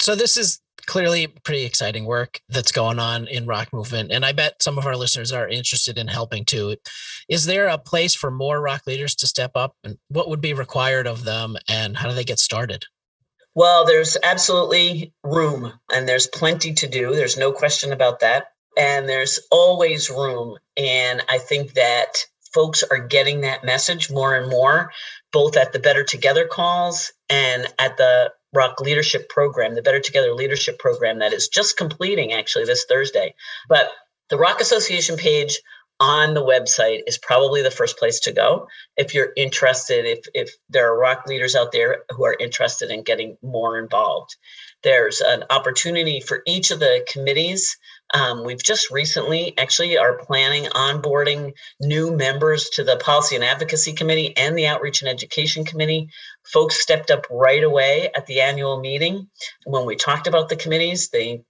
So 0.00 0.14
this 0.14 0.36
is 0.36 0.60
clearly 0.86 1.26
pretty 1.26 1.64
exciting 1.64 2.04
work 2.04 2.40
that's 2.48 2.72
going 2.72 2.98
on 2.98 3.26
in 3.26 3.46
ROC 3.46 3.72
movement 3.72 4.12
and 4.12 4.24
i 4.24 4.32
bet 4.32 4.62
some 4.62 4.78
of 4.78 4.86
our 4.86 4.96
listeners 4.96 5.32
are 5.32 5.48
interested 5.48 5.98
in 5.98 6.08
helping 6.08 6.44
too 6.44 6.76
is 7.28 7.46
there 7.46 7.68
a 7.68 7.78
place 7.78 8.14
for 8.14 8.30
more 8.30 8.60
ROC 8.60 8.86
leaders 8.86 9.14
to 9.16 9.26
step 9.26 9.52
up 9.54 9.74
and 9.84 9.98
what 10.08 10.28
would 10.28 10.40
be 10.40 10.54
required 10.54 11.06
of 11.06 11.24
them 11.24 11.56
and 11.68 11.96
how 11.96 12.08
do 12.08 12.14
they 12.14 12.24
get 12.24 12.38
started 12.38 12.84
well 13.54 13.84
there's 13.84 14.16
absolutely 14.22 15.12
room 15.24 15.72
and 15.92 16.08
there's 16.08 16.26
plenty 16.26 16.72
to 16.72 16.86
do 16.86 17.14
there's 17.14 17.36
no 17.36 17.52
question 17.52 17.92
about 17.92 18.20
that 18.20 18.48
and 18.76 19.08
there's 19.08 19.40
always 19.50 20.10
room. 20.10 20.58
And 20.76 21.22
I 21.28 21.38
think 21.38 21.74
that 21.74 22.18
folks 22.52 22.82
are 22.82 22.98
getting 22.98 23.40
that 23.40 23.64
message 23.64 24.10
more 24.10 24.34
and 24.34 24.50
more, 24.50 24.92
both 25.32 25.56
at 25.56 25.72
the 25.72 25.78
Better 25.78 26.04
Together 26.04 26.46
calls 26.46 27.12
and 27.28 27.66
at 27.78 27.96
the 27.96 28.32
ROC 28.56 28.80
Leadership 28.80 29.28
Program, 29.28 29.74
the 29.74 29.82
Better 29.82 30.00
Together 30.00 30.32
Leadership 30.32 30.78
Program 30.78 31.18
that 31.20 31.32
is 31.32 31.48
just 31.48 31.76
completing 31.76 32.32
actually 32.32 32.64
this 32.64 32.86
Thursday. 32.88 33.34
But 33.68 33.90
the 34.30 34.38
ROC 34.38 34.60
Association 34.60 35.16
page 35.16 35.60
on 35.98 36.34
the 36.34 36.44
website 36.44 37.00
is 37.06 37.18
probably 37.18 37.62
the 37.62 37.70
first 37.70 37.98
place 37.98 38.20
to 38.20 38.32
go 38.32 38.68
if 38.96 39.14
you're 39.14 39.32
interested 39.36 40.04
if 40.04 40.26
if 40.34 40.54
there 40.68 40.92
are 40.92 40.98
ROC 40.98 41.26
leaders 41.26 41.54
out 41.54 41.72
there 41.72 42.04
who 42.10 42.24
are 42.24 42.36
interested 42.38 42.90
in 42.90 43.02
getting 43.02 43.36
more 43.42 43.78
involved 43.78 44.36
there's 44.82 45.20
an 45.20 45.44
opportunity 45.50 46.20
for 46.20 46.42
each 46.46 46.70
of 46.70 46.80
the 46.80 47.06
committees 47.10 47.76
um, 48.14 48.44
we've 48.44 48.62
just 48.62 48.90
recently 48.90 49.56
actually 49.58 49.98
are 49.98 50.18
planning 50.18 50.64
onboarding 50.64 51.54
new 51.80 52.16
members 52.16 52.70
to 52.70 52.84
the 52.84 52.96
Policy 52.96 53.34
and 53.34 53.44
Advocacy 53.44 53.94
Committee 53.94 54.36
and 54.36 54.56
the 54.56 54.68
Outreach 54.68 55.02
and 55.02 55.08
Education 55.08 55.64
Committee. 55.64 56.08
Folks 56.44 56.80
stepped 56.80 57.10
up 57.10 57.26
right 57.30 57.64
away 57.64 58.10
at 58.14 58.26
the 58.26 58.42
annual 58.42 58.78
meeting. 58.78 59.28
When 59.64 59.86
we 59.86 59.96
talked 59.96 60.28
about 60.28 60.48
the 60.48 60.56
committees, 60.56 61.08
they 61.08 61.42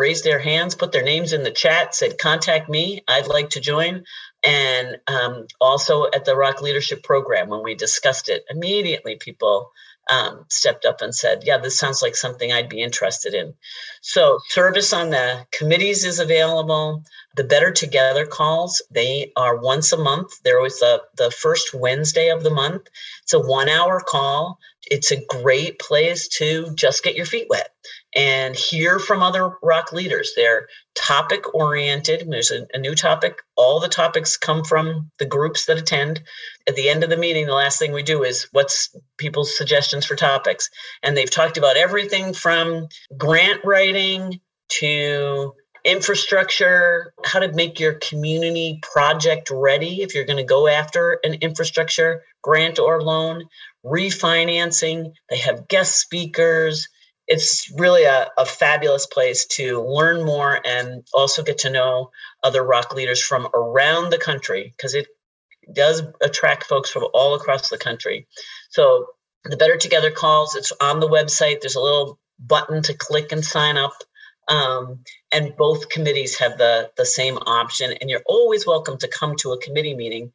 raised 0.00 0.24
their 0.24 0.40
hands, 0.40 0.74
put 0.74 0.92
their 0.92 1.04
names 1.04 1.32
in 1.32 1.44
the 1.44 1.50
chat, 1.52 1.94
said, 1.94 2.18
Contact 2.18 2.68
me, 2.68 3.04
I'd 3.06 3.28
like 3.28 3.50
to 3.50 3.60
join. 3.60 4.04
And 4.42 4.96
um, 5.06 5.46
also 5.60 6.06
at 6.14 6.24
the 6.24 6.34
ROC 6.34 6.62
Leadership 6.62 7.04
Program, 7.04 7.50
when 7.50 7.62
we 7.62 7.74
discussed 7.74 8.30
it, 8.30 8.44
immediately 8.48 9.16
people 9.16 9.70
um, 10.10 10.46
stepped 10.48 10.86
up 10.86 11.02
and 11.02 11.14
said, 11.14 11.42
Yeah, 11.44 11.58
this 11.58 11.78
sounds 11.78 12.02
like 12.02 12.16
something 12.16 12.50
I'd 12.50 12.70
be 12.70 12.82
interested 12.82 13.34
in. 13.34 13.54
So, 14.00 14.40
service 14.48 14.92
on 14.92 15.10
the 15.10 15.46
committees 15.52 16.04
is 16.04 16.18
available. 16.18 17.04
The 17.36 17.44
Better 17.44 17.70
Together 17.70 18.26
calls, 18.26 18.82
they 18.90 19.32
are 19.36 19.56
once 19.56 19.92
a 19.92 19.98
month. 19.98 20.42
They're 20.42 20.56
always 20.56 20.80
the, 20.80 21.02
the 21.16 21.30
first 21.30 21.74
Wednesday 21.74 22.30
of 22.30 22.42
the 22.42 22.50
month. 22.50 22.88
It's 23.22 23.34
a 23.34 23.38
one 23.38 23.68
hour 23.68 24.00
call. 24.00 24.58
It's 24.90 25.10
a 25.10 25.24
great 25.26 25.78
place 25.78 26.28
to 26.38 26.74
just 26.74 27.02
get 27.02 27.14
your 27.14 27.26
feet 27.26 27.46
wet 27.50 27.68
and 28.14 28.56
hear 28.56 28.98
from 28.98 29.22
other 29.22 29.52
ROC 29.62 29.92
leaders. 29.92 30.32
They're 30.34 30.68
topic 30.94 31.54
oriented. 31.54 32.26
There's 32.28 32.50
a, 32.50 32.66
a, 32.74 32.78
new 32.78 32.94
topic. 32.94 33.38
All 33.56 33.78
the 33.78 33.88
topics 33.88 34.36
come 34.36 34.64
from 34.64 35.10
the 35.18 35.26
groups 35.26 35.66
that 35.66 35.78
attend. 35.78 36.22
At 36.66 36.76
the 36.76 36.88
end 36.88 37.04
of 37.04 37.10
the 37.10 37.16
meeting, 37.16 37.46
the 37.46 37.54
last 37.54 37.78
thing 37.78 37.92
we 37.92 38.02
do 38.02 38.24
is 38.24 38.48
what's 38.52 38.94
people's 39.16 39.56
suggestions 39.56 40.04
for 40.06 40.16
topics. 40.16 40.70
And 41.02 41.16
they've 41.16 41.30
talked 41.30 41.56
about 41.56 41.76
everything 41.76 42.32
from 42.32 42.88
grant 43.16 43.64
writing 43.64 44.40
to 44.80 45.54
infrastructure, 45.84 47.12
how 47.24 47.38
to 47.38 47.52
make 47.52 47.80
your 47.80 47.94
community 47.94 48.80
project 48.82 49.50
ready 49.50 50.02
if 50.02 50.14
you're 50.14 50.24
going 50.24 50.36
to 50.36 50.42
go 50.42 50.66
after 50.68 51.18
an 51.24 51.34
infrastructure 51.34 52.22
grant 52.42 52.78
or 52.78 53.02
loan, 53.02 53.44
refinancing. 53.84 55.12
They 55.28 55.38
have 55.38 55.68
guest 55.68 56.00
speakers 56.00 56.88
it's 57.30 57.72
really 57.78 58.02
a, 58.02 58.28
a 58.36 58.44
fabulous 58.44 59.06
place 59.06 59.46
to 59.46 59.80
learn 59.80 60.24
more 60.24 60.60
and 60.66 61.06
also 61.14 61.44
get 61.44 61.58
to 61.58 61.70
know 61.70 62.10
other 62.42 62.60
ROC 62.64 62.92
leaders 62.92 63.22
from 63.22 63.46
around 63.54 64.10
the 64.10 64.18
country 64.18 64.74
because 64.76 64.94
it 64.94 65.06
does 65.72 66.02
attract 66.20 66.64
folks 66.64 66.90
from 66.90 67.06
all 67.14 67.34
across 67.34 67.70
the 67.70 67.78
country. 67.78 68.26
So 68.70 69.06
the 69.44 69.56
Better 69.56 69.76
Together 69.76 70.10
calls, 70.10 70.56
it's 70.56 70.72
on 70.80 70.98
the 70.98 71.08
website. 71.08 71.60
There's 71.60 71.76
a 71.76 71.80
little 71.80 72.18
button 72.40 72.82
to 72.82 72.94
click 72.94 73.30
and 73.30 73.44
sign 73.44 73.76
up. 73.76 73.94
Um, 74.48 75.04
and 75.30 75.54
both 75.56 75.88
committees 75.88 76.36
have 76.38 76.58
the, 76.58 76.90
the 76.96 77.06
same 77.06 77.36
option. 77.38 77.92
And 78.00 78.10
you're 78.10 78.24
always 78.26 78.66
welcome 78.66 78.98
to 78.98 79.06
come 79.06 79.36
to 79.36 79.52
a 79.52 79.60
committee 79.60 79.94
meeting. 79.94 80.32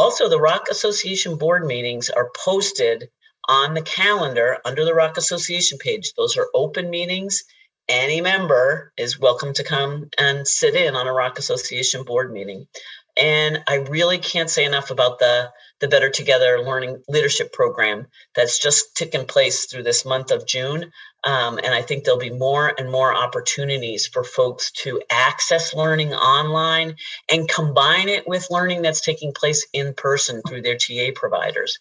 Also, 0.00 0.30
the 0.30 0.40
ROC 0.40 0.70
Association 0.70 1.36
board 1.36 1.66
meetings 1.66 2.08
are 2.08 2.30
posted 2.34 3.10
on 3.46 3.74
the 3.74 3.82
calendar 3.82 4.56
under 4.64 4.86
the 4.86 4.94
ROC 4.94 5.18
Association 5.18 5.76
page. 5.76 6.14
Those 6.14 6.38
are 6.38 6.48
open 6.54 6.88
meetings. 6.88 7.44
Any 7.86 8.22
member 8.22 8.94
is 8.96 9.20
welcome 9.20 9.52
to 9.52 9.62
come 9.62 10.08
and 10.16 10.48
sit 10.48 10.74
in 10.74 10.96
on 10.96 11.06
a 11.06 11.12
ROC 11.12 11.38
Association 11.38 12.04
board 12.04 12.32
meeting. 12.32 12.66
And 13.14 13.62
I 13.68 13.74
really 13.90 14.16
can't 14.16 14.48
say 14.48 14.64
enough 14.64 14.90
about 14.90 15.18
the, 15.18 15.50
the 15.80 15.88
Better 15.88 16.08
Together 16.08 16.62
Learning 16.62 17.02
Leadership 17.06 17.52
Program 17.52 18.06
that's 18.34 18.58
just 18.58 18.96
taken 18.96 19.26
place 19.26 19.66
through 19.66 19.82
this 19.82 20.06
month 20.06 20.30
of 20.30 20.46
June. 20.46 20.92
Um, 21.24 21.58
and 21.58 21.74
I 21.74 21.82
think 21.82 22.04
there'll 22.04 22.18
be 22.18 22.30
more 22.30 22.72
and 22.78 22.90
more 22.90 23.14
opportunities 23.14 24.06
for 24.06 24.24
folks 24.24 24.70
to 24.82 25.02
access 25.10 25.74
learning 25.74 26.14
online 26.14 26.96
and 27.30 27.48
combine 27.48 28.08
it 28.08 28.26
with 28.26 28.50
learning 28.50 28.82
that's 28.82 29.02
taking 29.02 29.32
place 29.32 29.66
in 29.72 29.92
person 29.94 30.40
through 30.46 30.62
their 30.62 30.78
TA 30.78 31.08
providers. 31.14 31.78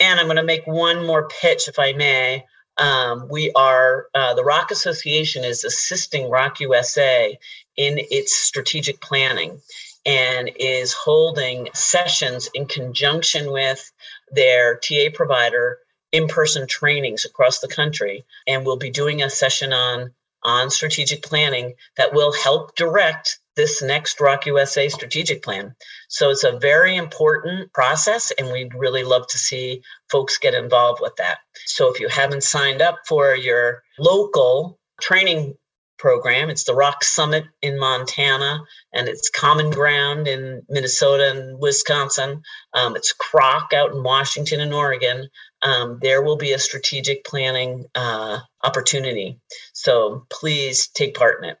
And 0.00 0.18
I'm 0.18 0.26
going 0.26 0.36
to 0.36 0.42
make 0.42 0.66
one 0.66 1.06
more 1.06 1.28
pitch, 1.28 1.68
if 1.68 1.78
I 1.78 1.92
may. 1.92 2.44
Um, 2.76 3.28
we 3.30 3.52
are, 3.52 4.06
uh, 4.14 4.34
the 4.34 4.44
ROC 4.44 4.70
Association 4.70 5.44
is 5.44 5.62
assisting 5.62 6.28
ROC 6.28 6.58
USA 6.60 7.38
in 7.76 7.98
its 8.10 8.34
strategic 8.34 9.00
planning 9.00 9.60
and 10.04 10.50
is 10.56 10.92
holding 10.92 11.68
sessions 11.74 12.48
in 12.54 12.66
conjunction 12.66 13.52
with 13.52 13.92
their 14.32 14.76
TA 14.78 15.10
provider 15.14 15.78
in 16.12 16.28
person 16.28 16.66
trainings 16.66 17.24
across 17.24 17.58
the 17.58 17.68
country. 17.68 18.24
And 18.46 18.64
we'll 18.64 18.76
be 18.76 18.90
doing 18.90 19.22
a 19.22 19.30
session 19.30 19.72
on, 19.72 20.12
on 20.42 20.70
strategic 20.70 21.22
planning 21.22 21.74
that 21.96 22.12
will 22.12 22.32
help 22.32 22.76
direct 22.76 23.38
this 23.54 23.82
next 23.82 24.20
ROC 24.20 24.46
USA 24.46 24.88
strategic 24.88 25.42
plan. 25.42 25.74
So 26.08 26.30
it's 26.30 26.44
a 26.44 26.58
very 26.58 26.96
important 26.96 27.72
process, 27.72 28.32
and 28.38 28.50
we'd 28.50 28.74
really 28.74 29.04
love 29.04 29.26
to 29.28 29.38
see 29.38 29.82
folks 30.10 30.38
get 30.38 30.54
involved 30.54 31.00
with 31.02 31.16
that. 31.16 31.38
So 31.66 31.92
if 31.92 32.00
you 32.00 32.08
haven't 32.08 32.44
signed 32.44 32.80
up 32.80 32.98
for 33.06 33.34
your 33.34 33.82
local 33.98 34.78
training 35.00 35.54
program. 36.02 36.50
It's 36.50 36.64
the 36.64 36.74
ROC 36.74 37.04
Summit 37.04 37.44
in 37.62 37.78
Montana, 37.78 38.64
and 38.92 39.08
it's 39.08 39.30
Common 39.30 39.70
Ground 39.70 40.26
in 40.26 40.62
Minnesota 40.68 41.30
and 41.30 41.60
Wisconsin. 41.60 42.42
Um, 42.74 42.96
it's 42.96 43.12
CROC 43.12 43.72
out 43.72 43.92
in 43.92 44.02
Washington 44.02 44.60
and 44.60 44.74
Oregon. 44.74 45.28
Um, 45.62 45.98
there 46.02 46.22
will 46.22 46.36
be 46.36 46.52
a 46.52 46.58
strategic 46.58 47.24
planning 47.24 47.86
uh, 47.94 48.40
opportunity. 48.64 49.38
So 49.72 50.26
please 50.30 50.88
take 50.88 51.14
part 51.14 51.42
in 51.42 51.50
it. 51.50 51.58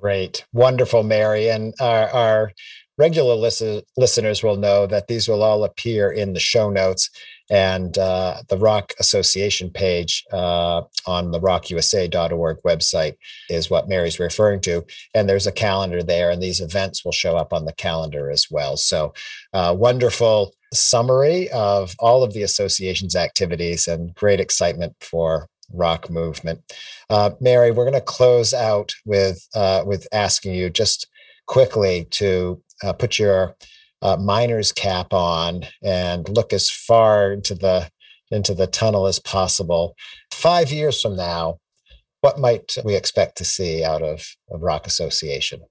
Great. 0.00 0.44
Wonderful, 0.52 1.02
Mary. 1.02 1.50
And 1.50 1.74
our, 1.80 2.08
our 2.10 2.52
regular 2.96 3.34
listen, 3.34 3.82
listeners 3.96 4.42
will 4.42 4.56
know 4.56 4.86
that 4.86 5.08
these 5.08 5.28
will 5.28 5.42
all 5.42 5.64
appear 5.64 6.10
in 6.10 6.32
the 6.32 6.40
show 6.40 6.70
notes 6.70 7.10
and 7.50 7.98
uh, 7.98 8.42
the 8.48 8.56
ROC 8.56 8.92
Association 9.00 9.70
page 9.70 10.24
uh, 10.32 10.82
on 11.06 11.32
the 11.32 11.40
rocusa.org 11.40 12.58
website 12.64 13.16
is 13.48 13.68
what 13.68 13.88
Mary's 13.88 14.20
referring 14.20 14.60
to. 14.60 14.84
And 15.14 15.28
there's 15.28 15.48
a 15.48 15.52
calendar 15.52 16.02
there, 16.02 16.30
and 16.30 16.40
these 16.40 16.60
events 16.60 17.04
will 17.04 17.12
show 17.12 17.36
up 17.36 17.52
on 17.52 17.64
the 17.64 17.72
calendar 17.72 18.30
as 18.30 18.46
well. 18.50 18.76
So, 18.76 19.12
uh, 19.52 19.74
wonderful 19.76 20.54
summary 20.72 21.48
of 21.50 21.94
all 21.98 22.22
of 22.22 22.32
the 22.32 22.42
association's 22.42 23.16
activities 23.16 23.88
and 23.88 24.14
great 24.14 24.40
excitement 24.40 24.94
for 25.00 25.48
ROC 25.72 26.10
movement. 26.10 26.60
Uh, 27.08 27.30
Mary, 27.40 27.70
we're 27.70 27.84
going 27.84 27.94
to 27.94 28.00
close 28.00 28.52
out 28.52 28.92
with 29.04 29.46
uh, 29.54 29.82
with 29.86 30.06
asking 30.12 30.54
you 30.54 30.70
just 30.70 31.06
quickly 31.46 32.06
to 32.10 32.62
uh, 32.82 32.92
put 32.92 33.18
your 33.18 33.56
uh, 34.02 34.16
miner's 34.16 34.72
cap 34.72 35.12
on 35.12 35.66
and 35.82 36.28
look 36.28 36.52
as 36.52 36.70
far 36.70 37.32
into 37.32 37.54
the 37.54 37.90
into 38.30 38.54
the 38.54 38.66
tunnel 38.66 39.06
as 39.06 39.18
possible. 39.18 39.96
Five 40.32 40.70
years 40.70 41.02
from 41.02 41.16
now, 41.16 41.58
what 42.20 42.38
might 42.38 42.76
we 42.84 42.94
expect 42.94 43.36
to 43.38 43.44
see 43.44 43.84
out 43.84 44.02
of, 44.02 44.24
of 44.50 44.62
ROC 44.62 44.86
Association? 44.86 45.62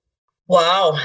Wow. 0.48 0.98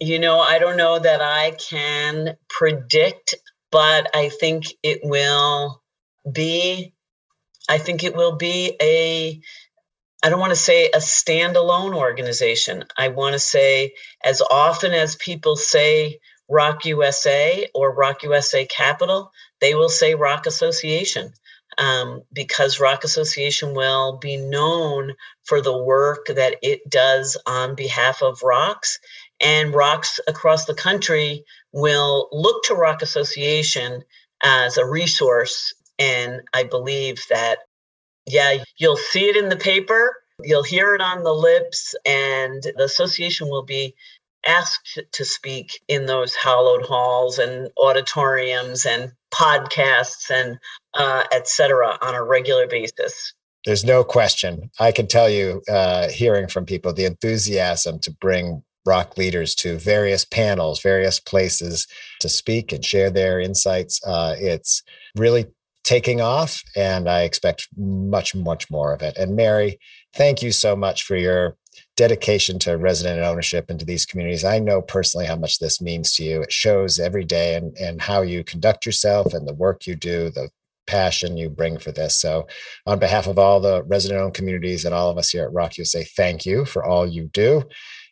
You 0.00 0.20
know, 0.20 0.38
I 0.38 0.58
don't 0.58 0.76
know 0.76 0.98
that 0.98 1.20
I 1.20 1.52
can 1.52 2.36
predict, 2.48 3.34
but 3.72 4.08
I 4.14 4.28
think 4.28 4.66
it 4.82 5.00
will 5.02 5.82
be, 6.30 6.94
I 7.68 7.78
think 7.78 8.04
it 8.04 8.14
will 8.14 8.36
be 8.36 8.76
a, 8.80 9.40
I 10.22 10.30
don't 10.30 10.38
want 10.38 10.50
to 10.52 10.56
say 10.56 10.86
a 10.86 10.98
standalone 10.98 11.96
organization. 11.96 12.84
I 12.96 13.08
want 13.08 13.32
to 13.32 13.40
say, 13.40 13.94
as 14.24 14.40
often 14.40 14.92
as 14.92 15.16
people 15.16 15.56
say 15.56 16.20
ROC 16.48 16.84
USA 16.86 17.68
or 17.74 17.92
ROC 17.92 18.22
USA 18.22 18.66
Capital, 18.66 19.32
they 19.60 19.74
will 19.74 19.88
say 19.88 20.14
ROC 20.14 20.46
Association 20.46 21.32
um, 21.76 22.22
because 22.32 22.80
ROC 22.80 23.04
Association 23.04 23.74
will 23.74 24.18
be 24.18 24.36
known 24.36 25.14
for 25.44 25.60
the 25.60 25.76
work 25.76 26.26
that 26.26 26.56
it 26.62 26.88
does 26.88 27.36
on 27.46 27.74
behalf 27.74 28.22
of 28.22 28.40
ROCs. 28.40 28.98
And 29.40 29.72
ROCs 29.72 30.18
across 30.26 30.64
the 30.64 30.74
country 30.74 31.44
will 31.72 32.28
look 32.32 32.64
to 32.64 32.74
ROC 32.74 33.02
Association 33.02 34.02
as 34.42 34.76
a 34.76 34.86
resource. 34.86 35.72
And 35.98 36.42
I 36.52 36.64
believe 36.64 37.24
that, 37.30 37.58
yeah, 38.26 38.62
you'll 38.78 38.96
see 38.96 39.28
it 39.28 39.36
in 39.36 39.48
the 39.48 39.56
paper, 39.56 40.16
you'll 40.42 40.62
hear 40.62 40.94
it 40.94 41.00
on 41.00 41.24
the 41.24 41.32
lips, 41.32 41.94
and 42.04 42.62
the 42.62 42.84
association 42.84 43.48
will 43.48 43.64
be 43.64 43.94
asked 44.46 44.98
to 45.12 45.24
speak 45.24 45.80
in 45.88 46.06
those 46.06 46.34
hallowed 46.34 46.86
halls 46.86 47.38
and 47.38 47.68
auditoriums 47.78 48.86
and 48.86 49.12
podcasts 49.34 50.30
and 50.30 50.58
uh, 50.94 51.24
etc. 51.32 51.98
on 52.00 52.14
a 52.14 52.22
regular 52.22 52.66
basis. 52.66 53.34
There's 53.64 53.84
no 53.84 54.04
question. 54.04 54.70
I 54.78 54.92
can 54.92 55.08
tell 55.08 55.28
you, 55.28 55.62
uh, 55.68 56.08
hearing 56.08 56.48
from 56.48 56.64
people, 56.64 56.92
the 56.92 57.04
enthusiasm 57.04 57.98
to 58.00 58.10
bring 58.10 58.62
ROC 58.88 59.18
leaders 59.18 59.54
to 59.56 59.78
various 59.78 60.24
panels, 60.24 60.80
various 60.80 61.20
places 61.20 61.86
to 62.20 62.28
speak 62.28 62.72
and 62.72 62.84
share 62.84 63.10
their 63.10 63.40
insights. 63.40 64.00
Uh, 64.04 64.34
it's 64.38 64.82
really 65.16 65.46
taking 65.84 66.20
off, 66.20 66.62
and 66.76 67.08
I 67.08 67.22
expect 67.22 67.68
much, 67.76 68.34
much 68.34 68.70
more 68.70 68.92
of 68.92 69.02
it. 69.02 69.16
And 69.16 69.36
Mary, 69.36 69.78
thank 70.14 70.42
you 70.42 70.52
so 70.52 70.74
much 70.74 71.04
for 71.04 71.16
your 71.16 71.56
dedication 71.96 72.58
to 72.60 72.76
resident 72.76 73.20
ownership 73.20 73.70
and 73.70 73.78
to 73.78 73.86
these 73.86 74.04
communities. 74.04 74.44
I 74.44 74.58
know 74.58 74.82
personally 74.82 75.26
how 75.26 75.36
much 75.36 75.58
this 75.58 75.80
means 75.80 76.14
to 76.14 76.24
you. 76.24 76.42
It 76.42 76.52
shows 76.52 76.98
every 76.98 77.24
day 77.24 77.54
and, 77.54 77.76
and 77.78 78.00
how 78.00 78.22
you 78.22 78.44
conduct 78.44 78.84
yourself 78.84 79.32
and 79.32 79.46
the 79.46 79.54
work 79.54 79.86
you 79.86 79.94
do, 79.94 80.30
the 80.30 80.50
passion 80.86 81.36
you 81.36 81.48
bring 81.48 81.78
for 81.78 81.92
this. 81.92 82.18
So, 82.18 82.48
on 82.86 82.98
behalf 82.98 83.26
of 83.26 83.38
all 83.38 83.60
the 83.60 83.84
resident 83.84 84.20
owned 84.20 84.34
communities 84.34 84.84
and 84.84 84.94
all 84.94 85.10
of 85.10 85.18
us 85.18 85.30
here 85.30 85.44
at 85.44 85.52
ROC 85.52 85.78
USA, 85.78 86.02
thank 86.02 86.44
you 86.44 86.64
for 86.64 86.84
all 86.84 87.06
you 87.06 87.30
do. 87.32 87.62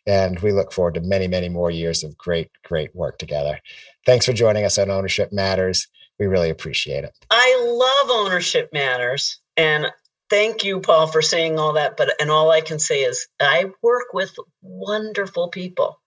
And 0.07 0.39
we 0.39 0.53
look 0.53 0.71
forward 0.71 0.93
to 0.95 1.01
many, 1.01 1.27
many 1.27 1.49
more 1.49 1.69
years 1.69 2.03
of 2.03 2.17
great, 2.17 2.49
great 2.63 2.95
work 2.95 3.19
together. 3.19 3.59
Thanks 4.05 4.25
for 4.25 4.33
joining 4.33 4.63
us 4.63 4.77
on 4.77 4.89
Ownership 4.89 5.33
Matters. 5.33 5.87
We 6.17 6.27
really 6.27 6.49
appreciate 6.49 7.03
it. 7.03 7.13
I 7.29 7.59
love 7.61 8.09
Ownership 8.09 8.69
Matters. 8.71 9.39
And 9.57 9.87
thank 10.29 10.63
you, 10.63 10.79
Paul, 10.79 11.07
for 11.07 11.21
saying 11.21 11.59
all 11.59 11.73
that. 11.73 11.97
But 11.97 12.13
and 12.21 12.31
all 12.31 12.49
I 12.49 12.61
can 12.61 12.79
say 12.79 13.01
is 13.01 13.27
I 13.39 13.65
work 13.83 14.13
with 14.13 14.33
wonderful 14.61 15.49
people, 15.49 15.99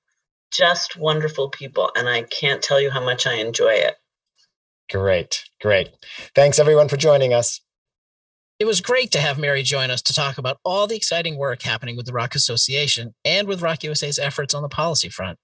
just 0.51 0.97
wonderful 0.97 1.51
people, 1.51 1.93
and 1.95 2.09
I 2.09 2.23
can't 2.23 2.63
tell 2.63 2.81
you 2.81 2.91
how 2.91 3.05
much 3.05 3.27
I 3.27 3.35
enjoy 3.35 3.75
it. 3.75 3.97
Great, 4.91 5.45
great. 5.61 5.91
Thanks 6.35 6.59
everyone 6.59 6.89
for 6.89 6.97
joining 6.97 7.33
us. 7.33 7.61
It 8.61 8.67
was 8.67 8.81
great 8.81 9.11
to 9.13 9.21
have 9.21 9.39
Mary 9.39 9.65
join 9.65 9.91
us 9.91 10.03
to 10.03 10.13
talk 10.13 10.39
about 10.39 10.59
all 10.65 10.87
the 10.87 10.95
exciting 10.95 11.37
work 11.37 11.63
happening 11.63 11.97
with 11.97 12.07
the 12.07 12.13
ROC 12.13 12.35
Association 12.35 13.15
and 13.25 13.49
with 13.49 13.63
ROC 13.63 13.83
USA's 13.83 14.19
efforts 14.19 14.55
on 14.55 14.63
the 14.63 14.69
policy 14.69 15.09
front. 15.09 15.39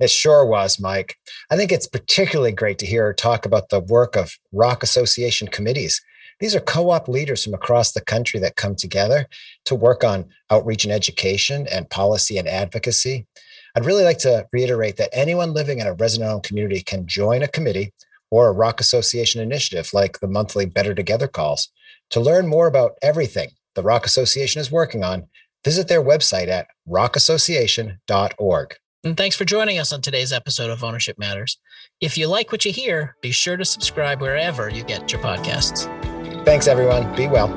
It 0.00 0.10
sure 0.10 0.46
was, 0.46 0.80
Mike. 0.80 1.16
I 1.50 1.56
think 1.56 1.70
it's 1.70 1.86
particularly 1.86 2.52
great 2.52 2.78
to 2.78 2.86
hear 2.86 3.04
her 3.04 3.12
talk 3.12 3.44
about 3.44 3.68
the 3.68 3.80
work 3.80 4.16
of 4.16 4.38
ROC 4.52 4.82
Association 4.82 5.48
committees 5.48 6.00
these 6.42 6.56
are 6.56 6.60
co 6.60 6.90
op 6.90 7.06
leaders 7.06 7.44
from 7.44 7.54
across 7.54 7.92
the 7.92 8.00
country 8.00 8.40
that 8.40 8.56
come 8.56 8.74
together 8.74 9.28
to 9.66 9.76
work 9.76 10.02
on 10.02 10.28
outreach 10.50 10.84
and 10.84 10.92
education 10.92 11.68
and 11.70 11.88
policy 11.88 12.36
and 12.36 12.48
advocacy. 12.48 13.28
I'd 13.76 13.84
really 13.84 14.02
like 14.02 14.18
to 14.18 14.48
reiterate 14.52 14.96
that 14.96 15.10
anyone 15.12 15.54
living 15.54 15.78
in 15.78 15.86
a 15.86 15.94
resident 15.94 16.32
owned 16.32 16.42
community 16.42 16.82
can 16.82 17.06
join 17.06 17.42
a 17.42 17.48
committee 17.48 17.92
or 18.32 18.48
a 18.48 18.52
ROC 18.52 18.80
Association 18.80 19.40
initiative 19.40 19.90
like 19.92 20.18
the 20.18 20.26
monthly 20.26 20.66
Better 20.66 20.94
Together 20.94 21.28
calls. 21.28 21.68
To 22.12 22.20
learn 22.20 22.46
more 22.46 22.66
about 22.66 22.92
everything 23.02 23.50
the 23.74 23.82
ROC 23.82 24.04
Association 24.04 24.60
is 24.60 24.70
working 24.70 25.02
on, 25.02 25.28
visit 25.64 25.88
their 25.88 26.02
website 26.02 26.48
at 26.48 26.66
rocassociation.org. 26.86 28.74
And 29.04 29.16
thanks 29.16 29.34
for 29.34 29.44
joining 29.46 29.78
us 29.78 29.92
on 29.92 30.02
today's 30.02 30.32
episode 30.32 30.70
of 30.70 30.84
Ownership 30.84 31.18
Matters. 31.18 31.58
If 32.00 32.18
you 32.18 32.28
like 32.28 32.52
what 32.52 32.64
you 32.66 32.72
hear, 32.72 33.16
be 33.22 33.32
sure 33.32 33.56
to 33.56 33.64
subscribe 33.64 34.20
wherever 34.20 34.68
you 34.68 34.84
get 34.84 35.10
your 35.10 35.22
podcasts. 35.22 35.86
Thanks, 36.44 36.66
everyone. 36.66 37.16
Be 37.16 37.28
well. 37.28 37.48